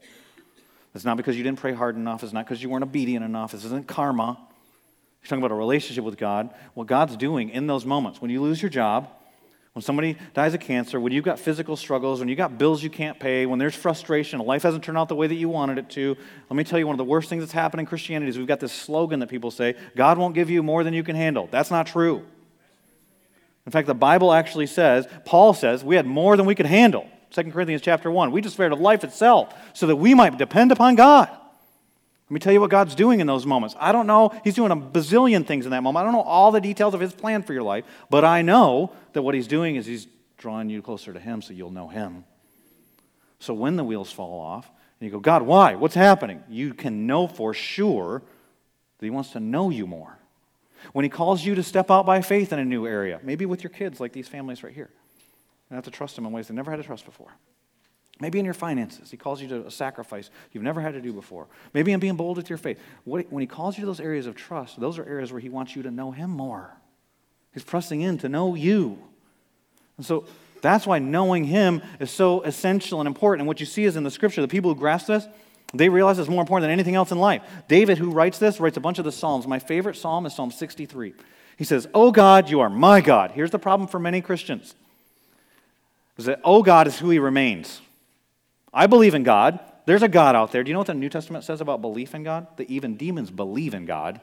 It's 0.95 1.05
not 1.05 1.17
because 1.17 1.37
you 1.37 1.43
didn't 1.43 1.59
pray 1.59 1.73
hard 1.73 1.95
enough. 1.95 2.23
It's 2.23 2.33
not 2.33 2.45
because 2.45 2.63
you 2.63 2.69
weren't 2.69 2.83
obedient 2.83 3.23
enough. 3.23 3.51
This 3.51 3.63
isn't 3.65 3.87
karma. 3.87 4.39
You're 5.21 5.29
talking 5.29 5.43
about 5.43 5.51
a 5.51 5.57
relationship 5.57 6.03
with 6.03 6.17
God. 6.17 6.49
What 6.73 6.87
God's 6.87 7.15
doing 7.15 7.49
in 7.49 7.67
those 7.67 7.85
moments, 7.85 8.21
when 8.21 8.31
you 8.31 8.41
lose 8.41 8.61
your 8.61 8.69
job, 8.69 9.07
when 9.73 9.81
somebody 9.81 10.17
dies 10.33 10.53
of 10.53 10.59
cancer, 10.59 10.99
when 10.99 11.13
you've 11.13 11.23
got 11.23 11.39
physical 11.39 11.77
struggles, 11.77 12.19
when 12.19 12.27
you've 12.27 12.37
got 12.37 12.57
bills 12.57 12.83
you 12.83 12.89
can't 12.89 13.17
pay, 13.19 13.45
when 13.45 13.57
there's 13.57 13.75
frustration, 13.75 14.39
life 14.39 14.63
hasn't 14.63 14.83
turned 14.83 14.97
out 14.97 15.07
the 15.07 15.15
way 15.15 15.27
that 15.27 15.35
you 15.35 15.47
wanted 15.47 15.77
it 15.77 15.89
to, 15.91 16.17
let 16.49 16.57
me 16.57 16.63
tell 16.63 16.77
you 16.77 16.87
one 16.87 16.93
of 16.93 16.97
the 16.97 17.05
worst 17.05 17.29
things 17.29 17.41
that's 17.41 17.53
happened 17.53 17.79
in 17.79 17.85
Christianity 17.85 18.29
is 18.29 18.37
we've 18.37 18.47
got 18.47 18.59
this 18.59 18.73
slogan 18.73 19.19
that 19.19 19.27
people 19.27 19.49
say 19.49 19.75
God 19.95 20.17
won't 20.17 20.35
give 20.35 20.49
you 20.49 20.61
more 20.61 20.83
than 20.83 20.93
you 20.93 21.03
can 21.03 21.15
handle. 21.15 21.47
That's 21.51 21.71
not 21.71 21.87
true. 21.87 22.25
In 23.65 23.71
fact, 23.71 23.87
the 23.87 23.93
Bible 23.93 24.33
actually 24.33 24.67
says, 24.67 25.07
Paul 25.23 25.53
says, 25.53 25.83
we 25.83 25.95
had 25.95 26.05
more 26.05 26.35
than 26.35 26.45
we 26.45 26.55
could 26.55 26.65
handle. 26.65 27.07
2 27.29 27.43
Corinthians 27.51 27.81
chapter 27.81 28.11
1. 28.11 28.31
We 28.31 28.41
despaired 28.41 28.73
of 28.73 28.81
life 28.81 29.05
itself 29.05 29.53
so 29.73 29.87
that 29.87 29.95
we 29.95 30.13
might 30.13 30.37
depend 30.37 30.71
upon 30.71 30.95
God. 30.95 31.29
Let 32.31 32.35
me 32.35 32.39
tell 32.39 32.53
you 32.53 32.61
what 32.61 32.69
God's 32.69 32.95
doing 32.95 33.19
in 33.19 33.27
those 33.27 33.45
moments. 33.45 33.75
I 33.77 33.91
don't 33.91 34.07
know, 34.07 34.31
He's 34.45 34.55
doing 34.55 34.71
a 34.71 34.75
bazillion 34.77 35.45
things 35.45 35.65
in 35.65 35.71
that 35.71 35.81
moment. 35.81 36.01
I 36.01 36.05
don't 36.05 36.13
know 36.13 36.21
all 36.21 36.53
the 36.53 36.61
details 36.61 36.93
of 36.93 37.01
His 37.01 37.11
plan 37.11 37.43
for 37.43 37.51
your 37.51 37.61
life, 37.61 37.83
but 38.09 38.23
I 38.23 38.41
know 38.41 38.93
that 39.11 39.21
what 39.21 39.35
He's 39.35 39.47
doing 39.47 39.75
is 39.75 39.85
He's 39.85 40.07
drawing 40.37 40.69
you 40.69 40.81
closer 40.81 41.11
to 41.11 41.19
Him 41.19 41.41
so 41.41 41.51
you'll 41.51 41.71
know 41.71 41.89
Him. 41.89 42.23
So 43.39 43.53
when 43.53 43.75
the 43.75 43.83
wheels 43.83 44.13
fall 44.13 44.39
off, 44.39 44.65
and 44.65 45.05
you 45.05 45.11
go, 45.11 45.19
God, 45.19 45.41
why? 45.41 45.75
What's 45.75 45.93
happening? 45.93 46.41
You 46.47 46.73
can 46.73 47.05
know 47.05 47.27
for 47.27 47.53
sure 47.53 48.21
that 48.99 49.05
He 49.05 49.09
wants 49.09 49.31
to 49.31 49.41
know 49.41 49.69
you 49.69 49.85
more. 49.85 50.17
When 50.93 51.03
He 51.03 51.09
calls 51.09 51.43
you 51.43 51.55
to 51.55 51.63
step 51.63 51.91
out 51.91 52.05
by 52.05 52.21
faith 52.21 52.53
in 52.53 52.59
a 52.59 52.65
new 52.65 52.87
area, 52.87 53.19
maybe 53.23 53.45
with 53.45 53.61
your 53.61 53.71
kids, 53.71 53.99
like 53.99 54.13
these 54.13 54.29
families 54.29 54.63
right 54.63 54.73
here, 54.73 54.89
and 55.69 55.75
have 55.75 55.83
to 55.83 55.91
trust 55.91 56.17
Him 56.17 56.25
in 56.25 56.31
ways 56.31 56.47
they 56.47 56.53
never 56.53 56.71
had 56.71 56.77
to 56.77 56.83
trust 56.83 57.03
before. 57.03 57.33
Maybe 58.21 58.37
in 58.37 58.45
your 58.45 58.53
finances, 58.53 59.09
he 59.09 59.17
calls 59.17 59.41
you 59.41 59.47
to 59.47 59.65
a 59.65 59.71
sacrifice 59.71 60.29
you've 60.51 60.63
never 60.63 60.79
had 60.79 60.93
to 60.93 61.01
do 61.01 61.11
before. 61.11 61.47
Maybe 61.73 61.91
in 61.91 61.99
being 61.99 62.15
bold 62.15 62.37
with 62.37 62.49
your 62.49 62.57
faith. 62.59 62.79
When 63.03 63.25
he 63.39 63.47
calls 63.47 63.77
you 63.77 63.81
to 63.81 63.87
those 63.87 63.99
areas 63.99 64.27
of 64.27 64.35
trust, 64.35 64.79
those 64.79 64.99
are 64.99 65.03
areas 65.03 65.31
where 65.31 65.41
he 65.41 65.49
wants 65.49 65.75
you 65.75 65.81
to 65.83 65.91
know 65.91 66.11
him 66.11 66.29
more. 66.29 66.71
He's 67.51 67.63
pressing 67.63 68.01
in 68.01 68.19
to 68.19 68.29
know 68.29 68.53
you. 68.53 68.99
And 69.97 70.05
so 70.05 70.27
that's 70.61 70.85
why 70.85 70.99
knowing 70.99 71.45
him 71.45 71.81
is 71.99 72.11
so 72.11 72.41
essential 72.43 73.01
and 73.01 73.07
important. 73.07 73.41
And 73.41 73.47
what 73.47 73.59
you 73.59 73.65
see 73.65 73.85
is 73.85 73.95
in 73.95 74.03
the 74.03 74.11
scripture, 74.11 74.41
the 74.41 74.47
people 74.47 74.71
who 74.71 74.79
grasp 74.79 75.07
this, 75.07 75.27
they 75.73 75.89
realize 75.89 76.19
it's 76.19 76.29
more 76.29 76.41
important 76.41 76.65
than 76.65 76.71
anything 76.71 76.95
else 76.95 77.11
in 77.11 77.17
life. 77.17 77.41
David, 77.67 77.97
who 77.97 78.11
writes 78.11 78.37
this, 78.37 78.59
writes 78.59 78.77
a 78.77 78.81
bunch 78.81 78.99
of 78.99 79.05
the 79.05 79.11
Psalms. 79.11 79.47
My 79.47 79.57
favorite 79.57 79.97
psalm 79.97 80.27
is 80.27 80.35
Psalm 80.35 80.51
63. 80.51 81.15
He 81.57 81.63
says, 81.63 81.87
Oh 81.95 82.11
God, 82.11 82.49
you 82.51 82.59
are 82.59 82.69
my 82.69 83.01
God. 83.01 83.31
Here's 83.31 83.51
the 83.51 83.59
problem 83.59 83.87
for 83.87 83.99
many 83.99 84.21
Christians. 84.21 84.75
Is 86.17 86.25
that, 86.25 86.41
oh 86.43 86.61
God 86.61 86.85
is 86.85 86.99
who 86.99 87.09
he 87.09 87.17
remains. 87.17 87.81
I 88.73 88.87
believe 88.87 89.13
in 89.13 89.23
God. 89.23 89.59
There's 89.85 90.03
a 90.03 90.07
God 90.07 90.35
out 90.35 90.51
there. 90.51 90.63
Do 90.63 90.69
you 90.69 90.73
know 90.73 90.79
what 90.79 90.87
the 90.87 90.93
New 90.93 91.09
Testament 91.09 91.43
says 91.43 91.61
about 91.61 91.81
belief 91.81 92.15
in 92.15 92.23
God? 92.23 92.47
That 92.57 92.69
even 92.69 92.95
demons 92.97 93.31
believe 93.31 93.73
in 93.73 93.85
God. 93.85 94.21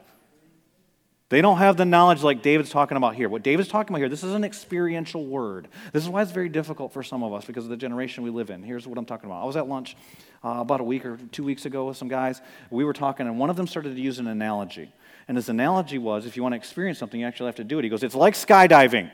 They 1.29 1.41
don't 1.41 1.59
have 1.59 1.77
the 1.77 1.85
knowledge 1.85 2.23
like 2.23 2.41
David's 2.41 2.71
talking 2.71 2.97
about 2.97 3.13
here. 3.13 3.29
What 3.29 3.43
David's 3.43 3.69
talking 3.69 3.93
about 3.93 3.99
here, 3.99 4.09
this 4.09 4.23
is 4.23 4.33
an 4.33 4.43
experiential 4.43 5.23
word. 5.23 5.67
This 5.93 6.01
is 6.01 6.09
why 6.09 6.23
it's 6.23 6.31
very 6.31 6.49
difficult 6.49 6.91
for 6.91 7.03
some 7.03 7.21
of 7.21 7.33
us 7.33 7.45
because 7.45 7.65
of 7.65 7.69
the 7.69 7.77
generation 7.77 8.23
we 8.23 8.31
live 8.31 8.49
in. 8.49 8.63
Here's 8.63 8.87
what 8.87 8.97
I'm 8.97 9.05
talking 9.05 9.29
about. 9.29 9.43
I 9.43 9.45
was 9.45 9.55
at 9.55 9.67
lunch 9.67 9.95
uh, 10.43 10.55
about 10.57 10.81
a 10.81 10.83
week 10.83 11.05
or 11.05 11.17
two 11.31 11.43
weeks 11.43 11.65
ago 11.65 11.85
with 11.85 11.97
some 11.97 12.07
guys. 12.07 12.41
We 12.71 12.83
were 12.83 12.93
talking, 12.93 13.27
and 13.27 13.37
one 13.37 13.51
of 13.51 13.57
them 13.57 13.67
started 13.67 13.95
to 13.95 14.01
use 14.01 14.17
an 14.17 14.25
analogy. 14.25 14.91
And 15.27 15.37
his 15.37 15.49
analogy 15.49 15.99
was 15.99 16.25
if 16.25 16.35
you 16.35 16.41
want 16.41 16.53
to 16.53 16.57
experience 16.57 16.97
something, 16.97 17.19
you 17.19 17.27
actually 17.27 17.45
have 17.45 17.55
to 17.55 17.63
do 17.63 17.77
it. 17.77 17.83
He 17.83 17.89
goes, 17.89 18.01
It's 18.01 18.15
like 18.15 18.33
skydiving. 18.33 19.11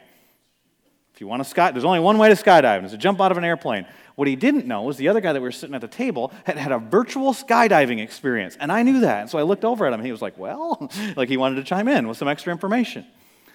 If 1.15 1.21
you 1.21 1.27
want 1.27 1.41
to 1.41 1.49
sky, 1.49 1.71
there's 1.71 1.85
only 1.85 2.01
one 2.01 2.17
way 2.17 2.27
to 2.27 2.35
skydive, 2.35 2.75
and 2.75 2.83
it's 2.83 2.93
to 2.93 2.97
jump 2.97 3.21
out 3.21 3.31
of 3.31 3.37
an 3.37 3.45
airplane. 3.45 3.85
What 4.15 4.27
he 4.27 4.35
didn't 4.35 4.65
know 4.65 4.83
was 4.83 4.97
the 4.97 5.07
other 5.07 5.21
guy 5.21 5.31
that 5.31 5.39
we 5.39 5.47
were 5.47 5.53
sitting 5.53 5.73
at 5.73 5.79
the 5.79 5.87
table 5.87 6.33
had 6.43 6.57
had 6.57 6.73
a 6.73 6.77
virtual 6.77 7.33
skydiving 7.33 8.03
experience, 8.03 8.57
and 8.59 8.69
I 8.69 8.83
knew 8.83 8.99
that. 8.99 9.21
And 9.21 9.29
so 9.29 9.37
I 9.37 9.43
looked 9.43 9.63
over 9.63 9.85
at 9.85 9.93
him, 9.93 10.01
and 10.01 10.05
he 10.05 10.11
was 10.11 10.21
like, 10.21 10.37
"Well," 10.37 10.91
like 11.15 11.29
he 11.29 11.37
wanted 11.37 11.55
to 11.55 11.63
chime 11.63 11.87
in 11.87 12.09
with 12.09 12.17
some 12.17 12.27
extra 12.27 12.51
information. 12.51 13.05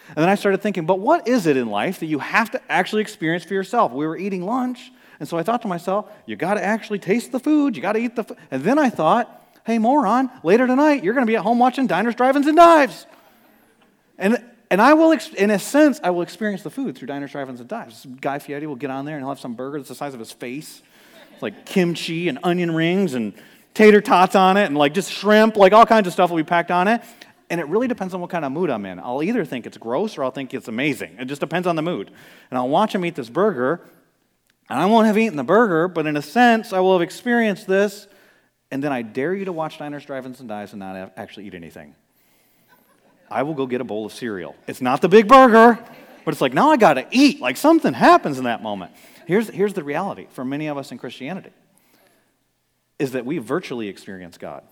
And 0.09 0.17
then 0.17 0.31
I 0.31 0.37
started 0.37 0.63
thinking, 0.63 0.87
but 0.87 0.99
what 0.99 1.29
is 1.29 1.47
it 1.47 1.57
in 1.57 1.69
life 1.69 2.01
that 2.01 2.07
you 2.07 2.19
have 2.19 2.51
to 2.53 2.61
actually 2.73 3.03
experience 3.03 3.45
for 3.45 3.55
yourself? 3.55 3.93
We 3.93 4.07
were 4.07 4.17
eating 4.17 4.45
lunch, 4.45 4.91
and 5.21 5.29
so 5.29 5.37
I 5.37 5.43
thought 5.43 5.61
to 5.63 5.69
myself, 5.69 6.11
you 6.25 6.37
got 6.37 6.55
to 6.55 6.65
actually 6.65 6.99
taste 6.99 7.31
the 7.31 7.39
food, 7.39 7.77
you 7.77 7.83
got 7.83 7.93
to 7.93 8.01
eat 8.01 8.17
the 8.17 8.25
food. 8.25 8.39
And 8.51 8.65
then 8.65 8.79
I 8.79 8.89
thought, 8.89 9.61
hey, 9.65 9.79
moron, 9.79 10.31
later 10.43 10.67
tonight 10.67 11.05
you're 11.05 11.15
going 11.15 11.27
to 11.27 11.31
be 11.31 11.37
at 11.37 11.43
home 11.43 11.59
watching 11.59 11.87
Diners, 11.87 12.15
Drive-ins, 12.15 12.47
and 12.47 12.57
Dives. 12.57 13.07
And 14.19 14.43
And 14.71 14.81
I 14.81 14.95
will, 14.95 15.11
in 15.37 15.51
a 15.51 15.59
sense, 15.59 15.99
I 16.03 16.11
will 16.11 16.23
experience 16.23 16.63
the 16.63 16.71
food 16.71 16.97
through 16.97 17.07
diners, 17.07 17.33
drive-ins, 17.33 17.59
and 17.59 17.69
dives. 17.69 18.07
Guy 18.21 18.39
Fieri 18.39 18.67
will 18.69 18.77
get 18.77 18.91
on 18.91 19.05
there 19.05 19.17
and 19.17 19.23
he'll 19.23 19.31
have 19.31 19.41
some 19.41 19.55
burger 19.55 19.79
that's 19.79 19.89
the 19.89 19.97
size 19.97 20.15
of 20.15 20.21
his 20.21 20.31
face, 20.31 20.83
it's 21.33 21.43
like 21.43 21.67
kimchi 21.67 22.29
and 22.29 22.39
onion 22.45 22.73
rings 22.73 23.15
and 23.15 23.33
tater 23.75 24.01
tots 24.01 24.37
on 24.37 24.57
it, 24.57 24.67
and 24.67 24.77
like 24.77 24.95
just 24.95 25.11
shrimp, 25.11 25.57
like 25.57 25.73
all 25.73 25.87
kinds 25.87 26.07
of 26.07 26.13
stuff 26.13 26.31
will 26.31 26.37
be 26.37 26.45
packed 26.45 26.71
on 26.71 26.87
it. 26.87 27.03
And 27.49 27.61
it 27.61 27.67
really 27.67 27.89
depends 27.89 28.15
on 28.15 28.21
what 28.21 28.31
kind 28.31 28.45
of 28.45 28.53
mood 28.53 28.71
I'm 28.71 28.87
in. 28.87 29.01
I'll 29.01 29.25
either 29.25 29.45
think 29.45 29.67
it's 29.67 29.77
gross 29.77 30.17
or 30.17 30.23
I'll 30.23 30.31
think 30.31 30.55
it's 30.55 30.69
amazing. 30.69 31.17
It 31.19 31.25
just 31.25 31.41
depends 31.41 31.67
on 31.67 31.75
the 31.75 31.83
mood. 31.83 32.13
And 32.51 32.59
I'll 32.59 32.69
watch 32.69 32.95
him 32.95 33.05
eat 33.05 33.17
this 33.17 33.29
burger, 33.29 33.81
and 34.69 34.79
I 34.79 34.87
won't 34.87 35.07
have 35.09 35.19
eaten 35.19 35.37
the 35.37 35.43
burger, 35.43 35.89
but 35.89 36.07
in 36.07 36.17
a 36.17 36.23
sense, 36.23 36.73
I 36.73 36.79
will 36.79 36.93
have 36.93 37.03
experienced 37.03 37.67
this. 37.67 38.07
And 38.71 38.85
then 38.85 38.93
I 38.93 39.03
dare 39.03 39.35
you 39.35 39.47
to 39.47 39.53
watch 39.53 39.79
Diners, 39.79 40.05
Drive-Ins, 40.05 40.39
and 40.39 40.49
Dives 40.49 40.73
and 40.73 40.79
not 40.79 41.13
actually 41.17 41.49
eat 41.49 41.55
anything. 41.55 41.97
I 43.31 43.43
will 43.45 43.55
go 43.55 43.67
get 43.67 43.81
a 43.81 43.85
bowl 43.85 44.07
of 44.07 44.13
cereal. 44.13 44.57
It's 44.67 44.81
not 44.81 45.01
the 45.01 45.09
big 45.09 45.29
burger, 45.29 45.79
but 46.25 46.33
it's 46.33 46.41
like, 46.41 46.53
now 46.53 46.71
I 46.71 46.77
got 46.77 46.95
to 46.95 47.07
eat. 47.11 47.41
Like 47.41 47.57
something 47.57 47.95
happens 47.95 48.39
in 48.39 48.45
that 48.45 48.63
moment. 48.63 48.93
Here's, 49.27 49.49
here's 49.49 49.75
the 49.75 49.85
reality 49.85 50.27
for 50.31 50.45
many 50.45 50.67
of 50.67 50.77
us 50.77 50.91
in 50.91 50.99
Christianity 50.99 51.51
is 52.99 53.13
that 53.13 53.25
we 53.25 53.39
virtually 53.39 53.89
experience 53.89 54.37
God. 54.37 54.63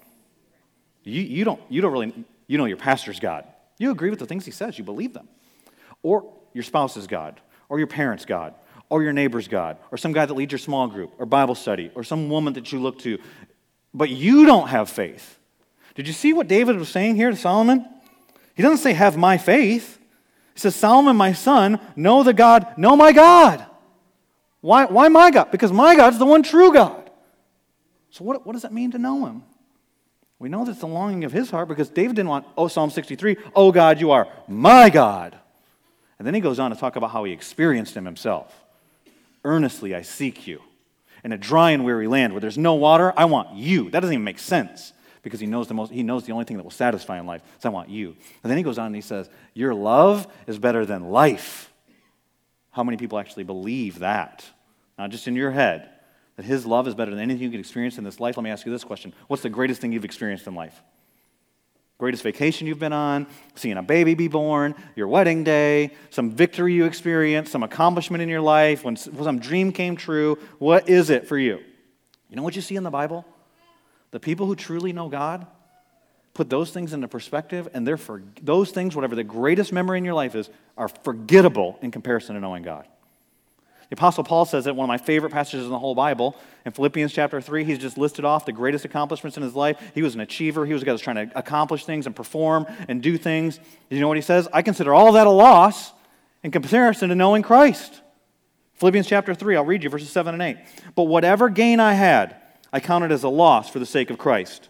You, 1.02 1.22
you, 1.22 1.44
don't, 1.44 1.60
you 1.70 1.80
don't 1.80 1.92
really, 1.92 2.12
you 2.46 2.58
know 2.58 2.66
your 2.66 2.76
pastor's 2.76 3.20
God. 3.20 3.44
You 3.78 3.90
agree 3.90 4.10
with 4.10 4.18
the 4.18 4.26
things 4.26 4.44
he 4.44 4.50
says, 4.50 4.76
you 4.76 4.84
believe 4.84 5.14
them. 5.14 5.28
Or 6.02 6.30
your 6.52 6.64
spouse's 6.64 7.06
God, 7.06 7.40
or 7.68 7.78
your 7.78 7.86
parents' 7.86 8.24
God, 8.24 8.54
or 8.90 9.02
your 9.02 9.12
neighbor's 9.12 9.48
God, 9.48 9.78
or 9.90 9.96
some 9.96 10.12
guy 10.12 10.26
that 10.26 10.34
leads 10.34 10.52
your 10.52 10.58
small 10.58 10.88
group, 10.88 11.12
or 11.18 11.26
Bible 11.26 11.54
study, 11.54 11.90
or 11.94 12.04
some 12.04 12.28
woman 12.28 12.54
that 12.54 12.72
you 12.72 12.80
look 12.80 12.98
to. 13.00 13.18
But 13.94 14.10
you 14.10 14.44
don't 14.44 14.68
have 14.68 14.90
faith. 14.90 15.38
Did 15.94 16.06
you 16.06 16.12
see 16.12 16.32
what 16.32 16.48
David 16.48 16.76
was 16.76 16.88
saying 16.88 17.16
here 17.16 17.30
to 17.30 17.36
Solomon? 17.36 17.86
He 18.58 18.64
doesn't 18.64 18.78
say, 18.78 18.92
Have 18.92 19.16
my 19.16 19.38
faith. 19.38 20.00
He 20.52 20.58
says, 20.58 20.74
Solomon, 20.74 21.16
my 21.16 21.32
son, 21.32 21.78
know 21.94 22.24
the 22.24 22.34
God, 22.34 22.76
know 22.76 22.96
my 22.96 23.12
God. 23.12 23.64
Why, 24.60 24.86
why 24.86 25.06
my 25.06 25.30
God? 25.30 25.52
Because 25.52 25.70
my 25.70 25.94
God's 25.94 26.18
the 26.18 26.26
one 26.26 26.42
true 26.42 26.72
God. 26.72 27.08
So, 28.10 28.24
what, 28.24 28.44
what 28.44 28.54
does 28.54 28.62
that 28.62 28.72
mean 28.72 28.90
to 28.90 28.98
know 28.98 29.26
him? 29.26 29.44
We 30.40 30.48
know 30.48 30.64
that's 30.64 30.80
the 30.80 30.88
longing 30.88 31.22
of 31.22 31.30
his 31.30 31.50
heart 31.50 31.68
because 31.68 31.88
David 31.88 32.16
didn't 32.16 32.30
want, 32.30 32.46
oh, 32.56 32.66
Psalm 32.66 32.90
63, 32.90 33.36
oh 33.54 33.70
God, 33.70 34.00
you 34.00 34.10
are 34.10 34.26
my 34.48 34.90
God. 34.90 35.38
And 36.18 36.26
then 36.26 36.34
he 36.34 36.40
goes 36.40 36.58
on 36.58 36.72
to 36.72 36.76
talk 36.76 36.96
about 36.96 37.12
how 37.12 37.22
he 37.22 37.32
experienced 37.32 37.96
him 37.96 38.06
himself. 38.06 38.52
Earnestly 39.44 39.94
I 39.94 40.02
seek 40.02 40.48
you. 40.48 40.62
In 41.22 41.30
a 41.30 41.38
dry 41.38 41.70
and 41.70 41.84
weary 41.84 42.08
land 42.08 42.32
where 42.32 42.40
there's 42.40 42.58
no 42.58 42.74
water, 42.74 43.12
I 43.16 43.26
want 43.26 43.54
you. 43.54 43.88
That 43.90 44.00
doesn't 44.00 44.14
even 44.14 44.24
make 44.24 44.40
sense 44.40 44.92
because 45.22 45.40
he 45.40 45.46
knows 45.46 45.68
the 45.68 45.74
most 45.74 45.92
he 45.92 46.02
knows 46.02 46.24
the 46.24 46.32
only 46.32 46.44
thing 46.44 46.56
that 46.56 46.62
will 46.62 46.70
satisfy 46.70 47.18
in 47.18 47.26
life 47.26 47.42
so 47.58 47.68
i 47.68 47.72
want 47.72 47.88
you. 47.88 48.16
And 48.42 48.50
then 48.50 48.56
he 48.56 48.62
goes 48.62 48.78
on 48.78 48.86
and 48.86 48.94
he 48.94 49.00
says 49.00 49.28
your 49.54 49.74
love 49.74 50.26
is 50.46 50.58
better 50.58 50.84
than 50.84 51.10
life. 51.10 51.72
How 52.70 52.84
many 52.84 52.96
people 52.96 53.18
actually 53.18 53.44
believe 53.44 54.00
that? 54.00 54.44
Not 54.98 55.10
just 55.10 55.28
in 55.28 55.36
your 55.36 55.50
head 55.50 55.90
that 56.38 56.44
his 56.44 56.64
love 56.64 56.86
is 56.86 56.94
better 56.94 57.10
than 57.10 57.18
anything 57.18 57.42
you 57.42 57.50
can 57.50 57.58
experience 57.58 57.98
in 57.98 58.04
this 58.04 58.20
life. 58.20 58.36
Let 58.36 58.44
me 58.44 58.50
ask 58.50 58.64
you 58.64 58.70
this 58.70 58.84
question. 58.84 59.12
What's 59.26 59.42
the 59.42 59.50
greatest 59.50 59.80
thing 59.80 59.90
you've 59.90 60.04
experienced 60.04 60.46
in 60.46 60.54
life? 60.54 60.82
Greatest 61.98 62.22
vacation 62.22 62.68
you've 62.68 62.78
been 62.78 62.92
on 62.92 63.26
seeing 63.56 63.76
a 63.76 63.82
baby 63.82 64.14
be 64.14 64.28
born 64.28 64.76
your 64.94 65.08
wedding 65.08 65.42
day 65.42 65.90
some 66.10 66.30
victory 66.30 66.74
you 66.74 66.84
experienced 66.84 67.50
some 67.50 67.64
accomplishment 67.64 68.22
in 68.22 68.28
your 68.28 68.40
life 68.40 68.84
when 68.84 68.96
some 68.96 69.40
dream 69.40 69.72
came 69.72 69.96
true. 69.96 70.38
What 70.60 70.88
is 70.88 71.10
it 71.10 71.26
for 71.26 71.36
you? 71.36 71.58
You 72.30 72.36
know 72.36 72.44
what 72.44 72.54
you 72.54 72.62
see 72.62 72.76
in 72.76 72.84
the 72.84 72.90
bible 72.90 73.24
the 74.10 74.20
people 74.20 74.46
who 74.46 74.54
truly 74.54 74.92
know 74.92 75.08
God 75.08 75.46
put 76.34 76.48
those 76.48 76.70
things 76.70 76.92
into 76.92 77.08
perspective, 77.08 77.68
and 77.74 77.86
they're 77.86 77.96
for, 77.96 78.22
those 78.42 78.70
things, 78.70 78.94
whatever 78.94 79.16
the 79.16 79.24
greatest 79.24 79.72
memory 79.72 79.98
in 79.98 80.04
your 80.04 80.14
life 80.14 80.34
is, 80.34 80.48
are 80.76 80.88
forgettable 80.88 81.78
in 81.82 81.90
comparison 81.90 82.36
to 82.36 82.40
knowing 82.40 82.62
God. 82.62 82.86
The 83.88 83.94
Apostle 83.94 84.22
Paul 84.22 84.44
says 84.44 84.66
it, 84.66 84.76
one 84.76 84.84
of 84.84 84.88
my 84.88 84.98
favorite 84.98 85.32
passages 85.32 85.64
in 85.64 85.70
the 85.70 85.78
whole 85.78 85.94
Bible. 85.94 86.36
In 86.66 86.72
Philippians 86.72 87.12
chapter 87.12 87.40
3, 87.40 87.64
he's 87.64 87.78
just 87.78 87.96
listed 87.96 88.24
off 88.24 88.44
the 88.44 88.52
greatest 88.52 88.84
accomplishments 88.84 89.38
in 89.38 89.42
his 89.42 89.54
life. 89.54 89.80
He 89.94 90.02
was 90.02 90.14
an 90.14 90.20
achiever. 90.20 90.66
He 90.66 90.74
was 90.74 90.82
a 90.82 90.84
guy 90.84 90.90
that 90.90 90.94
was 90.94 91.00
trying 91.00 91.28
to 91.28 91.38
accomplish 91.38 91.86
things 91.86 92.04
and 92.04 92.14
perform 92.14 92.66
and 92.86 93.02
do 93.02 93.16
things. 93.16 93.58
You 93.88 94.00
know 94.00 94.08
what 94.08 94.18
he 94.18 94.22
says? 94.22 94.46
I 94.52 94.60
consider 94.60 94.92
all 94.92 95.12
that 95.12 95.26
a 95.26 95.30
loss 95.30 95.92
in 96.42 96.50
comparison 96.50 97.08
to 97.08 97.14
knowing 97.14 97.42
Christ. 97.42 98.02
Philippians 98.74 99.06
chapter 99.06 99.34
3, 99.34 99.56
I'll 99.56 99.64
read 99.64 99.82
you 99.82 99.90
verses 99.90 100.10
7 100.10 100.34
and 100.34 100.42
8. 100.42 100.58
But 100.94 101.04
whatever 101.04 101.48
gain 101.48 101.80
I 101.80 101.94
had, 101.94 102.36
I 102.72 102.80
count 102.80 103.04
it 103.04 103.10
as 103.10 103.22
a 103.22 103.28
loss 103.28 103.70
for 103.70 103.78
the 103.78 103.86
sake 103.86 104.10
of 104.10 104.18
Christ. 104.18 104.68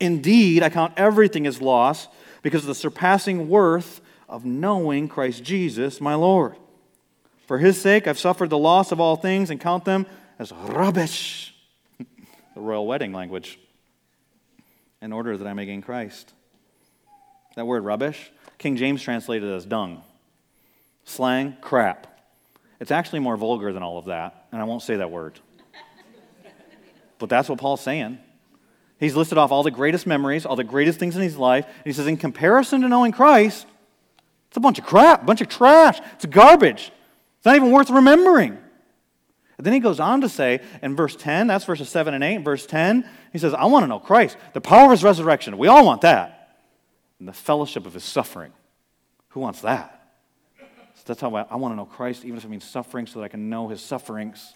Indeed, 0.00 0.62
I 0.62 0.70
count 0.70 0.94
everything 0.96 1.46
as 1.46 1.60
loss 1.60 2.08
because 2.42 2.62
of 2.62 2.68
the 2.68 2.74
surpassing 2.74 3.48
worth 3.48 4.00
of 4.28 4.44
knowing 4.44 5.08
Christ 5.08 5.42
Jesus, 5.42 6.00
my 6.00 6.14
Lord. 6.14 6.56
For 7.46 7.58
his 7.58 7.80
sake, 7.80 8.06
I've 8.06 8.18
suffered 8.18 8.50
the 8.50 8.58
loss 8.58 8.92
of 8.92 9.00
all 9.00 9.16
things 9.16 9.50
and 9.50 9.60
count 9.60 9.84
them 9.84 10.06
as 10.38 10.52
rubbish, 10.52 11.54
the 11.98 12.60
royal 12.60 12.86
wedding 12.86 13.12
language, 13.12 13.58
in 15.00 15.12
order 15.12 15.36
that 15.36 15.46
I 15.46 15.52
may 15.52 15.66
gain 15.66 15.80
Christ. 15.80 16.32
That 17.54 17.66
word 17.66 17.84
rubbish, 17.84 18.32
King 18.58 18.76
James 18.76 19.00
translated 19.00 19.50
as 19.50 19.64
dung. 19.64 20.02
Slang, 21.04 21.56
crap. 21.60 22.06
It's 22.80 22.90
actually 22.90 23.20
more 23.20 23.36
vulgar 23.36 23.72
than 23.72 23.82
all 23.82 23.96
of 23.96 24.06
that, 24.06 24.46
and 24.52 24.60
I 24.60 24.64
won't 24.64 24.82
say 24.82 24.96
that 24.96 25.10
word. 25.10 25.38
But 27.18 27.28
that's 27.28 27.48
what 27.48 27.58
Paul's 27.58 27.80
saying. 27.80 28.18
He's 28.98 29.14
listed 29.14 29.36
off 29.38 29.52
all 29.52 29.62
the 29.62 29.70
greatest 29.70 30.06
memories, 30.06 30.46
all 30.46 30.56
the 30.56 30.64
greatest 30.64 30.98
things 30.98 31.16
in 31.16 31.22
his 31.22 31.36
life. 31.36 31.66
And 31.66 31.84
he 31.84 31.92
says, 31.92 32.06
in 32.06 32.16
comparison 32.16 32.80
to 32.80 32.88
knowing 32.88 33.12
Christ, 33.12 33.66
it's 34.48 34.56
a 34.56 34.60
bunch 34.60 34.78
of 34.78 34.86
crap, 34.86 35.22
a 35.22 35.24
bunch 35.24 35.40
of 35.40 35.48
trash. 35.48 36.00
It's 36.14 36.26
garbage. 36.26 36.92
It's 37.38 37.46
not 37.46 37.56
even 37.56 37.72
worth 37.72 37.90
remembering. 37.90 38.58
And 39.58 39.66
then 39.66 39.72
he 39.72 39.80
goes 39.80 40.00
on 40.00 40.20
to 40.22 40.28
say 40.28 40.60
in 40.82 40.96
verse 40.96 41.16
10, 41.16 41.46
that's 41.46 41.64
verses 41.64 41.88
7 41.88 42.14
and 42.14 42.22
8. 42.22 42.36
In 42.36 42.44
verse 42.44 42.66
10, 42.66 43.08
he 43.32 43.38
says, 43.38 43.54
I 43.54 43.66
want 43.66 43.84
to 43.84 43.86
know 43.86 43.98
Christ, 43.98 44.36
the 44.52 44.60
power 44.60 44.86
of 44.86 44.90
his 44.90 45.04
resurrection. 45.04 45.56
We 45.58 45.68
all 45.68 45.84
want 45.84 46.02
that. 46.02 46.58
And 47.18 47.28
the 47.28 47.32
fellowship 47.32 47.86
of 47.86 47.94
his 47.94 48.04
suffering. 48.04 48.52
Who 49.28 49.40
wants 49.40 49.62
that? 49.62 49.92
So 50.94 51.02
that's 51.06 51.20
how 51.20 51.34
I, 51.34 51.42
I 51.50 51.56
want 51.56 51.72
to 51.72 51.76
know 51.76 51.86
Christ, 51.86 52.24
even 52.24 52.36
if 52.36 52.44
it 52.44 52.48
means 52.48 52.64
suffering, 52.64 53.06
so 53.06 53.18
that 53.18 53.26
I 53.26 53.28
can 53.28 53.48
know 53.48 53.68
his 53.68 53.80
sufferings. 53.80 54.54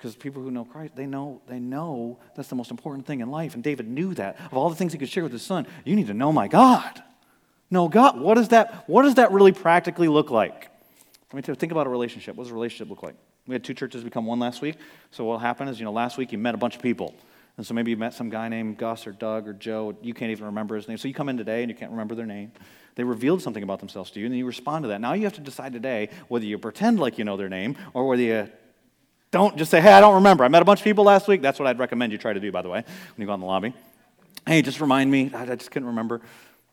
Because 0.00 0.16
people 0.16 0.42
who 0.42 0.50
know 0.50 0.64
Christ, 0.64 0.96
they 0.96 1.04
know, 1.04 1.42
they 1.46 1.58
know 1.58 2.18
that's 2.34 2.48
the 2.48 2.54
most 2.54 2.70
important 2.70 3.06
thing 3.06 3.20
in 3.20 3.30
life. 3.30 3.52
And 3.52 3.62
David 3.62 3.86
knew 3.86 4.14
that. 4.14 4.40
Of 4.46 4.54
all 4.54 4.70
the 4.70 4.74
things 4.74 4.94
he 4.94 4.98
could 4.98 5.10
share 5.10 5.22
with 5.22 5.32
his 5.32 5.42
son, 5.42 5.66
you 5.84 5.94
need 5.94 6.06
to 6.06 6.14
know 6.14 6.32
my 6.32 6.48
God. 6.48 7.02
Know 7.70 7.86
God. 7.86 8.18
What 8.18 8.36
does 8.36 8.48
that, 8.48 8.88
what 8.88 9.02
does 9.02 9.16
that 9.16 9.30
really 9.30 9.52
practically 9.52 10.08
look 10.08 10.30
like? 10.30 10.70
Let 11.34 11.46
me 11.46 11.54
think 11.54 11.70
about 11.70 11.86
a 11.86 11.90
relationship. 11.90 12.34
What 12.34 12.44
does 12.44 12.50
a 12.50 12.54
relationship 12.54 12.88
look 12.88 13.02
like? 13.02 13.14
We 13.46 13.54
had 13.54 13.62
two 13.62 13.74
churches 13.74 14.02
become 14.02 14.24
one 14.24 14.38
last 14.38 14.62
week. 14.62 14.76
So 15.10 15.24
what 15.26 15.38
happened 15.42 15.68
is, 15.68 15.78
you 15.78 15.84
know, 15.84 15.92
last 15.92 16.16
week 16.16 16.32
you 16.32 16.38
met 16.38 16.54
a 16.54 16.58
bunch 16.58 16.76
of 16.76 16.82
people. 16.82 17.14
And 17.58 17.66
so 17.66 17.74
maybe 17.74 17.90
you 17.90 17.98
met 17.98 18.14
some 18.14 18.30
guy 18.30 18.48
named 18.48 18.78
Gus 18.78 19.06
or 19.06 19.12
Doug 19.12 19.46
or 19.46 19.52
Joe. 19.52 19.94
You 20.00 20.14
can't 20.14 20.30
even 20.30 20.46
remember 20.46 20.76
his 20.76 20.88
name. 20.88 20.96
So 20.96 21.08
you 21.08 21.14
come 21.14 21.28
in 21.28 21.36
today 21.36 21.62
and 21.62 21.70
you 21.70 21.76
can't 21.76 21.90
remember 21.90 22.14
their 22.14 22.24
name. 22.24 22.52
They 22.94 23.04
revealed 23.04 23.42
something 23.42 23.62
about 23.62 23.80
themselves 23.80 24.10
to 24.12 24.20
you, 24.20 24.26
and 24.26 24.36
you 24.36 24.46
respond 24.46 24.84
to 24.84 24.88
that. 24.88 25.00
Now 25.00 25.12
you 25.12 25.24
have 25.24 25.34
to 25.34 25.40
decide 25.40 25.72
today 25.72 26.08
whether 26.28 26.44
you 26.44 26.58
pretend 26.58 26.98
like 26.98 27.18
you 27.18 27.24
know 27.24 27.36
their 27.36 27.48
name 27.50 27.76
or 27.92 28.08
whether 28.08 28.22
you 28.22 28.48
don't 29.30 29.56
just 29.56 29.70
say, 29.70 29.80
hey, 29.80 29.92
I 29.92 30.00
don't 30.00 30.14
remember. 30.14 30.44
I 30.44 30.48
met 30.48 30.62
a 30.62 30.64
bunch 30.64 30.80
of 30.80 30.84
people 30.84 31.04
last 31.04 31.28
week. 31.28 31.42
That's 31.42 31.58
what 31.58 31.68
I'd 31.68 31.78
recommend 31.78 32.12
you 32.12 32.18
try 32.18 32.32
to 32.32 32.40
do, 32.40 32.50
by 32.50 32.62
the 32.62 32.68
way, 32.68 32.80
when 32.80 33.22
you 33.22 33.26
go 33.26 33.34
in 33.34 33.40
the 33.40 33.46
lobby. 33.46 33.74
Hey, 34.46 34.62
just 34.62 34.80
remind 34.80 35.10
me. 35.10 35.30
I 35.34 35.44
just 35.54 35.70
couldn't 35.70 35.88
remember. 35.88 36.20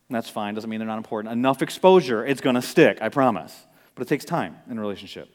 That's 0.09 0.29
fine. 0.29 0.55
Doesn't 0.55 0.69
mean 0.69 0.79
they're 0.79 0.87
not 0.87 0.97
important. 0.97 1.33
Enough 1.33 1.61
exposure, 1.61 2.25
it's 2.25 2.41
going 2.41 2.55
to 2.55 2.61
stick, 2.61 2.97
I 3.01 3.09
promise. 3.09 3.65
But 3.93 4.03
it 4.03 4.09
takes 4.09 4.25
time 4.25 4.57
in 4.69 4.77
a 4.77 4.81
relationship. 4.81 5.29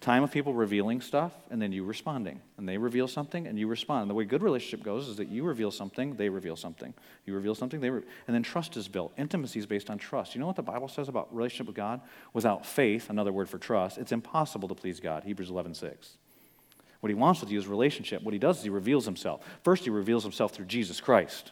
Time 0.00 0.24
of 0.24 0.32
people 0.32 0.52
revealing 0.52 1.00
stuff 1.00 1.32
and 1.50 1.62
then 1.62 1.70
you 1.70 1.84
responding. 1.84 2.40
And 2.56 2.68
they 2.68 2.76
reveal 2.76 3.06
something 3.06 3.46
and 3.46 3.56
you 3.56 3.68
respond. 3.68 4.02
And 4.02 4.10
the 4.10 4.14
way 4.14 4.24
good 4.24 4.42
relationship 4.42 4.84
goes 4.84 5.08
is 5.08 5.16
that 5.16 5.28
you 5.28 5.44
reveal 5.44 5.70
something, 5.70 6.16
they 6.16 6.28
reveal 6.28 6.56
something. 6.56 6.92
You 7.24 7.34
reveal 7.34 7.54
something, 7.54 7.80
they 7.80 7.90
re- 7.90 8.02
and 8.26 8.34
then 8.34 8.42
trust 8.42 8.76
is 8.76 8.88
built. 8.88 9.12
Intimacy 9.16 9.60
is 9.60 9.66
based 9.66 9.90
on 9.90 9.98
trust. 9.98 10.34
You 10.34 10.40
know 10.40 10.48
what 10.48 10.56
the 10.56 10.62
Bible 10.62 10.88
says 10.88 11.08
about 11.08 11.32
relationship 11.34 11.68
with 11.68 11.76
God? 11.76 12.00
Without 12.32 12.66
faith, 12.66 13.10
another 13.10 13.32
word 13.32 13.48
for 13.48 13.58
trust, 13.58 13.96
it's 13.96 14.10
impossible 14.10 14.68
to 14.68 14.74
please 14.74 14.98
God. 14.98 15.22
Hebrews 15.22 15.50
11, 15.50 15.74
6. 15.74 16.16
What 17.02 17.08
he 17.08 17.16
wants 17.16 17.40
with 17.40 17.50
you 17.50 17.58
is 17.58 17.66
relationship. 17.66 18.22
What 18.22 18.32
he 18.32 18.38
does 18.38 18.58
is 18.58 18.62
he 18.62 18.70
reveals 18.70 19.04
himself. 19.04 19.44
First, 19.64 19.82
he 19.82 19.90
reveals 19.90 20.22
himself 20.22 20.52
through 20.52 20.66
Jesus 20.66 21.00
Christ. 21.00 21.50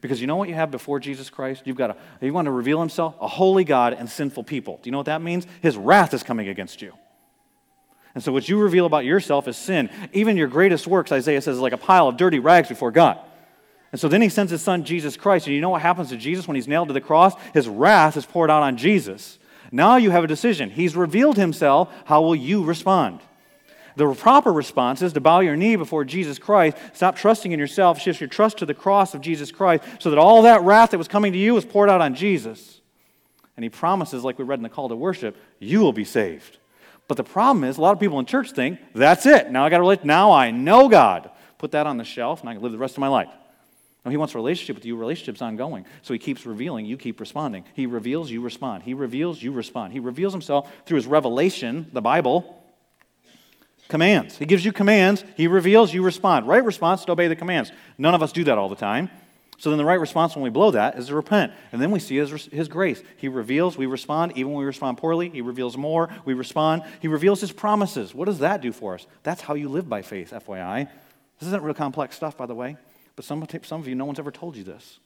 Because 0.00 0.20
you 0.20 0.28
know 0.28 0.36
what 0.36 0.48
you 0.48 0.54
have 0.54 0.70
before 0.70 1.00
Jesus 1.00 1.28
Christ? 1.28 1.62
You've 1.64 1.76
got 1.76 1.90
a, 1.90 2.24
you 2.24 2.32
want 2.32 2.46
to 2.46 2.52
reveal 2.52 2.78
himself? 2.78 3.16
A 3.20 3.26
holy 3.26 3.64
God 3.64 3.94
and 3.94 4.08
sinful 4.08 4.44
people. 4.44 4.78
Do 4.80 4.86
you 4.86 4.92
know 4.92 4.98
what 4.98 5.06
that 5.06 5.20
means? 5.20 5.44
His 5.60 5.76
wrath 5.76 6.14
is 6.14 6.22
coming 6.22 6.46
against 6.46 6.82
you. 6.82 6.92
And 8.14 8.22
so 8.22 8.30
what 8.30 8.48
you 8.48 8.60
reveal 8.60 8.86
about 8.86 9.04
yourself 9.04 9.48
is 9.48 9.56
sin. 9.56 9.90
Even 10.12 10.36
your 10.36 10.46
greatest 10.46 10.86
works, 10.86 11.10
Isaiah 11.10 11.42
says, 11.42 11.56
is 11.56 11.60
like 11.60 11.72
a 11.72 11.78
pile 11.78 12.06
of 12.06 12.16
dirty 12.16 12.38
rags 12.38 12.68
before 12.68 12.92
God. 12.92 13.18
And 13.90 14.00
so 14.00 14.06
then 14.06 14.22
he 14.22 14.28
sends 14.28 14.52
his 14.52 14.62
son 14.62 14.84
Jesus 14.84 15.16
Christ. 15.16 15.48
And 15.48 15.56
you 15.56 15.60
know 15.60 15.70
what 15.70 15.82
happens 15.82 16.10
to 16.10 16.16
Jesus 16.16 16.46
when 16.46 16.54
he's 16.54 16.68
nailed 16.68 16.86
to 16.86 16.94
the 16.94 17.00
cross? 17.00 17.34
His 17.52 17.68
wrath 17.68 18.16
is 18.16 18.24
poured 18.24 18.50
out 18.50 18.62
on 18.62 18.76
Jesus. 18.76 19.40
Now 19.72 19.96
you 19.96 20.12
have 20.12 20.22
a 20.22 20.28
decision. 20.28 20.70
He's 20.70 20.94
revealed 20.94 21.36
himself. 21.36 21.92
How 22.04 22.22
will 22.22 22.36
you 22.36 22.62
respond? 22.62 23.18
The 23.96 24.12
proper 24.14 24.52
response 24.52 25.02
is 25.02 25.12
to 25.12 25.20
bow 25.20 25.40
your 25.40 25.56
knee 25.56 25.76
before 25.76 26.04
Jesus 26.04 26.38
Christ, 26.38 26.76
stop 26.92 27.16
trusting 27.16 27.52
in 27.52 27.58
yourself, 27.58 28.00
shift 28.00 28.20
your 28.20 28.28
trust 28.28 28.58
to 28.58 28.66
the 28.66 28.74
cross 28.74 29.14
of 29.14 29.20
Jesus 29.20 29.52
Christ, 29.52 29.84
so 29.98 30.10
that 30.10 30.18
all 30.18 30.42
that 30.42 30.62
wrath 30.62 30.90
that 30.90 30.98
was 30.98 31.08
coming 31.08 31.32
to 31.32 31.38
you 31.38 31.54
was 31.54 31.64
poured 31.64 31.90
out 31.90 32.00
on 32.00 32.14
Jesus. 32.14 32.80
And 33.56 33.64
he 33.64 33.70
promises, 33.70 34.24
like 34.24 34.38
we 34.38 34.44
read 34.44 34.58
in 34.58 34.62
the 34.62 34.68
call 34.68 34.88
to 34.88 34.96
worship, 34.96 35.36
you 35.58 35.80
will 35.80 35.92
be 35.92 36.04
saved. 36.04 36.58
But 37.06 37.16
the 37.16 37.24
problem 37.24 37.64
is, 37.64 37.76
a 37.76 37.82
lot 37.82 37.92
of 37.92 38.00
people 38.00 38.18
in 38.18 38.24
church 38.24 38.52
think, 38.52 38.78
that's 38.94 39.26
it. 39.26 39.50
Now 39.50 39.66
I 39.66 39.68
got 39.68 39.76
to 39.76 39.82
relate. 39.82 40.04
Now 40.04 40.32
I 40.32 40.50
know 40.50 40.88
God. 40.88 41.30
Put 41.58 41.72
that 41.72 41.86
on 41.86 41.98
the 41.98 42.04
shelf, 42.04 42.40
and 42.40 42.48
I 42.48 42.54
can 42.54 42.62
live 42.62 42.72
the 42.72 42.78
rest 42.78 42.94
of 42.94 43.00
my 43.00 43.08
life. 43.08 43.28
No, 44.04 44.10
he 44.10 44.16
wants 44.16 44.34
a 44.34 44.38
relationship 44.38 44.76
with 44.76 44.84
you. 44.86 44.96
Relationship's 44.96 45.42
ongoing. 45.42 45.84
So 46.00 46.14
he 46.14 46.18
keeps 46.18 46.46
revealing, 46.46 46.86
you 46.86 46.96
keep 46.96 47.20
responding. 47.20 47.64
He 47.74 47.86
reveals, 47.86 48.30
you 48.30 48.40
respond. 48.40 48.84
He 48.84 48.94
reveals, 48.94 49.42
you 49.42 49.52
respond. 49.52 49.92
He 49.92 50.00
reveals 50.00 50.32
himself 50.32 50.72
through 50.86 50.96
his 50.96 51.06
revelation, 51.06 51.90
the 51.92 52.00
Bible, 52.00 52.61
commands. 53.92 54.38
He 54.38 54.46
gives 54.46 54.64
you 54.64 54.72
commands, 54.72 55.22
he 55.36 55.46
reveals, 55.46 55.92
you 55.92 56.02
respond. 56.02 56.48
Right 56.48 56.64
response 56.64 57.04
to 57.04 57.12
obey 57.12 57.28
the 57.28 57.36
commands. 57.36 57.70
None 57.98 58.14
of 58.14 58.22
us 58.22 58.32
do 58.32 58.42
that 58.44 58.56
all 58.56 58.70
the 58.70 58.74
time. 58.74 59.10
So 59.58 59.68
then 59.68 59.76
the 59.76 59.84
right 59.84 60.00
response 60.00 60.34
when 60.34 60.42
we 60.42 60.48
blow 60.48 60.70
that 60.70 60.98
is 60.98 61.08
to 61.08 61.14
repent. 61.14 61.52
And 61.72 61.80
then 61.80 61.90
we 61.90 62.00
see 62.00 62.16
his, 62.16 62.46
his 62.46 62.68
grace. 62.68 63.02
He 63.18 63.28
reveals, 63.28 63.76
we 63.76 63.84
respond. 63.84 64.32
Even 64.34 64.52
when 64.52 64.60
we 64.60 64.64
respond 64.64 64.96
poorly, 64.96 65.28
he 65.28 65.42
reveals 65.42 65.76
more, 65.76 66.08
we 66.24 66.32
respond. 66.32 66.84
He 67.00 67.06
reveals 67.06 67.42
his 67.42 67.52
promises. 67.52 68.14
What 68.14 68.24
does 68.24 68.38
that 68.38 68.62
do 68.62 68.72
for 68.72 68.94
us? 68.94 69.06
That's 69.24 69.42
how 69.42 69.52
you 69.52 69.68
live 69.68 69.90
by 69.90 70.00
faith, 70.00 70.32
FYI. 70.32 70.88
This 71.38 71.48
isn't 71.48 71.62
real 71.62 71.74
complex 71.74 72.16
stuff, 72.16 72.34
by 72.34 72.46
the 72.46 72.54
way. 72.54 72.78
But 73.14 73.26
some, 73.26 73.46
some 73.62 73.80
of 73.82 73.86
you, 73.86 73.94
no 73.94 74.06
one's 74.06 74.18
ever 74.18 74.30
told 74.30 74.56
you 74.56 74.64
this. 74.64 75.00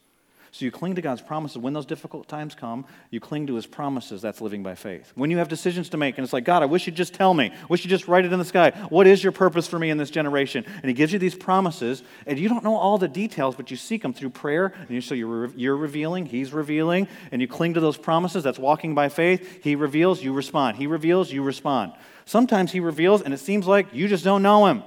So 0.57 0.65
you 0.65 0.71
cling 0.71 0.95
to 0.95 1.03
God's 1.03 1.21
promises. 1.21 1.59
When 1.59 1.75
those 1.75 1.85
difficult 1.85 2.29
times 2.29 2.55
come, 2.55 2.87
you 3.11 3.21
cling 3.21 3.49
to 3.49 3.57
his 3.57 3.67
promises. 3.67 4.23
That's 4.23 4.41
living 4.41 4.63
by 4.63 4.75
faith. 4.75 5.13
When 5.15 5.31
you 5.31 5.37
have 5.37 5.49
decisions 5.49 5.91
to 5.91 5.99
make, 5.99 6.17
and 6.17 6.25
it's 6.25 6.33
like, 6.33 6.45
God, 6.45 6.63
I 6.63 6.65
wish 6.65 6.87
you'd 6.87 6.97
just 6.97 7.13
tell 7.13 7.35
me. 7.35 7.51
I 7.51 7.67
wish 7.69 7.85
you'd 7.85 7.91
just 7.91 8.09
write 8.09 8.25
it 8.25 8.33
in 8.33 8.39
the 8.39 8.45
sky. 8.47 8.71
What 8.89 9.07
is 9.07 9.23
your 9.23 9.33
purpose 9.33 9.67
for 9.67 9.79
me 9.79 9.91
in 9.91 9.99
this 9.99 10.09
generation? 10.09 10.65
And 10.67 10.87
he 10.87 10.95
gives 10.95 11.13
you 11.13 11.19
these 11.19 11.35
promises, 11.35 12.03
and 12.27 12.39
you 12.39 12.49
don't 12.49 12.65
know 12.65 12.75
all 12.75 12.97
the 12.97 13.07
details, 13.07 13.55
but 13.55 13.71
you 13.71 13.77
seek 13.77 14.01
them 14.01 14.15
through 14.15 14.31
prayer. 14.31 14.73
And 14.79 14.89
you, 14.89 15.03
so 15.03 15.15
you're, 15.15 15.49
you're 15.49 15.77
revealing, 15.77 16.25
he's 16.25 16.55
revealing, 16.55 17.07
and 17.33 17.43
you 17.43 17.49
cling 17.49 17.75
to 17.75 17.81
those 17.81 17.99
promises. 17.99 18.43
That's 18.43 18.59
walking 18.59 18.95
by 18.95 19.11
faith. 19.11 19.63
He 19.63 19.77
reveals, 19.77 20.23
you 20.23 20.33
respond. 20.33 20.79
He 20.79 20.87
reveals, 20.87 21.31
you 21.31 21.43
respond. 21.43 21.93
Sometimes 22.25 22.73
he 22.73 22.81
reveals, 22.81 23.21
and 23.21 23.35
it 23.35 23.41
seems 23.41 23.67
like 23.67 23.93
you 23.93 24.09
just 24.09 24.25
don't 24.25 24.43
know 24.43 24.65
him 24.65 24.85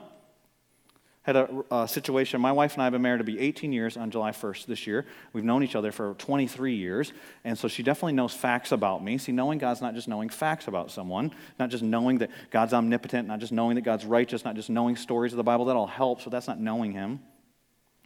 had 1.24 1.36
a, 1.36 1.64
a, 1.70 1.88
situation. 1.88 2.40
My 2.40 2.52
wife 2.52 2.74
and 2.74 2.82
I 2.82 2.86
have 2.86 2.94
been 2.94 3.02
married 3.02 3.18
to 3.18 3.24
be 3.24 3.40
18 3.40 3.74
years 3.74 3.98
on 3.98 4.10
July 4.10 4.32
1st 4.32 4.66
this 4.66 4.88
year. 4.88 5.06
We've 5.34 5.44
known 5.44 5.64
each 5.64 5.76
other 5.76 5.92
for 5.92 6.14
23 6.14 6.76
years, 6.76 7.12
and 7.44 7.58
so 7.58 7.68
she 7.68 7.84
definitely 7.84 8.14
knows 8.14 8.34
facts 8.34 8.72
about 8.72 9.04
me. 9.04 9.18
See, 9.18 9.34
knowing 9.34 9.60
God's 9.60 9.82
not 9.82 9.96
just 9.96 10.08
knowing 10.08 10.30
facts 10.30 10.68
about 10.68 10.92
someone, 10.92 11.32
not 11.60 11.70
just 11.70 11.84
knowing 11.84 12.20
that 12.20 12.32
God's 12.52 12.74
omnipotent, 12.74 13.28
not 13.28 13.40
just 13.40 13.52
knowing 13.52 13.76
that 13.76 13.82
God's 13.82 14.06
righteous, 14.06 14.46
not 14.46 14.56
just 14.56 14.70
knowing 14.70 14.96
stories 14.96 15.34
of 15.34 15.38
the 15.38 15.44
Bible. 15.44 15.66
That 15.66 15.76
all 15.76 15.88
helps, 15.88 16.24
but 16.24 16.32
that's 16.32 16.48
not 16.48 16.60
knowing 16.60 16.94
Him. 16.94 17.20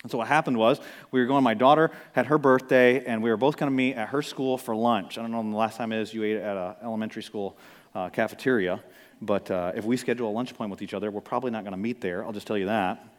And 0.01 0.11
so 0.11 0.17
what 0.17 0.27
happened 0.27 0.57
was 0.57 0.81
we 1.11 1.21
were 1.21 1.27
going. 1.27 1.43
My 1.43 1.53
daughter 1.53 1.91
had 2.13 2.25
her 2.25 2.37
birthday, 2.39 3.05
and 3.05 3.21
we 3.21 3.29
were 3.29 3.37
both 3.37 3.57
going 3.57 3.71
to 3.71 3.75
meet 3.75 3.93
at 3.93 4.09
her 4.09 4.21
school 4.21 4.57
for 4.57 4.75
lunch. 4.75 5.17
I 5.17 5.21
don't 5.21 5.31
know 5.31 5.37
when 5.37 5.51
the 5.51 5.57
last 5.57 5.77
time 5.77 5.91
is 5.91 6.13
you 6.13 6.23
ate 6.23 6.37
at 6.37 6.57
an 6.57 6.75
elementary 6.83 7.23
school 7.23 7.57
uh, 7.95 8.09
cafeteria. 8.09 8.81
But 9.25 9.49
uh, 9.49 9.71
if 9.73 9.85
we 9.85 9.95
schedule 9.95 10.29
a 10.29 10.33
lunch 10.33 10.51
appointment 10.51 10.81
with 10.81 10.81
each 10.81 10.93
other, 10.93 11.09
we're 11.09 11.21
probably 11.21 11.51
not 11.51 11.63
going 11.63 11.71
to 11.71 11.77
meet 11.77 12.01
there. 12.01 12.25
I'll 12.25 12.33
just 12.33 12.45
tell 12.45 12.57
you 12.57 12.65
that. 12.65 13.09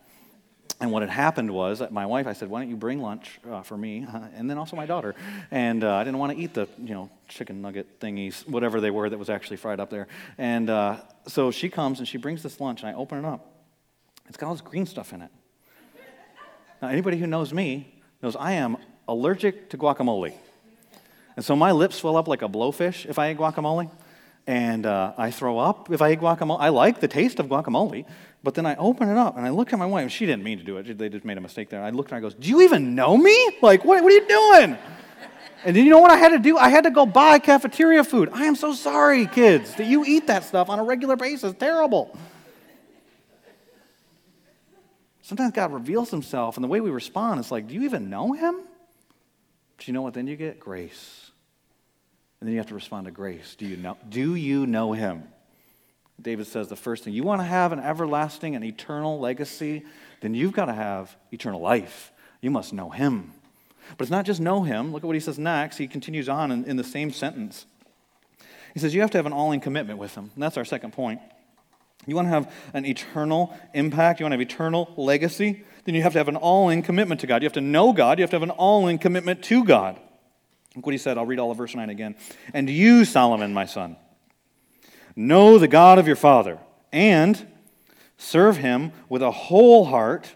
And 0.80 0.90
what 0.90 1.02
had 1.02 1.10
happened 1.10 1.50
was 1.50 1.82
my 1.90 2.04
wife, 2.04 2.26
I 2.26 2.32
said, 2.32 2.50
why 2.50 2.60
don't 2.60 2.68
you 2.68 2.76
bring 2.76 3.00
lunch 3.00 3.38
uh, 3.48 3.62
for 3.62 3.76
me 3.76 4.04
uh, 4.04 4.20
and 4.36 4.50
then 4.50 4.58
also 4.58 4.76
my 4.76 4.86
daughter? 4.86 5.14
And 5.50 5.82
uh, 5.82 5.94
I 5.94 6.04
didn't 6.04 6.18
want 6.18 6.32
to 6.32 6.38
eat 6.38 6.52
the, 6.52 6.68
you 6.78 6.94
know, 6.94 7.10
chicken 7.28 7.62
nugget 7.62 8.00
thingies, 8.00 8.46
whatever 8.46 8.80
they 8.80 8.90
were 8.90 9.08
that 9.08 9.18
was 9.18 9.30
actually 9.30 9.56
fried 9.56 9.80
up 9.80 9.88
there. 9.88 10.08
And 10.36 10.68
uh, 10.68 10.96
so 11.26 11.50
she 11.50 11.70
comes 11.70 12.00
and 12.00 12.08
she 12.08 12.18
brings 12.18 12.42
this 12.42 12.60
lunch 12.60 12.82
and 12.82 12.90
I 12.90 12.94
open 12.94 13.18
it 13.18 13.24
up. 13.24 13.50
It's 14.26 14.36
got 14.36 14.48
all 14.48 14.54
this 14.54 14.62
green 14.62 14.84
stuff 14.84 15.12
in 15.12 15.22
it. 15.22 15.30
Now, 16.82 16.88
anybody 16.88 17.18
who 17.18 17.26
knows 17.26 17.54
me 17.54 18.02
knows 18.20 18.36
I 18.36 18.52
am 18.52 18.76
allergic 19.08 19.70
to 19.70 19.78
guacamole. 19.78 20.34
And 21.36 21.44
so 21.44 21.56
my 21.56 21.72
lips 21.72 21.96
swell 21.96 22.16
up 22.16 22.28
like 22.28 22.42
a 22.42 22.48
blowfish 22.48 23.06
if 23.06 23.18
I 23.18 23.30
eat 23.30 23.38
guacamole 23.38 23.90
and 24.46 24.86
uh, 24.86 25.12
I 25.16 25.30
throw 25.30 25.58
up 25.58 25.90
if 25.90 26.02
I 26.02 26.12
eat 26.12 26.20
guacamole. 26.20 26.58
I 26.60 26.68
like 26.68 27.00
the 27.00 27.08
taste 27.08 27.40
of 27.40 27.46
guacamole, 27.46 28.04
but 28.42 28.54
then 28.54 28.66
I 28.66 28.76
open 28.76 29.08
it 29.08 29.16
up 29.16 29.36
and 29.36 29.46
I 29.46 29.50
look 29.50 29.72
at 29.72 29.78
my 29.78 29.86
wife. 29.86 30.10
She 30.10 30.26
didn't 30.26 30.44
mean 30.44 30.58
to 30.58 30.64
do 30.64 30.76
it. 30.76 30.98
They 30.98 31.08
just 31.08 31.24
made 31.24 31.38
a 31.38 31.40
mistake 31.40 31.70
there. 31.70 31.82
I 31.82 31.90
looked 31.90 32.08
at 32.08 32.12
her 32.12 32.16
and 32.18 32.26
I 32.26 32.28
goes, 32.28 32.34
"Do 32.34 32.48
you 32.48 32.62
even 32.62 32.94
know 32.94 33.16
me? 33.16 33.58
Like, 33.62 33.84
what, 33.84 34.02
what 34.02 34.12
are 34.12 34.16
you 34.16 34.28
doing?" 34.28 34.78
And 35.64 35.74
then 35.74 35.84
you 35.84 35.90
know 35.90 35.98
what 35.98 36.10
I 36.10 36.18
had 36.18 36.28
to 36.30 36.38
do? 36.38 36.58
I 36.58 36.68
had 36.68 36.84
to 36.84 36.90
go 36.90 37.06
buy 37.06 37.38
cafeteria 37.38 38.04
food. 38.04 38.28
I 38.34 38.44
am 38.44 38.54
so 38.54 38.74
sorry, 38.74 39.26
kids, 39.26 39.74
that 39.76 39.86
you 39.86 40.04
eat 40.04 40.26
that 40.26 40.44
stuff 40.44 40.68
on 40.68 40.78
a 40.78 40.84
regular 40.84 41.16
basis. 41.16 41.54
Terrible. 41.58 42.14
Sometimes 45.22 45.54
God 45.54 45.72
reveals 45.72 46.10
himself, 46.10 46.58
and 46.58 46.64
the 46.64 46.68
way 46.68 46.82
we 46.82 46.90
respond 46.90 47.40
is 47.40 47.50
like, 47.50 47.66
do 47.66 47.74
you 47.74 47.84
even 47.84 48.10
know 48.10 48.34
him? 48.34 48.56
But 49.78 49.88
you 49.88 49.94
know 49.94 50.02
what? 50.02 50.12
Then 50.12 50.26
you 50.26 50.36
get 50.36 50.60
grace. 50.60 51.23
And 52.44 52.48
then 52.50 52.52
you 52.52 52.58
have 52.58 52.68
to 52.68 52.74
respond 52.74 53.06
to 53.06 53.10
grace. 53.10 53.54
Do 53.56 53.64
you 53.64 53.78
know, 53.78 53.96
do 54.06 54.34
you 54.34 54.66
know 54.66 54.92
him? 54.92 55.22
David 56.20 56.46
says 56.46 56.68
the 56.68 56.76
first 56.76 57.02
thing 57.02 57.14
you 57.14 57.22
want 57.22 57.40
to 57.40 57.46
have 57.46 57.72
an 57.72 57.80
everlasting 57.80 58.54
and 58.54 58.62
eternal 58.62 59.18
legacy, 59.18 59.82
then 60.20 60.34
you've 60.34 60.52
got 60.52 60.66
to 60.66 60.74
have 60.74 61.16
eternal 61.32 61.62
life. 61.62 62.12
You 62.42 62.50
must 62.50 62.74
know 62.74 62.90
him. 62.90 63.32
But 63.96 64.02
it's 64.02 64.10
not 64.10 64.26
just 64.26 64.42
know 64.42 64.62
him. 64.62 64.92
Look 64.92 65.02
at 65.02 65.06
what 65.06 65.16
he 65.16 65.20
says 65.20 65.38
next. 65.38 65.78
He 65.78 65.88
continues 65.88 66.28
on 66.28 66.52
in, 66.52 66.66
in 66.66 66.76
the 66.76 66.84
same 66.84 67.10
sentence. 67.12 67.64
He 68.74 68.78
says 68.78 68.94
you 68.94 69.00
have 69.00 69.12
to 69.12 69.16
have 69.16 69.24
an 69.24 69.32
all 69.32 69.52
in 69.52 69.60
commitment 69.60 69.98
with 69.98 70.14
him. 70.14 70.30
And 70.34 70.42
that's 70.42 70.58
our 70.58 70.66
second 70.66 70.92
point. 70.92 71.22
You 72.04 72.14
want 72.14 72.26
to 72.26 72.30
have 72.30 72.52
an 72.74 72.84
eternal 72.84 73.58
impact, 73.72 74.20
you 74.20 74.24
want 74.24 74.32
to 74.32 74.38
have 74.38 74.46
eternal 74.46 74.92
legacy, 74.98 75.64
then 75.86 75.94
you 75.94 76.02
have 76.02 76.12
to 76.12 76.18
have 76.18 76.28
an 76.28 76.36
all 76.36 76.68
in 76.68 76.82
commitment 76.82 77.22
to 77.22 77.26
God. 77.26 77.40
You 77.40 77.46
have 77.46 77.54
to 77.54 77.62
know 77.62 77.94
God, 77.94 78.18
you 78.18 78.22
have 78.22 78.30
to 78.32 78.36
have 78.36 78.42
an 78.42 78.50
all 78.50 78.86
in 78.86 78.98
commitment 78.98 79.42
to 79.44 79.64
God. 79.64 79.98
Look 80.74 80.86
what 80.86 80.92
he 80.92 80.98
said. 80.98 81.18
I'll 81.18 81.26
read 81.26 81.38
all 81.38 81.50
of 81.50 81.56
verse 81.56 81.74
9 81.74 81.88
again. 81.90 82.16
And 82.52 82.68
you, 82.68 83.04
Solomon, 83.04 83.54
my 83.54 83.66
son, 83.66 83.96
know 85.14 85.58
the 85.58 85.68
God 85.68 85.98
of 85.98 86.06
your 86.06 86.16
father, 86.16 86.58
and 86.92 87.46
serve 88.16 88.56
him 88.56 88.92
with 89.08 89.22
a 89.22 89.30
whole 89.30 89.86
heart 89.86 90.34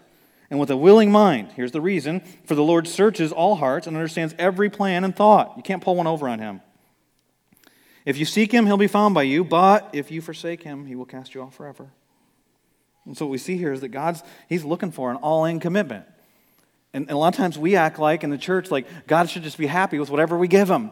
and 0.49 0.59
with 0.59 0.71
a 0.71 0.77
willing 0.77 1.11
mind. 1.11 1.51
Here's 1.55 1.71
the 1.71 1.81
reason 1.81 2.21
for 2.45 2.55
the 2.55 2.63
Lord 2.63 2.87
searches 2.87 3.31
all 3.31 3.55
hearts 3.55 3.87
and 3.87 3.95
understands 3.95 4.33
every 4.39 4.69
plan 4.69 5.03
and 5.03 5.15
thought. 5.15 5.53
You 5.57 5.63
can't 5.63 5.83
pull 5.83 5.95
one 5.95 6.07
over 6.07 6.27
on 6.27 6.39
him. 6.39 6.61
If 8.05 8.17
you 8.17 8.25
seek 8.25 8.51
him, 8.51 8.65
he'll 8.65 8.77
be 8.77 8.87
found 8.87 9.13
by 9.13 9.23
you, 9.23 9.43
but 9.43 9.89
if 9.93 10.09
you 10.09 10.21
forsake 10.21 10.63
him, 10.63 10.85
he 10.85 10.95
will 10.95 11.05
cast 11.05 11.35
you 11.35 11.41
off 11.41 11.53
forever. 11.53 11.91
And 13.05 13.17
so 13.17 13.25
what 13.25 13.31
we 13.31 13.37
see 13.37 13.57
here 13.57 13.71
is 13.71 13.81
that 13.81 13.89
God's 13.89 14.23
he's 14.47 14.63
looking 14.63 14.91
for 14.91 15.11
an 15.11 15.17
all-in 15.17 15.59
commitment. 15.59 16.05
And, 16.93 17.03
and 17.03 17.11
a 17.11 17.17
lot 17.17 17.33
of 17.33 17.37
times 17.37 17.57
we 17.57 17.75
act 17.75 17.99
like 17.99 18.23
in 18.23 18.29
the 18.29 18.37
church, 18.37 18.71
like 18.71 18.87
God 19.07 19.29
should 19.29 19.43
just 19.43 19.57
be 19.57 19.67
happy 19.67 19.99
with 19.99 20.09
whatever 20.09 20.37
we 20.37 20.47
give 20.47 20.69
him. 20.69 20.91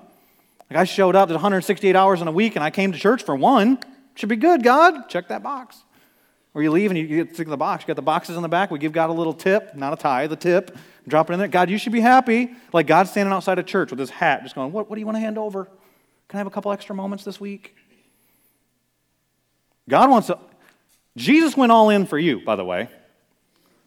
Like 0.69 0.79
I 0.79 0.83
showed 0.83 1.15
up, 1.15 1.29
there's 1.29 1.37
168 1.37 1.95
hours 1.95 2.21
in 2.21 2.27
a 2.27 2.31
week, 2.31 2.55
and 2.55 2.63
I 2.63 2.69
came 2.69 2.91
to 2.91 2.99
church 2.99 3.23
for 3.23 3.35
one. 3.35 3.79
Should 4.15 4.29
be 4.29 4.35
good, 4.35 4.63
God. 4.63 5.09
Check 5.09 5.29
that 5.29 5.43
box. 5.43 5.83
Or 6.53 6.63
you 6.63 6.71
leave 6.71 6.89
and 6.89 6.97
you 6.97 7.07
get 7.07 7.35
sick 7.35 7.45
to 7.45 7.51
the 7.51 7.57
box. 7.57 7.83
You 7.83 7.87
got 7.87 7.97
the 7.97 8.01
boxes 8.01 8.35
in 8.35 8.41
the 8.41 8.49
back. 8.49 8.71
We 8.71 8.79
give 8.79 8.91
God 8.91 9.11
a 9.11 9.13
little 9.13 9.33
tip, 9.33 9.75
not 9.75 9.93
a 9.93 9.95
tithe, 9.95 10.31
the 10.31 10.35
tip. 10.35 10.75
Drop 11.07 11.29
it 11.29 11.33
in 11.33 11.39
there. 11.39 11.47
God, 11.47 11.69
you 11.69 11.77
should 11.77 11.93
be 11.93 12.01
happy. 12.01 12.49
Like 12.73 12.87
God's 12.87 13.11
standing 13.11 13.31
outside 13.31 13.59
a 13.59 13.63
church 13.63 13.91
with 13.91 13.99
his 13.99 14.09
hat, 14.09 14.41
just 14.43 14.55
going, 14.55 14.71
What, 14.71 14.89
what 14.89 14.95
do 14.95 14.99
you 14.99 15.05
want 15.05 15.17
to 15.17 15.21
hand 15.21 15.37
over? 15.37 15.65
Can 16.27 16.37
I 16.37 16.39
have 16.39 16.47
a 16.47 16.49
couple 16.49 16.71
extra 16.71 16.95
moments 16.95 17.23
this 17.23 17.39
week? 17.39 17.75
God 19.87 20.09
wants 20.09 20.27
to. 20.27 20.39
Jesus 21.15 21.55
went 21.55 21.71
all 21.71 21.89
in 21.89 22.05
for 22.05 22.17
you, 22.17 22.43
by 22.43 22.55
the 22.55 22.65
way. 22.65 22.89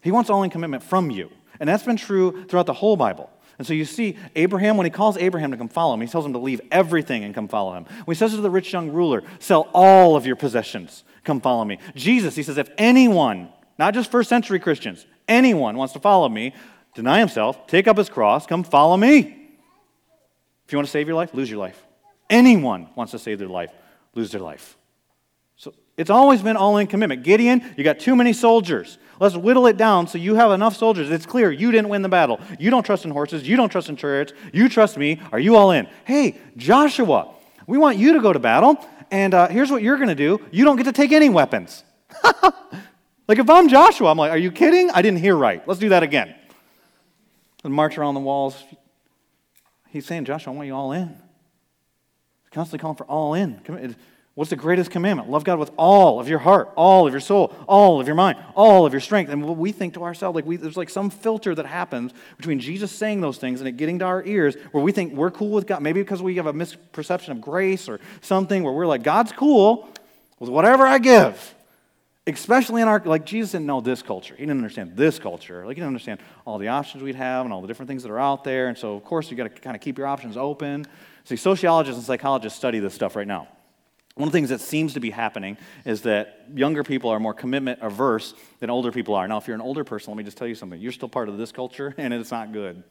He 0.01 0.11
wants 0.11 0.29
all 0.29 0.43
in 0.43 0.49
commitment 0.49 0.81
from 0.81 1.11
you. 1.11 1.29
And 1.61 1.69
that's 1.69 1.83
been 1.83 1.95
true 1.95 2.43
throughout 2.45 2.65
the 2.65 2.73
whole 2.73 2.97
Bible. 2.97 3.29
And 3.59 3.67
so 3.67 3.73
you 3.73 3.85
see, 3.85 4.17
Abraham, 4.35 4.75
when 4.77 4.85
he 4.85 4.89
calls 4.89 5.15
Abraham 5.17 5.51
to 5.51 5.57
come 5.57 5.69
follow 5.69 5.93
him, 5.93 6.01
he 6.01 6.07
tells 6.07 6.25
him 6.25 6.33
to 6.33 6.39
leave 6.39 6.59
everything 6.71 7.23
and 7.23 7.35
come 7.35 7.47
follow 7.47 7.73
him. 7.73 7.85
When 8.05 8.15
he 8.15 8.17
says 8.17 8.31
to 8.31 8.41
the 8.41 8.49
rich 8.49 8.73
young 8.73 8.89
ruler, 8.89 9.21
sell 9.37 9.69
all 9.71 10.15
of 10.15 10.25
your 10.25 10.35
possessions, 10.35 11.03
come 11.23 11.39
follow 11.39 11.63
me. 11.63 11.77
Jesus, 11.93 12.35
he 12.35 12.41
says, 12.41 12.57
if 12.57 12.69
anyone, 12.79 13.49
not 13.77 13.93
just 13.93 14.09
first 14.09 14.27
century 14.27 14.59
Christians, 14.59 15.05
anyone 15.27 15.77
wants 15.77 15.93
to 15.93 15.99
follow 15.99 16.27
me, 16.27 16.55
deny 16.95 17.19
himself, 17.19 17.67
take 17.67 17.87
up 17.87 17.97
his 17.97 18.09
cross, 18.09 18.47
come 18.47 18.63
follow 18.63 18.97
me. 18.97 19.19
If 20.65 20.71
you 20.71 20.79
want 20.79 20.87
to 20.87 20.91
save 20.91 21.07
your 21.07 21.15
life, 21.15 21.31
lose 21.35 21.49
your 21.49 21.59
life. 21.59 21.79
Anyone 22.27 22.89
wants 22.95 23.11
to 23.11 23.19
save 23.19 23.37
their 23.37 23.47
life, 23.47 23.71
lose 24.15 24.31
their 24.31 24.41
life. 24.41 24.75
It's 26.01 26.09
always 26.09 26.41
been 26.41 26.57
all 26.57 26.77
in 26.77 26.87
commitment. 26.87 27.21
Gideon, 27.21 27.75
you 27.77 27.83
got 27.83 27.99
too 27.99 28.15
many 28.15 28.33
soldiers. 28.33 28.97
Let's 29.19 29.37
whittle 29.37 29.67
it 29.67 29.77
down 29.77 30.07
so 30.07 30.17
you 30.17 30.33
have 30.33 30.49
enough 30.49 30.75
soldiers. 30.75 31.11
It's 31.11 31.27
clear 31.27 31.51
you 31.51 31.71
didn't 31.71 31.89
win 31.89 32.01
the 32.01 32.09
battle. 32.09 32.39
You 32.57 32.71
don't 32.71 32.83
trust 32.83 33.05
in 33.05 33.11
horses. 33.11 33.47
You 33.47 33.55
don't 33.55 33.69
trust 33.69 33.87
in 33.87 33.95
chariots. 33.95 34.33
You 34.51 34.67
trust 34.67 34.97
me. 34.97 35.21
Are 35.31 35.39
you 35.39 35.55
all 35.55 35.69
in? 35.69 35.87
Hey, 36.05 36.39
Joshua, 36.57 37.31
we 37.67 37.77
want 37.77 37.99
you 37.99 38.13
to 38.13 38.19
go 38.19 38.33
to 38.33 38.39
battle, 38.39 38.83
and 39.11 39.35
uh, 39.35 39.47
here's 39.49 39.69
what 39.69 39.83
you're 39.83 39.97
going 39.97 40.09
to 40.09 40.15
do 40.15 40.41
you 40.49 40.65
don't 40.65 40.75
get 40.75 40.85
to 40.85 40.91
take 40.91 41.11
any 41.11 41.29
weapons. 41.29 41.83
like 43.27 43.37
if 43.37 43.47
I'm 43.47 43.69
Joshua, 43.69 44.09
I'm 44.09 44.17
like, 44.17 44.31
are 44.31 44.39
you 44.39 44.51
kidding? 44.51 44.89
I 44.89 45.03
didn't 45.03 45.19
hear 45.19 45.35
right. 45.35 45.65
Let's 45.67 45.79
do 45.79 45.89
that 45.89 46.01
again. 46.01 46.33
And 47.63 47.71
march 47.71 47.99
around 47.99 48.15
the 48.15 48.21
walls. 48.21 48.55
He's 49.89 50.07
saying, 50.07 50.25
Joshua, 50.25 50.51
I 50.51 50.55
want 50.55 50.65
you 50.65 50.73
all 50.73 50.93
in. 50.93 51.09
He's 51.09 52.49
constantly 52.51 52.79
calling 52.79 52.97
for 52.97 53.05
all 53.05 53.35
in. 53.35 53.95
What's 54.33 54.49
the 54.49 54.55
greatest 54.55 54.91
commandment? 54.91 55.29
Love 55.29 55.43
God 55.43 55.59
with 55.59 55.71
all 55.77 56.21
of 56.21 56.29
your 56.29 56.39
heart, 56.39 56.71
all 56.77 57.05
of 57.05 57.13
your 57.13 57.19
soul, 57.19 57.53
all 57.67 57.99
of 57.99 58.07
your 58.07 58.15
mind, 58.15 58.37
all 58.55 58.85
of 58.85 58.93
your 58.93 59.01
strength. 59.01 59.29
And 59.29 59.43
what 59.43 59.57
we 59.57 59.73
think 59.73 59.95
to 59.95 60.03
ourselves, 60.03 60.35
like 60.35 60.45
we, 60.45 60.55
there's 60.55 60.77
like 60.77 60.89
some 60.89 61.09
filter 61.09 61.53
that 61.53 61.65
happens 61.65 62.13
between 62.37 62.61
Jesus 62.61 62.93
saying 62.93 63.19
those 63.19 63.37
things 63.37 63.59
and 63.59 63.67
it 63.67 63.73
getting 63.73 63.99
to 63.99 64.05
our 64.05 64.23
ears 64.23 64.55
where 64.71 64.81
we 64.81 64.93
think 64.93 65.13
we're 65.13 65.31
cool 65.31 65.49
with 65.49 65.67
God. 65.67 65.81
Maybe 65.81 66.01
because 66.01 66.21
we 66.21 66.37
have 66.37 66.45
a 66.45 66.53
misperception 66.53 67.29
of 67.29 67.41
grace 67.41 67.89
or 67.89 67.99
something 68.21 68.63
where 68.63 68.71
we're 68.71 68.87
like, 68.87 69.03
God's 69.03 69.33
cool 69.33 69.89
with 70.39 70.49
whatever 70.49 70.87
I 70.87 70.99
give. 70.99 71.55
Especially 72.25 72.81
in 72.81 72.87
our, 72.87 73.01
like 73.03 73.25
Jesus 73.25 73.51
didn't 73.51 73.65
know 73.65 73.81
this 73.81 74.01
culture. 74.01 74.35
He 74.35 74.43
didn't 74.43 74.59
understand 74.59 74.95
this 74.95 75.19
culture. 75.19 75.65
Like 75.65 75.75
he 75.75 75.81
didn't 75.81 75.87
understand 75.87 76.21
all 76.45 76.57
the 76.57 76.69
options 76.69 77.03
we'd 77.03 77.15
have 77.15 77.45
and 77.45 77.53
all 77.53 77.61
the 77.61 77.67
different 77.67 77.89
things 77.89 78.03
that 78.03 78.11
are 78.11 78.19
out 78.19 78.45
there. 78.45 78.69
And 78.69 78.77
so, 78.77 78.95
of 78.95 79.03
course, 79.03 79.29
you 79.29 79.35
got 79.35 79.43
to 79.43 79.61
kind 79.61 79.75
of 79.75 79.81
keep 79.81 79.97
your 79.97 80.07
options 80.07 80.37
open. 80.37 80.85
See, 81.25 81.35
sociologists 81.35 81.97
and 81.97 82.05
psychologists 82.05 82.57
study 82.57 82.79
this 82.79 82.93
stuff 82.93 83.17
right 83.17 83.27
now. 83.27 83.49
One 84.15 84.27
of 84.27 84.33
the 84.33 84.37
things 84.37 84.49
that 84.49 84.59
seems 84.59 84.93
to 84.95 84.99
be 84.99 85.09
happening 85.09 85.57
is 85.85 86.01
that 86.01 86.47
younger 86.53 86.83
people 86.83 87.09
are 87.09 87.19
more 87.19 87.33
commitment 87.33 87.79
averse 87.81 88.33
than 88.59 88.69
older 88.69 88.91
people 88.91 89.15
are. 89.15 89.27
Now, 89.27 89.37
if 89.37 89.47
you're 89.47 89.55
an 89.55 89.61
older 89.61 89.85
person, 89.85 90.11
let 90.11 90.17
me 90.17 90.23
just 90.23 90.37
tell 90.37 90.47
you 90.47 90.55
something. 90.55 90.79
You're 90.79 90.91
still 90.91 91.09
part 91.09 91.29
of 91.29 91.37
this 91.37 91.51
culture, 91.51 91.95
and 91.97 92.13
it's 92.13 92.31
not 92.31 92.51
good. 92.51 92.83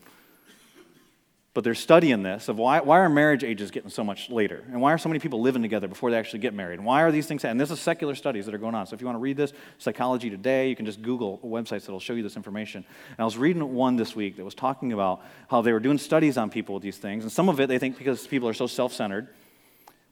But 1.53 1.65
they're 1.65 1.75
studying 1.75 2.23
this 2.23 2.49
of 2.49 2.59
why, 2.59 2.81
why 2.81 3.01
are 3.01 3.09
marriage 3.09 3.43
ages 3.43 3.73
getting 3.73 3.91
so 3.91 4.05
much 4.05 4.31
later? 4.31 4.65
And 4.71 4.81
why 4.81 4.95
are 4.95 4.99
so 4.99 5.09
many 5.09 5.19
people 5.19 5.43
living 5.43 5.63
together 5.63 5.89
before 5.89 6.13
they 6.13 6.17
actually 6.17 6.39
get 6.39 6.55
married? 6.55 6.79
And 6.79 6.87
why 6.87 7.03
are 7.03 7.11
these 7.11 7.27
things 7.27 7.43
happening? 7.43 7.61
And 7.61 7.61
this 7.61 7.77
is 7.77 7.81
secular 7.81 8.15
studies 8.15 8.47
that 8.47 8.55
are 8.55 8.59
going 8.59 8.77
on. 8.77 8.87
So 8.87 8.95
if 8.95 9.01
you 9.01 9.07
want 9.07 9.17
to 9.17 9.21
read 9.21 9.37
this, 9.37 9.53
Psychology 9.79 10.31
Today, 10.31 10.69
you 10.69 10.77
can 10.77 10.87
just 10.87 11.03
Google 11.03 11.39
websites 11.45 11.87
that 11.87 11.93
will 11.93 11.99
show 11.99 12.13
you 12.13 12.23
this 12.23 12.37
information. 12.37 12.85
And 13.09 13.19
I 13.19 13.25
was 13.25 13.37
reading 13.37 13.75
one 13.75 13.97
this 13.97 14.15
week 14.15 14.37
that 14.37 14.45
was 14.45 14.55
talking 14.55 14.93
about 14.93 15.23
how 15.49 15.61
they 15.61 15.73
were 15.73 15.81
doing 15.81 15.99
studies 15.99 16.39
on 16.39 16.51
people 16.51 16.77
with 16.77 16.85
these 16.85 16.99
things. 16.99 17.25
And 17.25 17.33
some 17.33 17.49
of 17.49 17.59
it 17.59 17.67
they 17.67 17.81
think 17.81 17.99
because 17.99 18.29
people 18.29 18.49
are 18.49 18.55
so 18.55 18.69
self 18.69 18.93
centered 18.93 19.29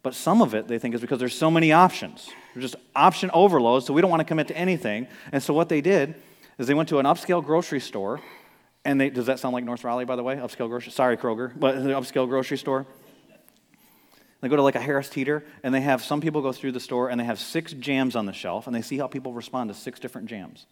but 0.09 0.15
some 0.15 0.41
of 0.41 0.55
it 0.55 0.67
they 0.69 0.79
think 0.79 0.95
is 0.95 1.03
because 1.03 1.19
there's 1.19 1.37
so 1.37 1.51
many 1.51 1.71
options. 1.71 2.31
There's 2.55 2.73
just 2.73 2.83
option 2.97 3.31
overload, 3.35 3.85
so 3.85 3.93
we 3.93 4.01
don't 4.01 4.09
want 4.09 4.21
to 4.21 4.25
commit 4.25 4.49
to 4.49 4.57
anything. 4.57 5.07
And 5.33 5.43
so 5.43 5.53
what 5.53 5.69
they 5.69 5.83
did 5.83 6.15
is 6.57 6.67
they 6.67 6.73
went 6.73 6.89
to 6.89 6.99
an 6.99 7.05
upscale 7.05 7.45
grocery 7.45 7.79
store, 7.79 8.19
and 8.87 8.99
they, 8.99 9.11
does 9.11 9.27
that 9.27 9.39
sound 9.39 9.53
like 9.53 9.65
North 9.65 9.85
Raleigh, 9.85 10.07
by 10.07 10.17
the 10.17 10.23
way? 10.23 10.37
Upscale 10.37 10.71
grocery, 10.71 10.93
sorry, 10.93 11.19
Kroger, 11.19 11.53
but 11.55 11.85
the 11.85 11.91
upscale 11.91 12.27
grocery 12.27 12.57
store. 12.57 12.87
They 14.41 14.49
go 14.49 14.57
to 14.57 14.63
like 14.63 14.77
a 14.77 14.81
Harris 14.81 15.11
Teeter, 15.11 15.45
and 15.63 15.75
they 15.75 15.83
have 15.83 16.03
some 16.03 16.23
people 16.23 16.41
go 16.41 16.53
through 16.53 16.73
the 16.73 16.81
store, 16.81 17.11
and 17.11 17.21
they 17.21 17.25
have 17.27 17.39
six 17.39 17.75
jams 17.75 18.17
on 18.17 18.25
the 18.25 18.33
shelf, 18.33 18.67
and 18.67 18.75
they 18.75 18.81
see 18.81 18.97
how 18.97 19.09
people 19.09 19.35
respond 19.35 19.69
to 19.69 19.75
six 19.75 20.01
different 20.01 20.29
jams. 20.29 20.65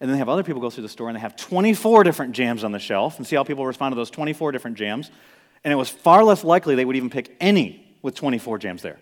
And 0.00 0.08
then 0.08 0.14
they 0.14 0.20
have 0.20 0.30
other 0.30 0.42
people 0.42 0.62
go 0.62 0.70
through 0.70 0.84
the 0.84 0.88
store, 0.88 1.10
and 1.10 1.16
they 1.16 1.20
have 1.20 1.36
24 1.36 2.02
different 2.02 2.32
jams 2.32 2.64
on 2.64 2.72
the 2.72 2.78
shelf, 2.78 3.18
and 3.18 3.26
see 3.26 3.36
how 3.36 3.44
people 3.44 3.66
respond 3.66 3.92
to 3.92 3.96
those 3.96 4.08
24 4.08 4.52
different 4.52 4.78
jams. 4.78 5.10
And 5.64 5.70
it 5.70 5.76
was 5.76 5.90
far 5.90 6.24
less 6.24 6.42
likely 6.44 6.76
they 6.76 6.86
would 6.86 6.96
even 6.96 7.10
pick 7.10 7.36
any 7.38 7.91
with 8.02 8.14
24 8.14 8.58
jams 8.58 8.82
there. 8.82 8.98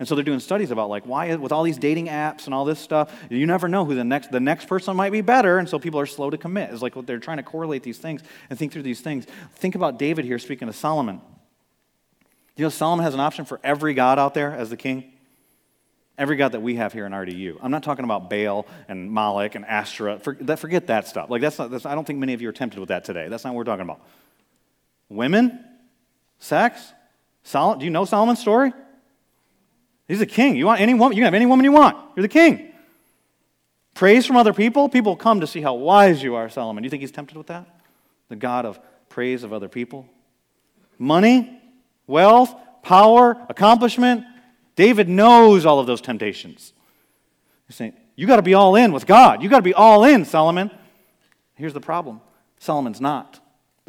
And 0.00 0.08
so 0.08 0.14
they're 0.14 0.24
doing 0.24 0.40
studies 0.40 0.70
about 0.70 0.88
like 0.88 1.04
why 1.04 1.34
with 1.36 1.52
all 1.52 1.62
these 1.62 1.76
dating 1.76 2.06
apps 2.08 2.46
and 2.46 2.54
all 2.54 2.64
this 2.64 2.80
stuff, 2.80 3.14
you 3.28 3.46
never 3.46 3.68
know 3.68 3.84
who 3.84 3.94
the 3.94 4.02
next 4.02 4.32
the 4.32 4.40
next 4.40 4.66
person 4.66 4.96
might 4.96 5.12
be 5.12 5.20
better, 5.20 5.58
and 5.58 5.68
so 5.68 5.78
people 5.78 6.00
are 6.00 6.06
slow 6.06 6.30
to 6.30 6.38
commit. 6.38 6.70
It's 6.70 6.80
like 6.80 6.96
what 6.96 7.06
they're 7.06 7.18
trying 7.18 7.36
to 7.36 7.42
correlate 7.42 7.82
these 7.82 7.98
things 7.98 8.22
and 8.48 8.58
think 8.58 8.72
through 8.72 8.82
these 8.82 9.02
things. 9.02 9.26
Think 9.56 9.74
about 9.74 9.98
David 9.98 10.24
here 10.24 10.38
speaking 10.38 10.68
to 10.68 10.72
Solomon. 10.72 11.20
You 12.56 12.64
know, 12.64 12.70
Solomon 12.70 13.04
has 13.04 13.12
an 13.12 13.20
option 13.20 13.44
for 13.44 13.60
every 13.62 13.92
god 13.92 14.18
out 14.18 14.32
there 14.32 14.52
as 14.52 14.70
the 14.70 14.76
king. 14.76 15.12
Every 16.16 16.36
god 16.36 16.52
that 16.52 16.60
we 16.60 16.76
have 16.76 16.94
here 16.94 17.04
in 17.06 17.12
RDU. 17.12 17.58
I'm 17.62 17.70
not 17.70 17.82
talking 17.82 18.04
about 18.04 18.28
Baal 18.28 18.66
and 18.88 19.10
Moloch 19.10 19.54
and 19.54 19.64
Ashtoreth. 19.64 20.22
forget 20.22 20.86
that 20.88 21.08
stuff. 21.08 21.30
Like 21.30 21.40
that's, 21.40 21.58
not, 21.58 21.70
that's 21.70 21.86
I 21.86 21.94
don't 21.94 22.06
think 22.06 22.18
many 22.18 22.34
of 22.34 22.42
you 22.42 22.48
are 22.50 22.52
tempted 22.52 22.78
with 22.78 22.90
that 22.90 23.04
today. 23.04 23.28
That's 23.28 23.44
not 23.44 23.54
what 23.54 23.58
we're 23.58 23.64
talking 23.64 23.84
about. 23.84 24.00
Women, 25.08 25.64
sex, 26.38 26.92
Sol- 27.42 27.76
do 27.76 27.84
you 27.84 27.90
know 27.90 28.04
Solomon's 28.04 28.38
story? 28.38 28.72
He's 30.06 30.20
a 30.20 30.26
king. 30.26 30.56
You 30.56 30.66
want 30.66 30.80
any 30.80 30.94
woman, 30.94 31.16
you 31.16 31.20
can 31.20 31.26
have 31.26 31.34
any 31.34 31.46
woman 31.46 31.64
you 31.64 31.72
want. 31.72 31.96
You're 32.16 32.22
the 32.22 32.28
king. 32.28 32.72
Praise 33.94 34.26
from 34.26 34.36
other 34.36 34.52
people, 34.52 34.88
people 34.88 35.16
come 35.16 35.40
to 35.40 35.46
see 35.46 35.60
how 35.60 35.74
wise 35.74 36.22
you 36.22 36.34
are, 36.34 36.48
Solomon. 36.48 36.82
Do 36.82 36.86
you 36.86 36.90
think 36.90 37.00
he's 37.00 37.12
tempted 37.12 37.36
with 37.36 37.48
that? 37.48 37.66
The 38.28 38.36
God 38.36 38.64
of 38.64 38.80
praise 39.08 39.42
of 39.42 39.52
other 39.52 39.68
people? 39.68 40.08
Money, 40.98 41.60
wealth, 42.06 42.54
power, 42.82 43.36
accomplishment. 43.48 44.24
David 44.76 45.08
knows 45.08 45.66
all 45.66 45.78
of 45.78 45.86
those 45.86 46.00
temptations. 46.00 46.72
He's 47.66 47.76
saying, 47.76 47.94
You 48.16 48.26
got 48.26 48.36
to 48.36 48.42
be 48.42 48.54
all 48.54 48.76
in 48.76 48.92
with 48.92 49.06
God. 49.06 49.42
You 49.42 49.48
got 49.48 49.58
to 49.58 49.62
be 49.62 49.74
all 49.74 50.04
in, 50.04 50.24
Solomon. 50.24 50.70
Here's 51.54 51.74
the 51.74 51.80
problem 51.80 52.20
Solomon's 52.58 53.00
not. 53.00 53.39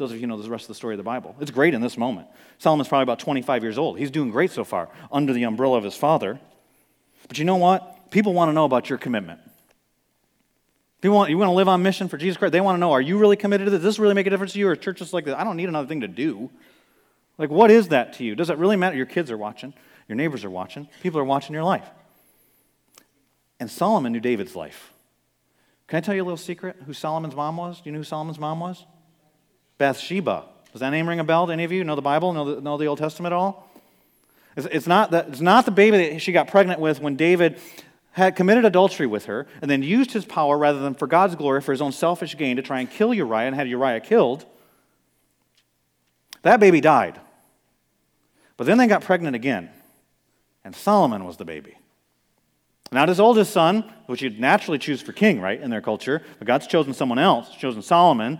Those 0.02 0.10
of 0.10 0.20
you 0.20 0.26
know 0.26 0.36
the 0.36 0.50
rest 0.50 0.64
of 0.64 0.68
the 0.68 0.74
story 0.74 0.94
of 0.94 0.98
the 0.98 1.04
Bible. 1.04 1.36
It's 1.38 1.52
great 1.52 1.74
in 1.74 1.80
this 1.80 1.96
moment. 1.96 2.26
Solomon's 2.58 2.88
probably 2.88 3.04
about 3.04 3.20
25 3.20 3.62
years 3.62 3.78
old. 3.78 4.00
He's 4.00 4.10
doing 4.10 4.32
great 4.32 4.50
so 4.50 4.64
far 4.64 4.88
under 5.12 5.32
the 5.32 5.44
umbrella 5.44 5.78
of 5.78 5.84
his 5.84 5.94
father. 5.94 6.40
But 7.28 7.38
you 7.38 7.44
know 7.44 7.54
what? 7.54 8.10
People 8.10 8.34
want 8.34 8.48
to 8.48 8.52
know 8.52 8.64
about 8.64 8.88
your 8.88 8.98
commitment. 8.98 9.38
People 11.00 11.18
want, 11.18 11.30
you 11.30 11.38
want 11.38 11.50
to 11.50 11.54
live 11.54 11.68
on 11.68 11.84
mission 11.84 12.08
for 12.08 12.16
Jesus 12.16 12.36
Christ? 12.36 12.50
They 12.50 12.60
want 12.60 12.74
to 12.74 12.80
know, 12.80 12.90
are 12.90 13.00
you 13.00 13.16
really 13.16 13.36
committed 13.36 13.66
to 13.66 13.70
this? 13.70 13.78
Does 13.78 13.94
this 13.94 13.98
really 14.00 14.14
make 14.14 14.26
a 14.26 14.30
difference 14.30 14.54
to 14.54 14.58
you? 14.58 14.66
Or 14.66 14.74
churches 14.74 15.12
like 15.12 15.24
this? 15.24 15.36
I 15.36 15.44
don't 15.44 15.56
need 15.56 15.68
another 15.68 15.86
thing 15.86 16.00
to 16.00 16.08
do. 16.08 16.50
Like, 17.38 17.50
what 17.50 17.70
is 17.70 17.90
that 17.90 18.14
to 18.14 18.24
you? 18.24 18.34
Does 18.34 18.50
it 18.50 18.58
really 18.58 18.76
matter? 18.76 18.96
Your 18.96 19.06
kids 19.06 19.30
are 19.30 19.38
watching, 19.38 19.72
your 20.08 20.16
neighbors 20.16 20.44
are 20.44 20.50
watching, 20.50 20.88
people 21.00 21.20
are 21.20 21.24
watching 21.24 21.54
your 21.54 21.62
life. 21.62 21.88
And 23.60 23.70
Solomon 23.70 24.10
knew 24.10 24.18
David's 24.18 24.56
life. 24.56 24.92
Can 25.86 25.98
I 25.98 26.00
tell 26.00 26.16
you 26.16 26.22
a 26.22 26.24
little 26.24 26.36
secret 26.36 26.74
who 26.86 26.92
Solomon's 26.92 27.36
mom 27.36 27.56
was? 27.56 27.76
Do 27.76 27.82
you 27.84 27.92
know 27.92 27.98
who 27.98 28.04
Solomon's 28.04 28.40
mom 28.40 28.58
was? 28.58 28.84
Bathsheba. 29.82 30.44
Does 30.70 30.80
that 30.80 30.90
name 30.90 31.08
ring 31.08 31.18
a 31.18 31.24
bell 31.24 31.48
to 31.48 31.52
any 31.52 31.64
of 31.64 31.72
you? 31.72 31.82
Know 31.82 31.96
the 31.96 32.02
Bible? 32.02 32.32
Know 32.32 32.54
the, 32.54 32.60
know 32.60 32.78
the 32.78 32.86
Old 32.86 32.98
Testament 32.98 33.32
at 33.32 33.36
all? 33.36 33.68
It's, 34.56 34.68
it's, 34.70 34.86
not 34.86 35.10
the, 35.10 35.26
it's 35.26 35.40
not 35.40 35.64
the 35.64 35.72
baby 35.72 35.96
that 35.96 36.22
she 36.22 36.30
got 36.30 36.46
pregnant 36.46 36.78
with 36.78 37.00
when 37.00 37.16
David 37.16 37.58
had 38.12 38.36
committed 38.36 38.64
adultery 38.64 39.08
with 39.08 39.24
her 39.24 39.48
and 39.60 39.68
then 39.68 39.82
used 39.82 40.12
his 40.12 40.24
power 40.24 40.56
rather 40.56 40.78
than 40.78 40.94
for 40.94 41.08
God's 41.08 41.34
glory 41.34 41.60
for 41.60 41.72
his 41.72 41.82
own 41.82 41.90
selfish 41.90 42.36
gain 42.36 42.54
to 42.56 42.62
try 42.62 42.78
and 42.78 42.88
kill 42.88 43.12
Uriah 43.12 43.48
and 43.48 43.56
had 43.56 43.68
Uriah 43.68 43.98
killed. 43.98 44.46
That 46.42 46.60
baby 46.60 46.80
died. 46.80 47.20
But 48.56 48.68
then 48.68 48.78
they 48.78 48.86
got 48.86 49.02
pregnant 49.02 49.34
again, 49.34 49.68
and 50.62 50.76
Solomon 50.76 51.24
was 51.24 51.38
the 51.38 51.44
baby. 51.44 51.74
Not 52.92 53.08
his 53.08 53.18
oldest 53.18 53.52
son, 53.52 53.92
which 54.06 54.22
you'd 54.22 54.38
naturally 54.38 54.78
choose 54.78 55.02
for 55.02 55.12
king, 55.12 55.40
right, 55.40 55.60
in 55.60 55.70
their 55.70 55.80
culture, 55.80 56.22
but 56.38 56.46
God's 56.46 56.68
chosen 56.68 56.94
someone 56.94 57.18
else, 57.18 57.52
chosen 57.56 57.82
Solomon. 57.82 58.38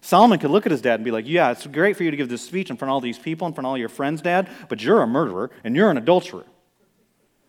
Solomon 0.00 0.38
could 0.38 0.50
look 0.50 0.66
at 0.66 0.72
his 0.72 0.80
dad 0.80 0.94
and 0.94 1.04
be 1.04 1.10
like, 1.10 1.28
Yeah, 1.28 1.50
it's 1.50 1.66
great 1.66 1.96
for 1.96 2.04
you 2.04 2.10
to 2.10 2.16
give 2.16 2.28
this 2.28 2.44
speech 2.44 2.70
in 2.70 2.76
front 2.76 2.90
of 2.90 2.94
all 2.94 3.00
these 3.00 3.18
people, 3.18 3.46
in 3.46 3.52
front 3.52 3.66
of 3.66 3.70
all 3.70 3.78
your 3.78 3.88
friends, 3.88 4.22
dad, 4.22 4.48
but 4.68 4.82
you're 4.82 5.02
a 5.02 5.06
murderer 5.06 5.50
and 5.64 5.76
you're 5.76 5.90
an 5.90 5.96
adulterer. 5.96 6.44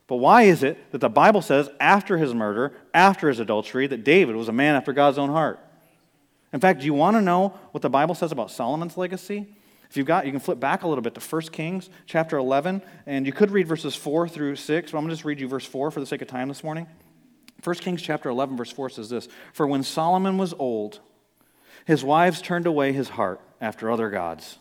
But 0.08 0.18
why 0.18 0.44
is 0.44 0.62
it 0.62 0.92
that 0.92 1.00
the 1.00 1.10
Bible 1.10 1.42
says 1.42 1.70
after 1.80 2.18
his 2.18 2.34
murder, 2.34 2.74
after 2.94 3.30
his 3.30 3.40
adultery, 3.40 3.88
that 3.88 4.04
David 4.04 4.36
was 4.36 4.50
a 4.50 4.52
man 4.52 4.76
after 4.76 4.92
God's 4.92 5.18
own 5.18 5.30
heart? 5.30 5.60
In 6.52 6.60
fact, 6.60 6.82
do 6.82 6.86
you 6.86 6.94
want 6.94 7.16
to 7.16 7.22
know 7.22 7.58
what 7.72 7.82
the 7.82 7.90
Bible 7.90 8.14
says 8.14 8.34
about 8.34 8.52
Solomon's 8.52 8.98
legacy? 8.98 9.48
If 9.90 9.98
you've 9.98 10.08
got, 10.08 10.26
you 10.26 10.32
can 10.32 10.42
flip 10.42 10.60
back 10.60 10.84
a 10.84 10.88
little 10.88 11.02
bit 11.02 11.16
to 11.16 11.22
1 11.22 11.42
Kings 11.54 11.90
chapter 12.06 12.38
11, 12.38 12.82
and 13.06 13.26
you 13.26 13.32
could 13.32 13.52
read 13.52 13.68
verses 13.68 13.96
4 13.96 14.28
through 14.28 14.58
6, 14.58 14.92
but 14.92 14.98
I'm 14.98 15.04
going 15.04 15.10
to 15.10 15.16
just 15.16 15.26
read 15.26 15.40
you 15.40 15.48
verse 15.48 15.66
4 15.66 15.92
for 15.92 16.00
the 16.00 16.06
sake 16.06 16.22
of 16.22 16.28
time 16.28 16.50
this 16.50 16.64
morning. 16.64 16.88
1 17.64 17.76
Kings 17.78 18.02
chapter 18.02 18.30
11, 18.30 18.58
verse 18.58 18.72
4 18.72 18.90
says 18.90 19.10
this 19.10 19.28
For 19.54 19.68
when 19.68 19.84
Solomon 19.84 20.38
was 20.38 20.54
old, 20.58 21.00
his 21.86 22.04
wives 22.04 22.42
turned 22.42 22.68
away 22.68 22.94
his 22.94 23.10
heart 23.10 23.42
after 23.60 23.92
other 23.92 24.10
gods, 24.10 24.58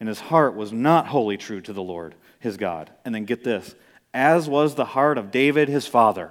and 0.00 0.08
his 0.08 0.20
heart 0.20 0.54
was 0.54 0.72
not 0.72 1.08
wholly 1.08 1.36
true 1.36 1.60
to 1.62 1.72
the 1.72 1.82
Lord, 1.82 2.14
his 2.38 2.56
God. 2.56 2.90
And 3.04 3.14
then 3.14 3.24
get 3.24 3.44
this 3.44 3.74
as 4.12 4.48
was 4.48 4.74
the 4.74 4.84
heart 4.84 5.18
of 5.18 5.30
David, 5.30 5.68
his 5.68 5.86
father. 5.86 6.30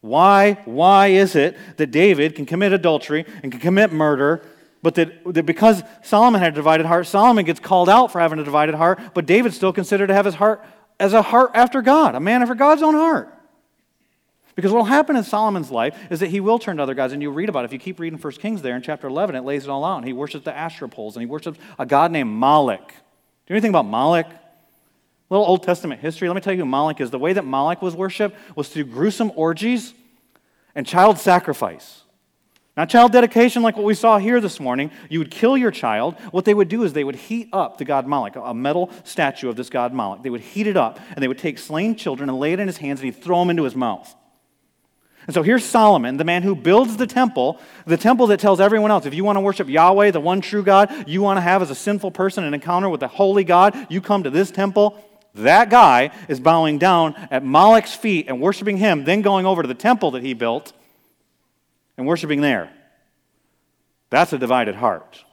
Why, 0.00 0.54
why 0.64 1.08
is 1.08 1.36
it 1.36 1.56
that 1.76 1.92
David 1.92 2.34
can 2.34 2.44
commit 2.44 2.72
adultery 2.72 3.24
and 3.42 3.52
can 3.52 3.60
commit 3.60 3.92
murder, 3.92 4.42
but 4.82 4.96
that, 4.96 5.12
that 5.32 5.46
because 5.46 5.84
Solomon 6.02 6.40
had 6.40 6.54
a 6.54 6.56
divided 6.56 6.86
heart, 6.86 7.06
Solomon 7.06 7.44
gets 7.44 7.60
called 7.60 7.88
out 7.88 8.10
for 8.10 8.20
having 8.20 8.40
a 8.40 8.44
divided 8.44 8.74
heart, 8.74 9.00
but 9.14 9.26
David's 9.26 9.54
still 9.54 9.72
considered 9.72 10.08
to 10.08 10.14
have 10.14 10.24
his 10.24 10.34
heart 10.34 10.64
as 10.98 11.12
a 11.12 11.22
heart 11.22 11.52
after 11.54 11.82
God, 11.82 12.16
a 12.16 12.20
man 12.20 12.42
after 12.42 12.56
God's 12.56 12.82
own 12.82 12.94
heart? 12.94 13.32
Because 14.54 14.70
what 14.70 14.78
will 14.78 14.84
happen 14.84 15.16
in 15.16 15.24
Solomon's 15.24 15.70
life 15.70 15.96
is 16.10 16.20
that 16.20 16.28
he 16.28 16.40
will 16.40 16.58
turn 16.58 16.76
to 16.76 16.82
other 16.82 16.94
gods, 16.94 17.12
and 17.12 17.22
you 17.22 17.30
read 17.30 17.48
about 17.48 17.64
it. 17.64 17.66
If 17.66 17.72
you 17.72 17.78
keep 17.78 17.98
reading 17.98 18.18
1 18.18 18.32
Kings 18.34 18.60
there 18.60 18.76
in 18.76 18.82
chapter 18.82 19.06
11, 19.06 19.34
it 19.34 19.44
lays 19.44 19.64
it 19.64 19.70
all 19.70 19.84
out. 19.84 19.96
And 19.98 20.06
he 20.06 20.12
worships 20.12 20.44
the 20.44 20.54
Asherah 20.54 20.88
poles, 20.88 21.16
and 21.16 21.22
he 21.22 21.26
worships 21.26 21.58
a 21.78 21.86
god 21.86 22.12
named 22.12 22.30
Moloch. 22.30 22.88
Do 22.88 22.94
you 22.94 23.54
know 23.54 23.56
anything 23.56 23.70
about 23.70 23.86
Moloch? 23.86 24.26
A 24.26 24.38
little 25.30 25.46
Old 25.46 25.62
Testament 25.62 26.00
history. 26.00 26.28
Let 26.28 26.34
me 26.34 26.42
tell 26.42 26.52
you 26.52 26.60
who 26.60 26.66
Moloch 26.66 27.00
is. 27.00 27.10
The 27.10 27.18
way 27.18 27.32
that 27.32 27.46
Moloch 27.46 27.80
was 27.80 27.96
worshipped 27.96 28.36
was 28.54 28.68
through 28.68 28.84
gruesome 28.84 29.32
orgies 29.34 29.94
and 30.74 30.86
child 30.86 31.18
sacrifice. 31.18 32.02
Not 32.76 32.88
child 32.88 33.12
dedication 33.12 33.62
like 33.62 33.76
what 33.76 33.84
we 33.84 33.94
saw 33.94 34.18
here 34.18 34.40
this 34.40 34.58
morning. 34.58 34.90
You 35.10 35.18
would 35.18 35.30
kill 35.30 35.56
your 35.58 35.70
child. 35.70 36.14
What 36.30 36.44
they 36.44 36.54
would 36.54 36.68
do 36.68 36.84
is 36.84 36.92
they 36.92 37.04
would 37.04 37.16
heat 37.16 37.48
up 37.52 37.78
the 37.78 37.84
god 37.84 38.06
Moloch, 38.06 38.36
a 38.36 38.54
metal 38.54 38.90
statue 39.04 39.48
of 39.48 39.56
this 39.56 39.70
god 39.70 39.92
Moloch. 39.92 40.22
They 40.22 40.30
would 40.30 40.40
heat 40.40 40.66
it 40.66 40.76
up, 40.76 40.98
and 41.10 41.22
they 41.22 41.28
would 41.28 41.38
take 41.38 41.58
slain 41.58 41.96
children 41.96 42.28
and 42.28 42.38
lay 42.38 42.52
it 42.52 42.60
in 42.60 42.66
his 42.66 42.78
hands, 42.78 43.00
and 43.00 43.06
he'd 43.06 43.22
throw 43.22 43.38
them 43.40 43.50
into 43.50 43.64
his 43.64 43.74
mouth. 43.74 44.14
And 45.26 45.34
so 45.34 45.42
here's 45.42 45.64
Solomon, 45.64 46.16
the 46.16 46.24
man 46.24 46.42
who 46.42 46.54
builds 46.54 46.96
the 46.96 47.06
temple, 47.06 47.60
the 47.86 47.96
temple 47.96 48.26
that 48.28 48.40
tells 48.40 48.60
everyone 48.60 48.90
else 48.90 49.06
if 49.06 49.14
you 49.14 49.24
want 49.24 49.36
to 49.36 49.40
worship 49.40 49.68
Yahweh, 49.68 50.10
the 50.10 50.20
one 50.20 50.40
true 50.40 50.64
God, 50.64 51.08
you 51.08 51.22
want 51.22 51.36
to 51.36 51.42
have 51.42 51.62
as 51.62 51.70
a 51.70 51.74
sinful 51.74 52.10
person 52.10 52.44
an 52.44 52.54
encounter 52.54 52.88
with 52.88 53.00
the 53.00 53.08
holy 53.08 53.44
God, 53.44 53.86
you 53.88 54.00
come 54.00 54.24
to 54.24 54.30
this 54.30 54.50
temple. 54.50 55.02
That 55.34 55.70
guy 55.70 56.10
is 56.28 56.40
bowing 56.40 56.78
down 56.78 57.14
at 57.30 57.44
Moloch's 57.44 57.94
feet 57.94 58.26
and 58.28 58.40
worshiping 58.40 58.76
him, 58.76 59.04
then 59.04 59.22
going 59.22 59.46
over 59.46 59.62
to 59.62 59.68
the 59.68 59.74
temple 59.74 60.10
that 60.12 60.22
he 60.22 60.34
built 60.34 60.72
and 61.96 62.06
worshiping 62.06 62.40
there. 62.40 62.70
That's 64.10 64.32
a 64.32 64.38
divided 64.38 64.74
heart. 64.74 65.24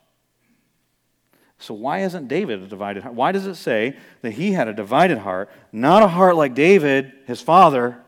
So, 1.58 1.74
why 1.74 2.04
isn't 2.04 2.30
David 2.30 2.64
a 2.64 2.68
divided 2.68 3.04
heart? 3.04 3.16
Why 3.16 3.34
does 3.34 3.46
it 3.46 3.56
say 3.56 3.98
that 4.22 4.32
he 4.32 4.54
had 4.54 4.70
a 4.70 4.74
divided 4.74 5.18
heart, 5.18 5.50
not 5.74 6.02
a 6.04 6.08
heart 6.08 6.38
like 6.38 6.54
David, 6.54 7.12
his 7.26 7.42
father? 7.42 8.02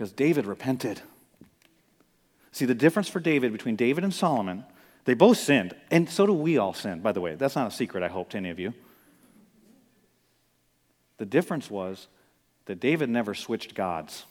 Because 0.00 0.12
David 0.12 0.46
repented. 0.46 1.02
See, 2.52 2.64
the 2.64 2.74
difference 2.74 3.06
for 3.06 3.20
David 3.20 3.52
between 3.52 3.76
David 3.76 4.02
and 4.02 4.14
Solomon, 4.14 4.64
they 5.04 5.12
both 5.12 5.36
sinned. 5.36 5.74
And 5.90 6.08
so 6.08 6.24
do 6.24 6.32
we 6.32 6.56
all 6.56 6.72
sin, 6.72 7.00
by 7.00 7.12
the 7.12 7.20
way. 7.20 7.34
That's 7.34 7.54
not 7.54 7.68
a 7.68 7.70
secret, 7.70 8.02
I 8.02 8.08
hope, 8.08 8.30
to 8.30 8.38
any 8.38 8.48
of 8.48 8.58
you. 8.58 8.72
The 11.18 11.26
difference 11.26 11.70
was 11.70 12.08
that 12.64 12.80
David 12.80 13.10
never 13.10 13.34
switched 13.34 13.74
gods. 13.74 14.24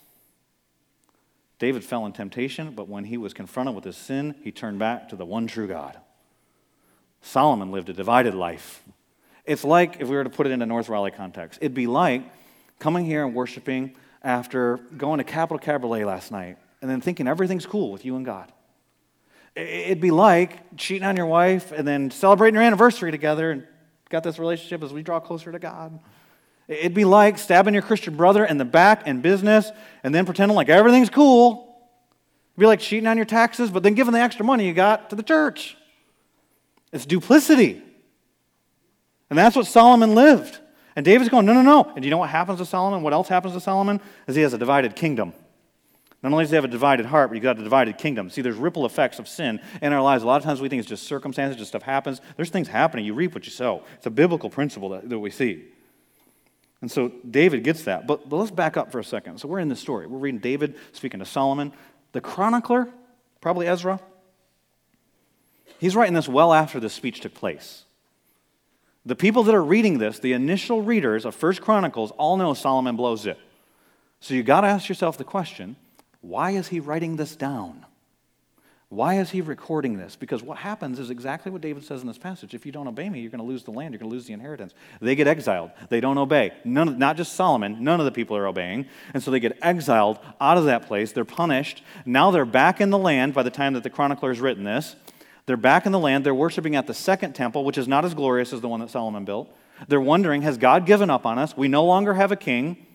David 1.60 1.84
fell 1.84 2.04
in 2.08 2.14
temptation, 2.14 2.72
but 2.72 2.88
when 2.88 3.04
he 3.04 3.18
was 3.18 3.36
confronted 3.36 3.76
with 3.76 3.84
his 3.84 3.96
sin, 3.96 4.34
he 4.44 4.52
turned 4.52 4.80
back 4.80 5.10
to 5.10 5.16
the 5.16 5.24
one 5.24 5.46
true 5.46 5.68
God. 5.68 6.00
Solomon 7.22 7.72
lived 7.72 7.90
a 7.90 7.94
divided 7.94 8.34
life. 8.34 8.82
It's 9.46 9.64
like, 9.64 10.02
if 10.02 10.08
we 10.08 10.16
were 10.16 10.24
to 10.24 10.32
put 10.32 10.48
it 10.48 10.52
in 10.52 10.64
a 10.64 10.66
North 10.66 10.90
Raleigh 10.90 11.12
context, 11.12 11.60
it'd 11.62 11.76
be 11.76 11.86
like 11.86 12.24
coming 12.80 13.06
here 13.06 13.24
and 13.24 13.36
worshiping 13.36 13.96
after 14.24 14.78
going 14.98 15.20
to 15.20 15.24
Capital 15.24 15.60
Cabaret 15.60 16.06
last 16.06 16.32
night 16.32 16.58
and 16.82 16.90
then 16.90 17.02
thinking 17.02 17.28
everything's 17.28 17.66
cool 17.66 17.92
with 17.92 18.06
you 18.06 18.16
and 18.16 18.26
God. 18.26 18.52
It'd 19.56 20.02
be 20.02 20.12
like 20.12 20.78
cheating 20.78 21.08
on 21.08 21.18
your 21.18 21.26
wife 21.26 21.72
and 21.72 21.88
then 21.88 22.12
celebrating 22.12 22.56
your 22.56 22.64
anniversary 22.64 23.12
together 23.12 23.52
and 23.52 23.68
got 24.10 24.24
this 24.24 24.40
relationship 24.40 24.84
as 24.84 24.94
we 24.94 25.04
draw 25.04 25.20
closer 25.20 25.52
to 25.52 25.60
God. 25.60 26.00
It'd 26.68 26.94
be 26.94 27.06
like 27.06 27.38
stabbing 27.38 27.74
your 27.74 27.84
Christian 27.84 28.16
brother 28.16 28.46
in 28.46 28.58
the 28.58 28.66
back 28.66 29.08
in 29.08 29.22
business 29.22 29.72
and 30.04 30.14
then 30.14 30.26
pretending 30.26 30.56
like 30.56 30.70
everything's 30.70 31.10
cool. 31.10 31.78
It'd 32.54 32.60
be 32.60 32.66
like 32.68 32.80
cheating 32.80 33.08
on 33.08 33.18
your 33.18 33.26
taxes, 33.26 33.72
but 33.72 33.84
then 33.84 33.96
giving 33.96 34.14
the 34.14 34.20
extra 34.20 34.46
money 34.46 34.68
you 34.68 34.74
got 34.74 35.10
to 35.10 35.16
the 35.16 35.24
church. 35.24 35.76
It's 36.92 37.06
duplicity. 37.06 37.82
And 39.30 39.38
that's 39.38 39.56
what 39.56 39.68
Solomon 39.68 40.16
lived. 40.16 40.60
And 41.00 41.06
David's 41.06 41.30
going, 41.30 41.46
no, 41.46 41.54
no, 41.54 41.62
no. 41.62 41.86
And 41.96 42.02
do 42.02 42.08
you 42.08 42.10
know 42.10 42.18
what 42.18 42.30
happens 42.30 42.60
to 42.60 42.66
Solomon? 42.66 43.02
What 43.04 43.14
else 43.14 43.30
happens 43.30 43.54
to 43.54 43.62
Solomon? 43.62 44.02
Is 44.28 44.36
he 44.36 44.42
has 44.42 44.52
a 44.52 44.58
divided 44.58 44.98
kingdom. 44.98 45.32
Not 46.22 46.34
only 46.34 46.44
does 46.44 46.52
he 46.52 46.56
have 46.56 46.66
a 46.66 46.68
divided 46.68 47.06
heart, 47.06 47.30
but 47.30 47.36
he's 47.36 47.42
got 47.42 47.58
a 47.58 47.64
divided 47.64 47.98
kingdom. 47.98 48.30
See, 48.30 48.42
there's 48.42 48.58
ripple 48.58 48.86
effects 48.86 49.18
of 49.18 49.26
sin 49.26 49.62
in 49.82 49.94
our 49.94 50.02
lives. 50.02 50.24
A 50.24 50.28
lot 50.28 50.36
of 50.36 50.44
times 50.44 50.60
we 50.60 50.68
think 50.68 50.82
it's 50.82 50.90
just 50.90 51.04
circumstances, 51.04 51.56
just 51.58 51.70
stuff 51.70 51.84
happens. 51.84 52.20
There's 52.36 52.50
things 52.50 52.68
happening. 52.68 53.06
You 53.06 53.14
reap 53.14 53.34
what 53.34 53.46
you 53.46 53.52
sow. 53.54 53.84
It's 53.96 54.08
a 54.08 54.10
biblical 54.10 54.50
principle 54.50 54.90
that, 54.90 55.08
that 55.08 55.20
we 55.20 55.30
see. 55.30 55.64
And 56.82 56.92
so 56.92 57.14
David 57.32 57.64
gets 57.64 57.84
that. 57.84 58.06
But, 58.06 58.28
but 58.28 58.36
let's 58.36 58.52
back 58.52 58.76
up 58.76 58.92
for 58.92 59.00
a 59.00 59.04
second. 59.06 59.38
So 59.38 59.48
we're 59.48 59.60
in 59.60 59.70
this 59.70 59.80
story. 59.80 60.06
We're 60.06 60.18
reading 60.18 60.42
David 60.42 60.76
speaking 60.92 61.22
to 61.22 61.26
Solomon. 61.26 61.72
The 62.12 62.20
chronicler, 62.20 62.90
probably 63.40 63.68
Ezra, 63.68 64.02
he's 65.80 65.96
writing 65.96 66.14
this 66.14 66.28
well 66.28 66.52
after 66.52 66.78
this 66.82 66.92
speech 66.92 67.22
took 67.22 67.34
place. 67.34 67.86
The 69.10 69.16
people 69.16 69.42
that 69.42 69.56
are 69.56 69.64
reading 69.64 69.98
this, 69.98 70.20
the 70.20 70.34
initial 70.34 70.84
readers 70.84 71.26
of 71.26 71.34
First 71.34 71.62
Chronicles, 71.62 72.12
all 72.12 72.38
know 72.38 72.54
Solomon 72.54 72.96
blows 72.96 73.26
it. 73.26 73.40
So 74.20 74.36
you 74.36 74.44
got 74.44 74.62
to 74.62 74.68
ask 74.68 74.88
yourself 74.88 75.18
the 75.18 75.24
question 75.24 75.78
why 76.22 76.52
is 76.52 76.68
he 76.68 76.80
writing 76.80 77.16
this 77.16 77.36
down? 77.36 77.88
Why 78.90 79.16
is 79.16 79.32
he 79.32 79.42
recording 79.42 79.98
this? 79.98 80.16
Because 80.16 80.44
what 80.44 80.60
happens 80.60 81.00
is 81.00 81.10
exactly 81.10 81.52
what 81.52 81.62
David 81.62 81.84
says 81.86 82.02
in 82.02 82.08
this 82.08 82.20
passage. 82.20 82.54
If 82.54 82.68
you 82.68 82.72
don't 82.72 82.88
obey 82.88 83.10
me, 83.10 83.20
you're 83.22 83.32
going 83.32 83.42
to 83.42 83.48
lose 83.48 83.64
the 83.64 83.72
land, 83.72 83.96
you're 83.96 84.00
going 84.00 84.12
to 84.12 84.16
lose 84.16 84.28
the 84.28 84.34
inheritance. 84.34 84.76
They 85.02 85.16
get 85.16 85.28
exiled. 85.28 85.72
They 85.90 86.02
don't 86.02 86.20
obey. 86.20 86.54
None, 86.64 87.00
not 87.00 87.18
just 87.18 87.34
Solomon, 87.34 87.84
none 87.84 88.00
of 88.00 88.06
the 88.06 88.12
people 88.12 88.38
are 88.38 88.46
obeying. 88.46 88.86
And 89.16 89.24
so 89.24 89.32
they 89.32 89.40
get 89.40 89.58
exiled 89.64 90.20
out 90.40 90.60
of 90.60 90.66
that 90.66 90.86
place. 90.86 91.14
They're 91.14 91.26
punished. 91.26 91.82
Now 92.06 92.30
they're 92.30 92.46
back 92.46 92.80
in 92.80 92.92
the 92.92 92.98
land 93.00 93.34
by 93.34 93.42
the 93.42 93.50
time 93.50 93.74
that 93.74 93.82
the 93.82 93.90
chronicler 93.90 94.30
has 94.30 94.40
written 94.40 94.66
this. 94.66 94.96
They're 95.50 95.58
back 95.58 95.88
in 95.88 95.92
the 95.92 95.98
land. 95.98 96.24
They're 96.24 96.36
worshiping 96.36 96.76
at 96.76 96.86
the 96.86 96.94
second 96.94 97.34
temple, 97.34 97.66
which 97.66 97.80
is 97.80 97.88
not 97.88 98.06
as 98.06 98.14
glorious 98.14 98.54
as 98.54 98.62
the 98.62 98.68
one 98.68 98.82
that 98.82 98.92
Solomon 98.92 99.26
built. 99.26 99.52
They're 99.88 100.00
wondering, 100.00 100.44
has 100.44 100.60
God 100.60 100.86
given 100.86 101.10
up 101.10 101.26
on 101.26 101.40
us? 101.40 101.58
We 101.58 101.68
no 101.68 101.86
longer 101.86 102.14
have 102.14 102.32
a 102.32 102.36
king. 102.36 102.86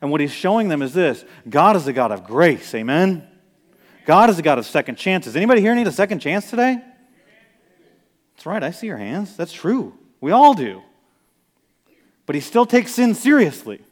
And 0.00 0.10
what 0.10 0.22
he's 0.22 0.32
showing 0.32 0.68
them 0.68 0.80
is 0.80 0.94
this 0.94 1.22
God 1.46 1.76
is 1.76 1.86
a 1.86 1.92
God 1.92 2.12
of 2.12 2.24
grace. 2.24 2.74
Amen? 2.74 3.28
God 4.06 4.30
is 4.30 4.38
a 4.38 4.42
God 4.42 4.58
of 4.58 4.64
second 4.64 4.96
chances. 4.96 5.36
Anybody 5.36 5.60
here 5.60 5.74
need 5.74 5.86
a 5.86 5.92
second 5.92 6.20
chance 6.20 6.48
today? 6.48 6.80
That's 8.36 8.46
right, 8.46 8.62
I 8.62 8.70
see 8.70 8.86
your 8.86 8.96
hands. 8.96 9.36
That's 9.36 9.52
true. 9.52 9.92
We 10.22 10.30
all 10.30 10.54
do. 10.54 10.80
But 12.24 12.36
he 12.36 12.40
still 12.40 12.64
takes 12.64 12.94
sin 12.94 13.14
seriously. 13.14 13.82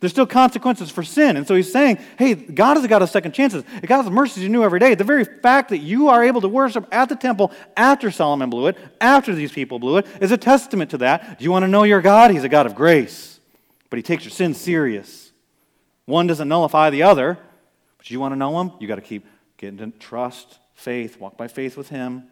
There's 0.00 0.12
still 0.12 0.26
consequences 0.26 0.90
for 0.90 1.02
sin. 1.02 1.36
And 1.36 1.46
so 1.46 1.54
he's 1.54 1.72
saying, 1.72 1.98
hey, 2.18 2.34
God 2.34 2.76
is 2.76 2.84
a 2.84 2.88
God 2.88 3.00
of 3.00 3.08
second 3.08 3.32
chances. 3.32 3.64
God 3.82 4.02
has 4.02 4.10
mercies 4.10 4.42
you 4.42 4.48
new 4.50 4.62
every 4.62 4.78
day. 4.78 4.94
The 4.94 5.04
very 5.04 5.24
fact 5.24 5.70
that 5.70 5.78
you 5.78 6.08
are 6.08 6.22
able 6.22 6.42
to 6.42 6.48
worship 6.48 6.86
at 6.92 7.08
the 7.08 7.16
temple 7.16 7.50
after 7.76 8.10
Solomon 8.10 8.50
blew 8.50 8.66
it, 8.66 8.76
after 9.00 9.34
these 9.34 9.52
people 9.52 9.78
blew 9.78 9.96
it, 9.96 10.06
is 10.20 10.32
a 10.32 10.36
testament 10.36 10.90
to 10.90 10.98
that. 10.98 11.38
Do 11.38 11.44
you 11.44 11.50
want 11.50 11.62
to 11.62 11.68
know 11.68 11.84
your 11.84 12.02
God? 12.02 12.30
He's 12.30 12.44
a 12.44 12.48
God 12.48 12.66
of 12.66 12.74
grace. 12.74 13.40
But 13.88 13.96
he 13.96 14.02
takes 14.02 14.24
your 14.24 14.32
sin 14.32 14.52
serious. 14.52 15.32
One 16.04 16.26
doesn't 16.26 16.48
nullify 16.48 16.90
the 16.90 17.02
other, 17.04 17.38
but 17.96 18.10
you 18.10 18.20
want 18.20 18.32
to 18.32 18.36
know 18.36 18.60
him? 18.60 18.72
You 18.78 18.88
got 18.88 18.96
to 18.96 19.00
keep 19.00 19.26
getting 19.56 19.78
to 19.78 19.90
trust, 19.98 20.58
faith, 20.74 21.18
walk 21.18 21.38
by 21.38 21.48
faith 21.48 21.76
with 21.76 21.88
him. 21.88 22.24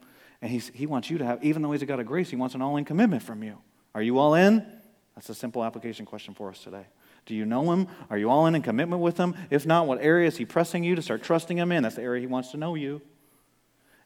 And 0.42 0.50
he's, 0.50 0.68
he 0.74 0.84
wants 0.84 1.08
you 1.08 1.16
to 1.18 1.24
have, 1.24 1.42
even 1.42 1.62
though 1.62 1.72
he's 1.72 1.80
a 1.80 1.86
God 1.86 1.98
of 1.98 2.06
grace, 2.06 2.28
he 2.28 2.36
wants 2.36 2.54
an 2.54 2.60
all 2.60 2.76
in 2.76 2.84
commitment 2.84 3.22
from 3.22 3.42
you. 3.42 3.56
Are 3.94 4.02
you 4.02 4.18
all 4.18 4.34
in? 4.34 4.66
That's 5.14 5.30
a 5.30 5.34
simple 5.34 5.64
application 5.64 6.04
question 6.04 6.34
for 6.34 6.50
us 6.50 6.58
today. 6.58 6.84
Do 7.26 7.34
you 7.34 7.46
know 7.46 7.72
him? 7.72 7.88
Are 8.10 8.18
you 8.18 8.30
all 8.30 8.46
in 8.46 8.54
in 8.54 8.62
commitment 8.62 9.00
with 9.00 9.16
him? 9.16 9.34
If 9.50 9.66
not, 9.66 9.86
what 9.86 10.00
area 10.02 10.28
is 10.28 10.36
he 10.36 10.44
pressing 10.44 10.84
you 10.84 10.94
to 10.94 11.02
start 11.02 11.22
trusting 11.22 11.56
him 11.56 11.72
in? 11.72 11.82
That's 11.82 11.96
the 11.96 12.02
area 12.02 12.20
he 12.20 12.26
wants 12.26 12.50
to 12.50 12.56
know 12.56 12.74
you. 12.74 13.00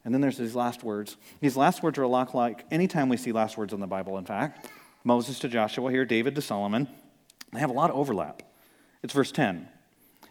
And 0.04 0.14
then 0.14 0.20
there's 0.20 0.38
these 0.38 0.54
last 0.54 0.84
words. 0.84 1.16
These 1.40 1.56
last 1.56 1.82
words 1.82 1.98
are 1.98 2.02
a 2.02 2.08
lot 2.08 2.34
like 2.34 2.64
anytime 2.70 3.08
we 3.08 3.16
see 3.16 3.32
last 3.32 3.58
words 3.58 3.72
in 3.72 3.80
the 3.80 3.86
Bible, 3.86 4.16
in 4.18 4.24
fact. 4.24 4.68
Moses 5.04 5.38
to 5.40 5.48
Joshua 5.48 5.90
here, 5.90 6.04
David 6.04 6.34
to 6.36 6.42
Solomon. 6.42 6.88
They 7.52 7.60
have 7.60 7.70
a 7.70 7.74
lot 7.74 7.90
of 7.90 7.96
overlap. 7.96 8.42
It's 9.02 9.12
verse 9.12 9.32
10. 9.32 9.68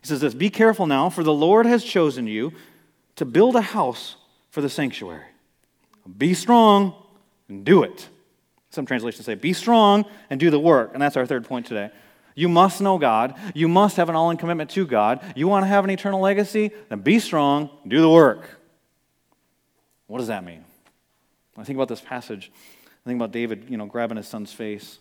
He 0.02 0.08
says 0.08 0.22
this 0.22 0.34
Be 0.34 0.50
careful 0.50 0.88
now, 0.88 1.10
for 1.10 1.24
the 1.24 1.34
Lord 1.34 1.66
has 1.66 1.84
chosen 1.84 2.28
you 2.28 2.54
to 3.16 3.26
build 3.26 3.56
a 3.56 3.62
house 3.62 4.16
for 4.52 4.62
the 4.62 4.70
sanctuary. 4.70 5.26
Be 6.18 6.34
strong 6.34 6.96
and 7.50 7.66
do 7.66 7.84
it. 7.84 8.08
Some 8.70 8.86
translations 8.86 9.26
say, 9.26 9.36
Be 9.36 9.54
strong 9.54 10.06
and 10.30 10.40
do 10.40 10.50
the 10.50 10.60
work. 10.60 10.92
And 10.94 11.02
that's 11.02 11.18
our 11.18 11.26
third 11.26 11.46
point 11.46 11.66
today. 11.66 11.90
You 12.38 12.48
must 12.48 12.82
know 12.82 13.00
God. 13.00 13.34
You 13.56 13.68
must 13.68 13.98
have 13.98 14.10
an 14.10 14.16
all 14.16 14.30
in 14.30 14.38
commitment 14.38 14.70
to 14.70 14.86
God. 14.86 15.22
You 15.36 15.48
want 15.48 15.64
to 15.64 15.68
have 15.68 15.84
an 15.84 15.90
eternal 15.90 16.20
legacy? 16.20 16.70
Then 16.88 17.00
be 17.00 17.18
strong, 17.18 17.72
do 17.88 18.00
the 18.00 18.10
work. 18.10 18.48
What 20.06 20.20
does 20.20 20.28
that 20.28 20.46
mean? 20.46 20.64
When 21.56 21.64
I 21.64 21.66
think 21.66 21.78
about 21.78 21.88
this 21.88 22.00
passage, 22.00 22.52
I 22.86 23.10
think 23.10 23.18
about 23.18 23.32
David, 23.32 23.66
you 23.70 23.76
know, 23.76 23.88
grabbing 23.88 24.18
his 24.18 24.28
son's 24.28 24.54
face 24.54 25.00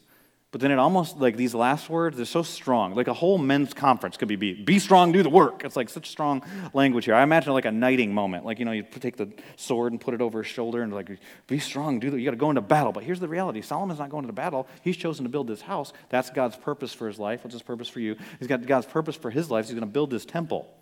but 0.56 0.62
then 0.62 0.70
it 0.70 0.78
almost, 0.78 1.18
like 1.18 1.36
these 1.36 1.54
last 1.54 1.90
words, 1.90 2.16
they're 2.16 2.24
so 2.24 2.42
strong. 2.42 2.94
Like 2.94 3.08
a 3.08 3.12
whole 3.12 3.36
men's 3.36 3.74
conference 3.74 4.16
could 4.16 4.28
be 4.28 4.36
be, 4.36 4.54
be 4.54 4.78
strong, 4.78 5.12
do 5.12 5.22
the 5.22 5.28
work. 5.28 5.64
It's 5.66 5.76
like 5.76 5.90
such 5.90 6.08
strong 6.08 6.42
language 6.72 7.04
here. 7.04 7.14
I 7.14 7.22
imagine 7.22 7.52
like 7.52 7.66
a 7.66 7.70
knighting 7.70 8.14
moment. 8.14 8.46
Like, 8.46 8.58
you 8.58 8.64
know, 8.64 8.72
you 8.72 8.82
take 8.82 9.18
the 9.18 9.30
sword 9.56 9.92
and 9.92 10.00
put 10.00 10.14
it 10.14 10.22
over 10.22 10.42
his 10.42 10.50
shoulder 10.50 10.80
and 10.80 10.94
like, 10.94 11.10
be 11.46 11.58
strong, 11.58 12.00
do 12.00 12.08
the, 12.08 12.18
you 12.18 12.24
got 12.24 12.30
to 12.30 12.38
go 12.38 12.48
into 12.48 12.62
battle. 12.62 12.90
But 12.90 13.04
here's 13.04 13.20
the 13.20 13.28
reality 13.28 13.60
Solomon's 13.60 13.98
not 13.98 14.08
going 14.08 14.24
into 14.24 14.32
battle. 14.32 14.66
He's 14.80 14.96
chosen 14.96 15.24
to 15.24 15.28
build 15.28 15.46
this 15.46 15.60
house. 15.60 15.92
That's 16.08 16.30
God's 16.30 16.56
purpose 16.56 16.94
for 16.94 17.06
his 17.06 17.18
life. 17.18 17.44
What's 17.44 17.52
his 17.52 17.60
purpose 17.60 17.90
for 17.90 18.00
you? 18.00 18.16
He's 18.38 18.48
got 18.48 18.64
God's 18.64 18.86
purpose 18.86 19.16
for 19.16 19.30
his 19.30 19.50
life. 19.50 19.66
He's 19.66 19.74
going 19.74 19.82
to 19.82 19.92
build 19.92 20.08
this 20.08 20.24
temple. 20.24 20.74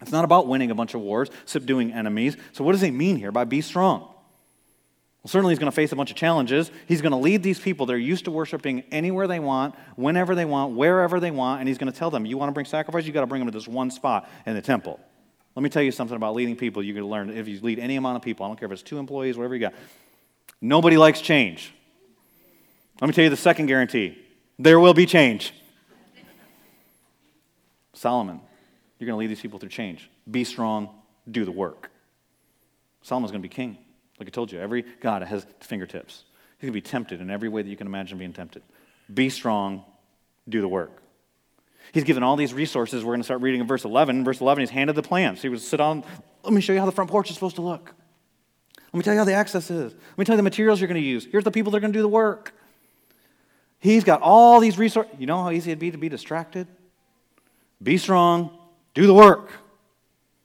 It's 0.00 0.10
not 0.10 0.24
about 0.24 0.48
winning 0.48 0.72
a 0.72 0.74
bunch 0.74 0.94
of 0.94 1.00
wars, 1.00 1.30
subduing 1.44 1.92
enemies. 1.92 2.36
So, 2.54 2.64
what 2.64 2.72
does 2.72 2.80
he 2.80 2.90
mean 2.90 3.18
here 3.18 3.30
by 3.30 3.44
be 3.44 3.60
strong? 3.60 4.12
Well, 5.26 5.32
certainly 5.32 5.54
he's 5.54 5.58
going 5.58 5.72
to 5.72 5.74
face 5.74 5.90
a 5.90 5.96
bunch 5.96 6.12
of 6.12 6.16
challenges. 6.16 6.70
He's 6.86 7.02
going 7.02 7.10
to 7.10 7.18
lead 7.18 7.42
these 7.42 7.58
people. 7.58 7.84
They're 7.84 7.98
used 7.98 8.26
to 8.26 8.30
worshiping 8.30 8.84
anywhere 8.92 9.26
they 9.26 9.40
want, 9.40 9.74
whenever 9.96 10.36
they 10.36 10.44
want, 10.44 10.76
wherever 10.76 11.18
they 11.18 11.32
want, 11.32 11.58
and 11.58 11.68
he's 11.68 11.78
going 11.78 11.92
to 11.92 11.98
tell 11.98 12.12
them, 12.12 12.24
You 12.26 12.38
want 12.38 12.50
to 12.50 12.52
bring 12.52 12.64
sacrifice? 12.64 13.06
you 13.06 13.12
got 13.12 13.22
to 13.22 13.26
bring 13.26 13.40
them 13.40 13.50
to 13.50 13.58
this 13.58 13.66
one 13.66 13.90
spot 13.90 14.30
in 14.46 14.54
the 14.54 14.62
temple. 14.62 15.00
Let 15.56 15.64
me 15.64 15.68
tell 15.68 15.82
you 15.82 15.90
something 15.90 16.16
about 16.16 16.36
leading 16.36 16.54
people. 16.54 16.80
Going 16.80 16.94
to 16.94 17.06
learn 17.06 17.30
if 17.30 17.48
you 17.48 17.58
lead 17.60 17.80
any 17.80 17.96
amount 17.96 18.14
of 18.14 18.22
people, 18.22 18.46
I 18.46 18.48
don't 18.50 18.56
care 18.56 18.66
if 18.66 18.72
it's 18.72 18.82
two 18.82 18.98
employees, 18.98 19.36
whatever 19.36 19.54
you 19.54 19.62
got. 19.62 19.74
Nobody 20.60 20.96
likes 20.96 21.20
change. 21.20 21.74
Let 23.00 23.08
me 23.08 23.12
tell 23.12 23.24
you 23.24 23.30
the 23.30 23.36
second 23.36 23.66
guarantee 23.66 24.16
there 24.60 24.78
will 24.78 24.94
be 24.94 25.06
change. 25.06 25.52
Solomon, 27.94 28.40
you're 29.00 29.06
going 29.06 29.16
to 29.16 29.18
lead 29.18 29.30
these 29.30 29.40
people 29.40 29.58
through 29.58 29.70
change. 29.70 30.08
Be 30.30 30.44
strong, 30.44 30.90
do 31.28 31.44
the 31.44 31.50
work. 31.50 31.90
Solomon's 33.02 33.32
going 33.32 33.42
to 33.42 33.48
be 33.48 33.52
king. 33.52 33.78
Like 34.18 34.28
I 34.28 34.30
told 34.30 34.52
you, 34.52 34.58
every 34.60 34.84
God 35.00 35.22
has 35.22 35.46
fingertips. 35.60 36.24
Going 36.60 36.72
to 36.72 36.74
be 36.74 36.80
tempted 36.80 37.20
in 37.20 37.30
every 37.30 37.48
way 37.48 37.62
that 37.62 37.68
you 37.68 37.76
can 37.76 37.86
imagine 37.86 38.16
being 38.16 38.32
tempted. 38.32 38.62
Be 39.12 39.28
strong, 39.28 39.84
do 40.48 40.60
the 40.60 40.68
work. 40.68 41.02
He's 41.92 42.04
given 42.04 42.22
all 42.22 42.36
these 42.36 42.54
resources. 42.54 43.04
We're 43.04 43.12
going 43.12 43.20
to 43.20 43.24
start 43.24 43.42
reading 43.42 43.60
in 43.60 43.66
verse 43.66 43.84
11. 43.84 44.16
In 44.16 44.24
verse 44.24 44.40
11, 44.40 44.62
he's 44.62 44.70
handed 44.70 44.96
the 44.96 45.02
plans. 45.02 45.42
He 45.42 45.48
would 45.48 45.60
sit 45.60 45.80
on, 45.80 46.02
let 46.42 46.52
me 46.52 46.60
show 46.60 46.72
you 46.72 46.80
how 46.80 46.86
the 46.86 46.92
front 46.92 47.10
porch 47.10 47.28
is 47.28 47.34
supposed 47.34 47.56
to 47.56 47.62
look. 47.62 47.94
Let 48.92 48.94
me 48.94 49.02
tell 49.02 49.12
you 49.12 49.18
how 49.18 49.24
the 49.24 49.34
access 49.34 49.70
is. 49.70 49.92
Let 49.92 50.18
me 50.18 50.24
tell 50.24 50.34
you 50.34 50.38
the 50.38 50.42
materials 50.42 50.80
you're 50.80 50.88
going 50.88 51.00
to 51.00 51.06
use. 51.06 51.26
Here's 51.30 51.44
the 51.44 51.50
people 51.50 51.70
that 51.72 51.78
are 51.78 51.80
going 51.80 51.92
to 51.92 51.98
do 51.98 52.02
the 52.02 52.08
work. 52.08 52.54
He's 53.78 54.04
got 54.04 54.22
all 54.22 54.58
these 54.58 54.78
resources. 54.78 55.12
You 55.18 55.26
know 55.26 55.42
how 55.42 55.50
easy 55.50 55.70
it'd 55.70 55.78
be 55.78 55.90
to 55.90 55.98
be 55.98 56.08
distracted? 56.08 56.66
Be 57.82 57.98
strong, 57.98 58.56
do 58.94 59.06
the 59.06 59.14
work. 59.14 59.50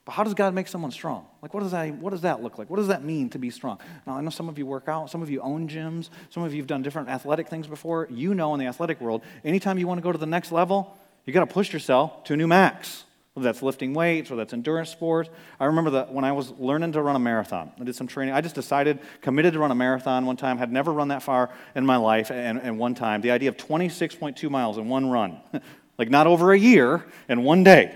But 0.04 0.12
how 0.12 0.24
does 0.24 0.34
God 0.34 0.54
make 0.54 0.68
someone 0.68 0.92
strong? 0.92 1.26
Like, 1.42 1.56
what 1.56 1.62
does, 1.62 1.72
that, 1.72 1.96
what 1.96 2.12
does 2.12 2.22
that 2.22 2.44
look 2.44 2.60
like? 2.60 2.70
What 2.70 2.78
does 2.78 2.90
that 2.90 3.04
mean 3.04 3.30
to 3.32 3.40
be 3.40 3.50
strong? 3.50 3.80
Now, 4.06 4.16
I 4.16 4.22
know 4.22 4.30
some 4.30 4.48
of 4.48 4.60
you 4.60 4.66
work 4.68 4.88
out, 4.88 5.10
some 5.10 5.24
of 5.24 5.30
you 5.30 5.42
own 5.42 5.68
gyms, 5.68 6.10
some 6.30 6.44
of 6.44 6.54
you 6.54 6.62
have 6.62 6.68
done 6.68 6.84
different 6.84 7.10
athletic 7.10 7.48
things 7.48 7.66
before. 7.66 8.08
You 8.12 8.36
know 8.36 8.54
in 8.54 8.60
the 8.60 8.68
athletic 8.68 9.02
world, 9.02 9.24
anytime 9.44 9.80
you 9.80 9.88
want 9.88 9.98
to 9.98 10.04
go 10.04 10.12
to 10.12 10.20
the 10.20 10.28
next 10.28 10.52
level, 10.52 10.96
you 11.26 11.34
got 11.34 11.40
to 11.40 11.52
push 11.52 11.74
yourself 11.74 12.24
to 12.26 12.34
a 12.34 12.38
new 12.38 12.48
max. 12.48 13.06
Whether 13.34 13.46
that's 13.46 13.64
lifting 13.64 13.94
weights 13.94 14.30
or 14.30 14.36
that's 14.36 14.52
endurance 14.52 14.90
sports. 14.90 15.30
I 15.58 15.66
remember 15.66 15.92
that 15.92 16.12
when 16.12 16.26
I 16.26 16.34
was 16.34 16.52
learning 16.60 16.92
to 16.92 17.02
run 17.02 17.16
a 17.16 17.20
marathon, 17.20 17.72
I 17.80 17.86
did 17.86 17.96
some 17.96 18.06
training. 18.06 18.34
I 18.34 18.42
just 18.42 18.56
decided, 18.56 19.00
committed 19.22 19.54
to 19.54 19.60
run 19.60 19.72
a 19.72 19.76
marathon 19.76 20.26
one 20.26 20.36
time, 20.36 20.58
had 20.58 20.70
never 20.70 20.92
run 20.92 21.08
that 21.08 21.24
far 21.24 21.50
in 21.74 21.86
my 21.86 21.96
life, 21.96 22.30
and, 22.30 22.60
and 22.62 22.78
one 22.78 22.94
time, 22.94 23.22
the 23.22 23.32
idea 23.32 23.48
of 23.48 23.56
26.2 23.56 24.50
miles 24.50 24.78
in 24.78 24.90
one 24.90 25.10
run, 25.10 25.40
like 25.98 26.10
not 26.10 26.28
over 26.28 26.52
a 26.52 26.60
year 26.60 27.06
in 27.30 27.44
one 27.44 27.64
day. 27.64 27.96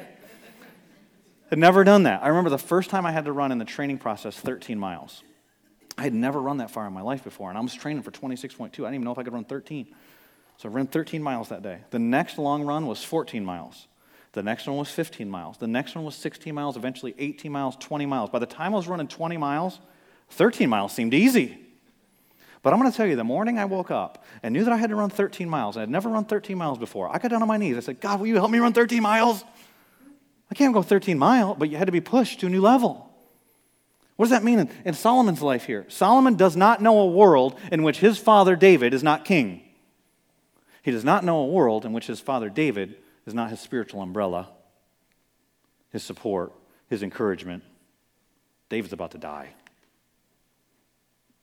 Had 1.50 1.60
never 1.60 1.84
done 1.84 2.04
that. 2.04 2.24
I 2.24 2.30
remember 2.30 2.50
the 2.50 2.58
first 2.58 2.89
time 2.89 3.06
I 3.06 3.12
had 3.12 3.26
to 3.26 3.32
run 3.32 3.52
in 3.52 3.60
the 3.60 3.66
training 3.66 4.00
process 4.00 4.36
13 4.39 4.80
miles. 4.80 5.24
I 5.98 6.04
had 6.04 6.14
never 6.14 6.41
run 6.41 6.58
that 6.58 6.72
far 6.72 6.88
in 6.88 6.93
my 6.93 7.02
life 7.02 7.24
before, 7.24 7.50
and 7.50 7.58
I 7.58 7.62
was 7.62 7.74
training 7.74 8.04
for 8.04 8.12
26.2. 8.12 8.62
I 8.64 8.68
didn't 8.68 8.96
even 8.96 9.04
know 9.04 9.12
if 9.12 9.20
I 9.20 9.24
could 9.24 9.34
run 9.34 9.46
13. 9.46 9.88
So 10.58 10.70
I 10.70 10.72
ran 10.72 10.88
13 10.88 11.22
miles 11.22 11.50
that 11.50 11.62
day. 11.62 11.82
The 11.91 12.00
next 12.00 12.38
long 12.38 12.64
run 12.64 12.88
was 12.88 13.04
14 13.04 13.46
miles. 13.46 13.88
The 14.34 14.43
next 14.43 14.68
one 14.68 14.78
was 14.78 14.89
15 14.89 15.30
miles. 15.30 15.58
The 15.58 15.68
next 15.68 15.96
one 15.96 16.04
was 16.04 16.16
16 16.16 16.54
miles, 16.54 16.76
eventually 16.76 17.14
18 17.18 17.52
miles, 17.52 17.78
20 17.78 18.06
miles. 18.06 18.30
By 18.30 18.39
the 18.39 18.46
time 18.46 18.74
I 18.74 18.78
was 18.78 18.88
running 18.88 19.08
20 19.08 19.38
miles, 19.38 19.80
13 20.32 20.68
miles 20.68 20.93
seemed 20.93 21.14
easy. 21.14 21.58
But 22.62 22.74
I'm 22.74 22.80
going 22.80 22.91
to 22.91 22.98
tell 22.98 23.06
you, 23.06 23.16
the 23.16 23.24
morning 23.24 23.60
I 23.60 23.66
woke 23.66 23.91
up 23.91 24.26
and 24.41 24.52
knew 24.52 24.64
that 24.64 24.74
I 24.74 24.78
had 24.78 24.89
to 24.89 24.96
run 24.96 25.10
13 25.10 25.48
miles, 25.48 25.78
I 25.78 25.82
had 25.82 25.89
never 25.89 26.10
run 26.10 26.26
13 26.26 26.58
miles 26.58 26.80
before, 26.80 27.14
I 27.14 27.20
got 27.20 27.30
down 27.30 27.43
on 27.43 27.48
my 27.48 27.58
knees. 27.58 27.78
I 27.78 27.82
said, 27.82 28.02
God, 28.02 28.20
will 28.20 28.28
you 28.28 28.36
help 28.36 28.50
me 28.50 28.60
run 28.60 28.74
13 28.74 29.02
miles? 29.04 29.46
I 30.56 30.58
can't 30.58 30.74
go 30.74 30.82
13 30.82 31.20
miles, 31.20 31.58
but 31.60 31.70
you 31.70 31.76
had 31.76 31.88
to 31.88 31.91
be 31.91 31.99
pushed 31.99 32.39
to 32.39 32.45
a 32.45 32.49
new 32.49 32.62
level. 32.62 33.14
What 34.16 34.28
does 34.28 34.32
that 34.32 34.45
mean 34.45 34.60
in, 34.60 34.70
in 34.86 34.93
Solomon's 34.93 35.41
life 35.41 35.66
here? 35.66 35.86
Solomon 35.89 36.36
does 36.36 36.56
not 36.56 36.82
know 36.82 36.97
a 36.99 37.08
world 37.08 37.60
in 37.74 37.84
which 37.84 37.99
his 37.99 38.18
father 38.18 38.56
David 38.56 38.93
is 38.93 39.03
not 39.03 39.26
king. 39.26 39.62
He 40.82 40.91
does 40.91 41.03
not 41.03 41.26
know 41.26 41.39
a 41.39 41.45
world 41.45 41.84
in 41.84 41.91
which 41.91 42.08
his 42.08 42.22
father 42.22 42.47
David 42.47 42.95
is 43.26 43.34
not 43.34 43.49
his 43.49 43.60
spiritual 43.60 44.01
umbrella, 44.01 44.47
his 45.91 46.03
support, 46.03 46.53
his 46.89 47.03
encouragement. 47.03 47.62
David's 48.70 48.93
about 48.93 49.12
to 49.12 49.18
die. 49.18 49.49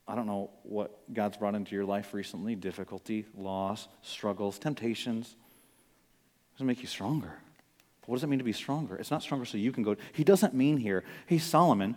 I 0.09 0.15
don't 0.15 0.27
know 0.27 0.49
what 0.63 1.13
God's 1.13 1.37
brought 1.37 1.55
into 1.55 1.75
your 1.75 1.85
life 1.85 2.15
recently 2.15 2.55
difficulty, 2.55 3.27
loss, 3.37 3.89
struggles, 4.01 4.59
temptations. 4.59 5.27
It 5.27 6.55
doesn't 6.55 6.67
make 6.67 6.81
you 6.81 6.89
stronger. 6.89 7.42
But 8.03 8.09
what 8.09 8.17
does 8.17 8.25
it 8.25 8.29
mean 8.29 8.41
to 8.41 8.45
be 8.45 8.53
stronger? 8.53 8.97
It's 8.97 9.11
not 9.11 9.23
stronger 9.23 9.47
so 9.47 9.57
you 9.57 9.73
can 9.73 9.83
go. 9.83 9.97
He 10.13 10.25
doesn't 10.25 10.55
mean 10.55 10.77
here, 10.77 11.05
hey, 11.27 11.39
Solomon, 11.39 11.97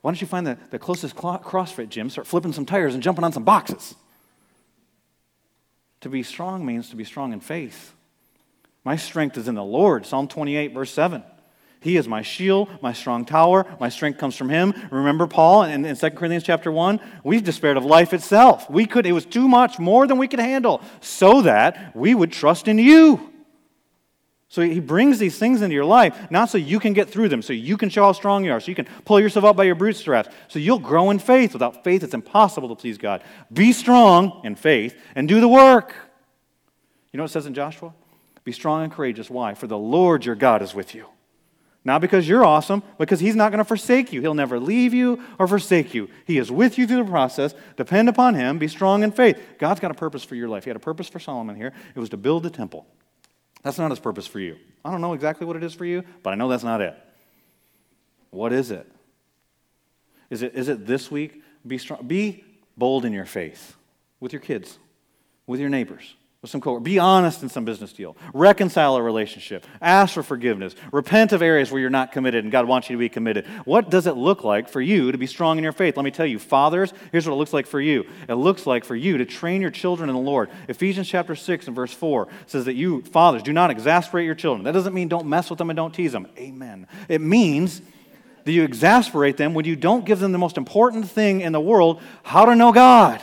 why 0.00 0.10
don't 0.10 0.20
you 0.20 0.26
find 0.26 0.46
the, 0.46 0.58
the 0.70 0.78
closest 0.78 1.14
CrossFit 1.14 1.88
gym, 1.88 2.10
start 2.10 2.26
flipping 2.26 2.52
some 2.52 2.66
tires 2.66 2.94
and 2.94 3.02
jumping 3.02 3.24
on 3.24 3.32
some 3.32 3.44
boxes? 3.44 3.94
To 6.00 6.08
be 6.08 6.24
strong 6.24 6.66
means 6.66 6.90
to 6.90 6.96
be 6.96 7.04
strong 7.04 7.32
in 7.32 7.40
faith. 7.40 7.94
My 8.82 8.96
strength 8.96 9.38
is 9.38 9.46
in 9.46 9.54
the 9.54 9.62
Lord. 9.62 10.04
Psalm 10.04 10.26
28, 10.26 10.74
verse 10.74 10.90
7. 10.90 11.22
He 11.80 11.96
is 11.96 12.08
my 12.08 12.22
shield, 12.22 12.68
my 12.80 12.92
strong 12.92 13.24
tower. 13.24 13.66
My 13.78 13.88
strength 13.88 14.18
comes 14.18 14.36
from 14.36 14.48
him. 14.48 14.72
Remember 14.90 15.26
Paul 15.26 15.64
in, 15.64 15.84
in 15.84 15.96
2 15.96 16.10
Corinthians 16.10 16.44
chapter 16.44 16.70
1? 16.70 17.00
We've 17.22 17.42
despaired 17.42 17.76
of 17.76 17.84
life 17.84 18.12
itself. 18.12 18.70
We 18.70 18.86
could, 18.86 19.04
it 19.04 19.12
was 19.12 19.24
too 19.24 19.48
much, 19.48 19.78
more 19.78 20.06
than 20.06 20.18
we 20.18 20.28
could 20.28 20.40
handle, 20.40 20.80
so 21.00 21.42
that 21.42 21.94
we 21.94 22.14
would 22.14 22.32
trust 22.32 22.66
in 22.66 22.78
you. 22.78 23.31
So 24.52 24.60
he 24.60 24.80
brings 24.80 25.18
these 25.18 25.38
things 25.38 25.62
into 25.62 25.74
your 25.74 25.86
life, 25.86 26.30
not 26.30 26.50
so 26.50 26.58
you 26.58 26.78
can 26.78 26.92
get 26.92 27.08
through 27.08 27.30
them, 27.30 27.40
so 27.40 27.54
you 27.54 27.78
can 27.78 27.88
show 27.88 28.02
how 28.02 28.12
strong 28.12 28.44
you 28.44 28.52
are, 28.52 28.60
so 28.60 28.68
you 28.68 28.74
can 28.74 28.86
pull 29.06 29.18
yourself 29.18 29.46
up 29.46 29.56
by 29.56 29.64
your 29.64 29.74
bootstraps, 29.74 30.28
so 30.48 30.58
you'll 30.58 30.78
grow 30.78 31.08
in 31.08 31.18
faith. 31.18 31.54
Without 31.54 31.82
faith, 31.82 32.02
it's 32.04 32.12
impossible 32.12 32.68
to 32.68 32.74
please 32.74 32.98
God. 32.98 33.24
Be 33.50 33.72
strong 33.72 34.42
in 34.44 34.54
faith 34.54 34.94
and 35.14 35.26
do 35.26 35.40
the 35.40 35.48
work. 35.48 35.94
You 37.12 37.16
know 37.16 37.22
what 37.22 37.30
it 37.30 37.32
says 37.32 37.46
in 37.46 37.54
Joshua? 37.54 37.94
Be 38.44 38.52
strong 38.52 38.82
and 38.82 38.92
courageous. 38.92 39.30
Why? 39.30 39.54
For 39.54 39.66
the 39.66 39.78
Lord 39.78 40.26
your 40.26 40.34
God 40.34 40.60
is 40.60 40.74
with 40.74 40.94
you. 40.94 41.06
Not 41.82 42.02
because 42.02 42.28
you're 42.28 42.44
awesome, 42.44 42.82
because 42.98 43.20
He's 43.20 43.34
not 43.34 43.52
going 43.52 43.58
to 43.58 43.64
forsake 43.64 44.12
you. 44.12 44.20
He'll 44.20 44.34
never 44.34 44.60
leave 44.60 44.92
you 44.92 45.22
or 45.38 45.48
forsake 45.48 45.94
you. 45.94 46.10
He 46.26 46.36
is 46.36 46.52
with 46.52 46.76
you 46.76 46.86
through 46.86 47.04
the 47.04 47.10
process. 47.10 47.54
Depend 47.78 48.10
upon 48.10 48.34
Him. 48.34 48.58
Be 48.58 48.68
strong 48.68 49.02
in 49.02 49.12
faith. 49.12 49.38
God's 49.58 49.80
got 49.80 49.92
a 49.92 49.94
purpose 49.94 50.24
for 50.24 50.34
your 50.34 50.50
life. 50.50 50.64
He 50.64 50.68
had 50.68 50.76
a 50.76 50.80
purpose 50.80 51.08
for 51.08 51.20
Solomon 51.20 51.56
here. 51.56 51.72
It 51.94 52.00
was 52.00 52.10
to 52.10 52.18
build 52.18 52.42
the 52.42 52.50
temple. 52.50 52.86
That's 53.62 53.78
not 53.78 53.90
His 53.90 54.00
purpose 54.00 54.26
for 54.26 54.40
you. 54.40 54.56
I 54.84 54.90
don't 54.90 55.00
know 55.00 55.12
exactly 55.12 55.46
what 55.46 55.56
it 55.56 55.62
is 55.62 55.74
for 55.74 55.84
you, 55.84 56.04
but 56.22 56.30
I 56.30 56.34
know 56.34 56.48
that's 56.48 56.64
not 56.64 56.80
it. 56.80 56.96
What 58.30 58.52
is 58.52 58.70
it? 58.70 58.90
Is 60.30 60.42
it, 60.42 60.54
is 60.54 60.68
it 60.68 60.86
this 60.86 61.10
week? 61.10 61.42
Be 61.66 61.78
strong. 61.78 62.06
Be 62.06 62.44
bold 62.76 63.04
in 63.04 63.12
your 63.12 63.26
faith 63.26 63.76
with 64.18 64.32
your 64.32 64.40
kids, 64.40 64.78
with 65.46 65.60
your 65.60 65.68
neighbors 65.68 66.14
with 66.42 66.50
some 66.50 66.60
coworkers. 66.60 66.82
Be 66.82 66.98
honest 66.98 67.44
in 67.44 67.48
some 67.48 67.64
business 67.64 67.92
deal. 67.92 68.16
Reconcile 68.34 68.96
a 68.96 69.02
relationship. 69.02 69.64
Ask 69.80 70.14
for 70.14 70.24
forgiveness. 70.24 70.74
Repent 70.90 71.30
of 71.32 71.40
areas 71.40 71.70
where 71.70 71.80
you're 71.80 71.88
not 71.88 72.10
committed 72.10 72.42
and 72.42 72.50
God 72.50 72.66
wants 72.66 72.90
you 72.90 72.96
to 72.96 72.98
be 72.98 73.08
committed. 73.08 73.46
What 73.64 73.90
does 73.90 74.08
it 74.08 74.16
look 74.16 74.42
like 74.42 74.68
for 74.68 74.80
you 74.80 75.12
to 75.12 75.18
be 75.18 75.28
strong 75.28 75.56
in 75.56 75.62
your 75.62 75.72
faith? 75.72 75.96
Let 75.96 76.02
me 76.02 76.10
tell 76.10 76.26
you, 76.26 76.40
fathers, 76.40 76.92
here's 77.12 77.28
what 77.28 77.34
it 77.34 77.36
looks 77.36 77.52
like 77.52 77.68
for 77.68 77.80
you. 77.80 78.06
It 78.28 78.34
looks 78.34 78.66
like 78.66 78.84
for 78.84 78.96
you 78.96 79.18
to 79.18 79.24
train 79.24 79.62
your 79.62 79.70
children 79.70 80.10
in 80.10 80.16
the 80.16 80.20
Lord. 80.20 80.50
Ephesians 80.66 81.08
chapter 81.08 81.36
6 81.36 81.68
and 81.68 81.76
verse 81.76 81.92
4 81.92 82.26
says 82.46 82.64
that 82.64 82.74
you, 82.74 83.02
fathers, 83.02 83.44
do 83.44 83.52
not 83.52 83.70
exasperate 83.70 84.26
your 84.26 84.34
children. 84.34 84.64
That 84.64 84.72
doesn't 84.72 84.94
mean 84.94 85.06
don't 85.06 85.26
mess 85.26 85.48
with 85.48 85.60
them 85.60 85.70
and 85.70 85.76
don't 85.76 85.94
tease 85.94 86.10
them. 86.10 86.26
Amen. 86.36 86.88
It 87.08 87.20
means 87.20 87.82
that 88.42 88.50
you 88.50 88.64
exasperate 88.64 89.36
them 89.36 89.54
when 89.54 89.64
you 89.64 89.76
don't 89.76 90.04
give 90.04 90.18
them 90.18 90.32
the 90.32 90.38
most 90.38 90.56
important 90.56 91.08
thing 91.08 91.40
in 91.40 91.52
the 91.52 91.60
world 91.60 92.02
how 92.24 92.46
to 92.46 92.56
know 92.56 92.72
God. 92.72 93.22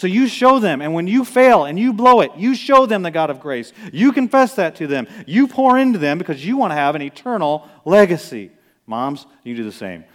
So 0.00 0.06
you 0.06 0.28
show 0.28 0.58
them, 0.60 0.80
and 0.80 0.94
when 0.94 1.06
you 1.06 1.26
fail 1.26 1.66
and 1.66 1.78
you 1.78 1.92
blow 1.92 2.22
it, 2.22 2.30
you 2.34 2.54
show 2.54 2.86
them 2.86 3.02
the 3.02 3.10
God 3.10 3.28
of 3.28 3.38
grace. 3.38 3.70
You 3.92 4.12
confess 4.12 4.54
that 4.54 4.76
to 4.76 4.86
them. 4.86 5.06
You 5.26 5.46
pour 5.46 5.76
into 5.76 5.98
them 5.98 6.16
because 6.16 6.42
you 6.42 6.56
want 6.56 6.70
to 6.70 6.74
have 6.74 6.94
an 6.94 7.02
eternal 7.02 7.68
legacy. 7.84 8.50
Moms, 8.86 9.26
you 9.44 9.54
do 9.54 9.62
the 9.62 9.70
same. 9.70 10.06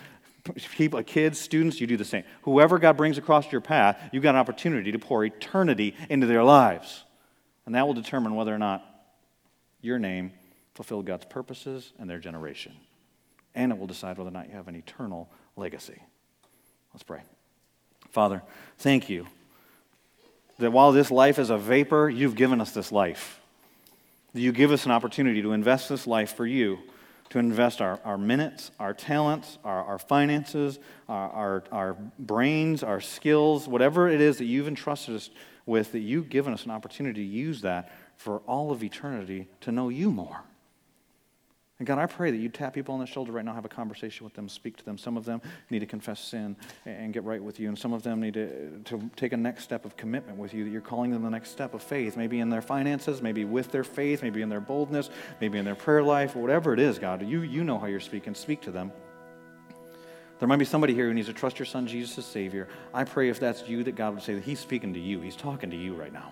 People, 0.76 1.04
kids, 1.04 1.38
students, 1.40 1.80
you 1.80 1.86
do 1.86 1.98
the 1.98 2.04
same. 2.04 2.24
Whoever 2.42 2.80
God 2.80 2.98
brings 2.98 3.20
across 3.20 3.52
your 3.52 3.62
path, 3.62 4.00
you've 4.12 4.24
got 4.24 4.34
an 4.34 4.42
opportunity 4.42 4.92
to 4.92 4.98
pour 4.98 5.24
eternity 5.24 5.94
into 6.10 6.26
their 6.26 6.44
lives. 6.44 7.04
And 7.68 7.76
that 7.76 7.86
will 7.86 7.94
determine 7.94 8.34
whether 8.34 8.56
or 8.56 8.58
not 8.58 8.84
your 9.82 10.00
name 10.00 10.32
fulfilled 10.74 11.06
God's 11.06 11.26
purposes 11.26 11.94
and 12.00 12.10
their 12.10 12.18
generation. 12.18 12.74
And 13.54 13.72
it 13.72 13.78
will 13.78 13.86
decide 13.86 14.18
whether 14.18 14.32
or 14.32 14.34
not 14.34 14.48
you 14.50 14.56
have 14.56 14.68
an 14.68 14.76
eternal 14.76 15.30
legacy. 15.56 16.02
Let's 16.92 17.04
pray. 17.04 17.22
Father, 18.10 18.42
thank 18.80 19.12
you 19.12 19.28
that 20.60 20.72
while 20.72 20.92
this 20.92 21.12
life 21.12 21.40
is 21.40 21.50
a 21.50 21.58
vapor, 21.58 22.10
you've 22.10 22.36
given 22.36 22.62
us 22.62 22.72
this 22.72 22.92
life. 22.92 23.42
You 24.34 24.52
give 24.52 24.72
us 24.72 24.86
an 24.86 24.92
opportunity 24.92 25.42
to 25.42 25.54
invest 25.54 25.90
this 25.90 26.08
life 26.08 26.34
for 26.34 26.46
you, 26.46 26.80
to 27.30 27.40
invest 27.40 27.82
our, 27.82 28.00
our 28.04 28.18
minutes, 28.18 28.72
our 28.80 28.94
talents, 28.94 29.58
our, 29.64 29.84
our 29.84 29.98
finances, 29.98 30.80
our, 31.08 31.30
our, 31.32 31.64
our 31.72 31.94
brains, 32.20 32.84
our 32.84 33.02
skills, 33.02 33.68
whatever 33.68 34.10
it 34.10 34.22
is 34.22 34.38
that 34.38 34.46
you've 34.46 34.68
entrusted 34.68 35.16
us 35.16 35.30
with, 35.66 35.92
that 35.94 36.00
you've 36.00 36.30
given 36.30 36.54
us 36.54 36.66
an 36.66 36.72
opportunity 36.72 37.24
to 37.24 37.30
use 37.30 37.62
that 37.62 37.92
for 38.18 38.40
all 38.40 38.72
of 38.72 38.84
eternity 38.84 39.48
to 39.62 39.72
know 39.72 39.90
you 39.90 40.12
more. 40.12 40.42
And 41.78 41.86
God, 41.86 41.98
I 41.98 42.06
pray 42.06 42.32
that 42.32 42.38
you 42.38 42.48
tap 42.48 42.74
people 42.74 42.94
on 42.94 43.02
the 43.02 43.06
shoulder 43.06 43.34
right 43.34 43.44
now, 43.44 43.54
have 43.54 43.66
a 43.66 43.70
conversation 43.70 44.24
with 44.24 44.34
them, 44.34 44.48
speak 44.48 44.78
to 44.78 44.86
them. 44.86 44.98
Some 44.98 45.18
of 45.18 45.26
them 45.26 45.42
need 45.70 45.80
to 45.80 45.86
confess 45.86 46.22
sin 46.22 46.56
and 46.86 47.12
get 47.12 47.26
right 47.26 47.44
with 47.44 47.60
you, 47.60 47.68
and 47.68 47.78
some 47.78 47.92
of 47.92 48.02
them 48.02 48.22
need 48.22 48.36
to, 48.36 48.80
to 48.86 49.10
take 49.18 49.34
a 49.34 49.38
next 49.38 49.66
step 49.66 49.84
of 49.84 49.98
commitment 49.98 50.38
with 50.38 50.54
you, 50.54 50.64
that 50.64 50.70
you're 50.70 50.80
calling 50.80 51.12
them 51.12 51.22
the 51.22 51.30
next 51.30 51.50
step 51.50 51.74
of 51.74 51.84
faith, 51.84 52.16
maybe 52.16 52.40
in 52.40 52.50
their 52.50 52.62
finances, 52.62 53.22
maybe 53.22 53.44
with 53.44 53.72
their 53.72 53.84
faith, 53.84 54.24
maybe 54.24 54.42
in 54.42 54.48
their 54.48 54.62
boldness, 54.62 55.10
maybe 55.42 55.58
in 55.58 55.66
their 55.66 55.76
prayer 55.76 56.02
life, 56.02 56.34
whatever 56.34 56.74
it 56.74 56.80
is, 56.80 56.98
God. 56.98 57.28
You, 57.28 57.42
you 57.42 57.66
know 57.66 57.78
how 57.78 57.88
you're 57.88 58.00
speaking. 58.00 58.36
Speak 58.36 58.62
to 58.62 58.72
them. 58.72 58.94
There 60.40 60.48
might 60.48 60.58
be 60.58 60.66
somebody 60.66 60.94
here 60.94 61.08
who 61.08 61.14
needs 61.14 61.28
to 61.28 61.34
trust 61.34 61.60
your 61.60 61.66
son 61.66 61.88
Jesus 61.88 62.18
as 62.18 62.26
Savior. 62.26 62.70
I 62.94 63.04
pray 63.04 63.30
if 63.30 63.40
that's 63.40 63.68
you, 63.68 63.84
that 63.84 63.96
God 63.96 64.14
would 64.14 64.24
say 64.24 64.34
that 64.34 64.44
He's 64.44 64.60
speaking 64.60 64.94
to 64.94 65.00
you. 65.00 65.20
He's 65.20 65.36
talking 65.36 65.70
to 65.72 65.78
you 65.78 65.94
right 65.94 66.14
now. 66.14 66.32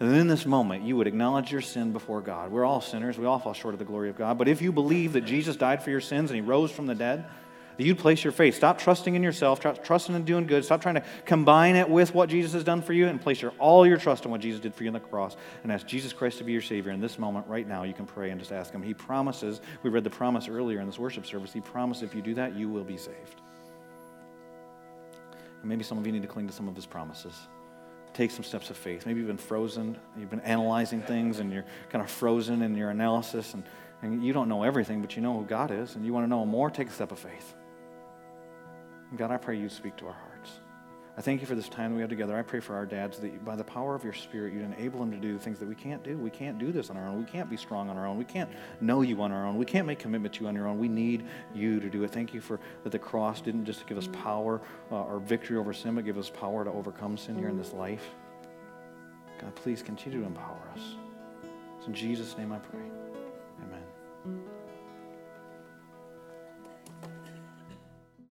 And 0.00 0.16
in 0.16 0.28
this 0.28 0.46
moment, 0.46 0.82
you 0.82 0.96
would 0.96 1.06
acknowledge 1.06 1.52
your 1.52 1.60
sin 1.60 1.92
before 1.92 2.22
God. 2.22 2.50
We're 2.50 2.64
all 2.64 2.80
sinners. 2.80 3.18
We 3.18 3.26
all 3.26 3.38
fall 3.38 3.52
short 3.52 3.74
of 3.74 3.78
the 3.78 3.84
glory 3.84 4.08
of 4.08 4.16
God. 4.16 4.38
But 4.38 4.48
if 4.48 4.62
you 4.62 4.72
believe 4.72 5.12
that 5.12 5.26
Jesus 5.26 5.56
died 5.56 5.82
for 5.82 5.90
your 5.90 6.00
sins 6.00 6.30
and 6.30 6.36
he 6.36 6.40
rose 6.40 6.70
from 6.70 6.86
the 6.86 6.94
dead, 6.94 7.26
that 7.76 7.86
you'd 7.86 7.98
place 7.98 8.24
your 8.24 8.32
faith. 8.32 8.54
Stop 8.54 8.78
trusting 8.78 9.14
in 9.14 9.22
yourself. 9.22 9.60
Stop 9.60 9.82
trusting 9.82 10.14
in 10.14 10.24
doing 10.24 10.46
good. 10.46 10.64
Stop 10.64 10.82
trying 10.82 10.96
to 10.96 11.04
combine 11.24 11.76
it 11.76 11.88
with 11.88 12.14
what 12.14 12.28
Jesus 12.28 12.52
has 12.52 12.64
done 12.64 12.82
for 12.82 12.92
you 12.92 13.08
and 13.08 13.20
place 13.20 13.40
your, 13.40 13.52
all 13.58 13.86
your 13.86 13.96
trust 13.96 14.24
in 14.24 14.30
what 14.30 14.40
Jesus 14.40 14.60
did 14.60 14.74
for 14.74 14.84
you 14.84 14.90
on 14.90 14.94
the 14.94 15.00
cross 15.00 15.36
and 15.62 15.72
ask 15.72 15.86
Jesus 15.86 16.12
Christ 16.12 16.38
to 16.38 16.44
be 16.44 16.52
your 16.52 16.60
Savior. 16.60 16.92
In 16.92 17.00
this 17.00 17.18
moment, 17.18 17.46
right 17.46 17.66
now, 17.66 17.84
you 17.84 17.94
can 17.94 18.04
pray 18.06 18.30
and 18.30 18.38
just 18.38 18.52
ask 18.52 18.72
Him. 18.72 18.82
He 18.82 18.92
promises, 18.92 19.62
we 19.82 19.90
read 19.90 20.04
the 20.04 20.10
promise 20.10 20.48
earlier 20.48 20.80
in 20.80 20.86
this 20.86 20.98
worship 20.98 21.24
service, 21.24 21.54
He 21.54 21.60
promised 21.60 22.02
if 22.02 22.14
you 22.14 22.20
do 22.20 22.34
that, 22.34 22.54
you 22.54 22.68
will 22.68 22.84
be 22.84 22.98
saved. 22.98 23.40
And 25.60 25.68
maybe 25.68 25.82
some 25.82 25.96
of 25.96 26.06
you 26.06 26.12
need 26.12 26.22
to 26.22 26.28
cling 26.28 26.48
to 26.48 26.52
some 26.52 26.68
of 26.68 26.76
His 26.76 26.86
promises. 26.86 27.34
Take 28.14 28.30
some 28.30 28.44
steps 28.44 28.70
of 28.70 28.76
faith. 28.76 29.06
Maybe 29.06 29.20
you've 29.20 29.28
been 29.28 29.36
frozen, 29.36 29.96
you've 30.18 30.30
been 30.30 30.40
analyzing 30.40 31.02
things, 31.02 31.38
and 31.38 31.52
you're 31.52 31.64
kind 31.90 32.02
of 32.02 32.10
frozen 32.10 32.62
in 32.62 32.74
your 32.74 32.90
analysis, 32.90 33.54
and, 33.54 33.64
and 34.02 34.24
you 34.24 34.32
don't 34.32 34.48
know 34.48 34.62
everything, 34.62 35.00
but 35.00 35.16
you 35.16 35.22
know 35.22 35.38
who 35.38 35.44
God 35.44 35.70
is, 35.70 35.94
and 35.94 36.04
you 36.04 36.12
want 36.12 36.24
to 36.24 36.28
know 36.28 36.44
more, 36.44 36.70
take 36.70 36.88
a 36.88 36.92
step 36.92 37.12
of 37.12 37.18
faith. 37.18 37.54
God, 39.16 39.30
I 39.30 39.36
pray 39.36 39.58
you 39.58 39.68
speak 39.68 39.96
to 39.96 40.06
our 40.06 40.12
hearts. 40.12 40.29
I 41.20 41.22
thank 41.22 41.42
you 41.42 41.46
for 41.46 41.54
this 41.54 41.68
time 41.68 41.90
that 41.90 41.96
we 41.96 42.00
have 42.00 42.08
together. 42.08 42.34
I 42.34 42.40
pray 42.40 42.60
for 42.60 42.74
our 42.74 42.86
dads 42.86 43.18
that 43.18 43.44
by 43.44 43.54
the 43.54 43.62
power 43.62 43.94
of 43.94 44.02
your 44.02 44.14
Spirit, 44.14 44.54
you'd 44.54 44.62
enable 44.62 45.00
them 45.00 45.10
to 45.10 45.18
do 45.18 45.38
things 45.38 45.58
that 45.58 45.68
we 45.68 45.74
can't 45.74 46.02
do. 46.02 46.16
We 46.16 46.30
can't 46.30 46.58
do 46.58 46.72
this 46.72 46.88
on 46.88 46.96
our 46.96 47.06
own. 47.06 47.18
We 47.18 47.30
can't 47.30 47.50
be 47.50 47.58
strong 47.58 47.90
on 47.90 47.98
our 47.98 48.06
own. 48.06 48.16
We 48.16 48.24
can't 48.24 48.48
know 48.80 49.02
you 49.02 49.20
on 49.20 49.30
our 49.30 49.44
own. 49.44 49.58
We 49.58 49.66
can't 49.66 49.86
make 49.86 49.98
commitment 49.98 50.32
to 50.36 50.40
you 50.40 50.48
on 50.48 50.54
your 50.54 50.66
own. 50.66 50.78
We 50.78 50.88
need 50.88 51.26
you 51.54 51.78
to 51.78 51.90
do 51.90 52.04
it. 52.04 52.10
Thank 52.10 52.32
you 52.32 52.40
for 52.40 52.58
that 52.84 52.90
the 52.90 52.98
cross 52.98 53.42
didn't 53.42 53.66
just 53.66 53.86
give 53.86 53.98
us 53.98 54.08
power 54.24 54.62
uh, 54.90 55.02
or 55.02 55.18
victory 55.18 55.58
over 55.58 55.74
sin, 55.74 55.94
but 55.94 56.06
give 56.06 56.16
us 56.16 56.30
power 56.30 56.64
to 56.64 56.70
overcome 56.70 57.18
sin 57.18 57.36
here 57.36 57.50
in 57.50 57.58
this 57.58 57.74
life. 57.74 58.14
God, 59.42 59.54
please 59.56 59.82
continue 59.82 60.20
to 60.20 60.26
empower 60.26 60.70
us. 60.74 60.94
It's 61.76 61.86
in 61.86 61.92
Jesus' 61.92 62.34
name 62.38 62.50
I 62.50 62.60
pray. 62.60 62.99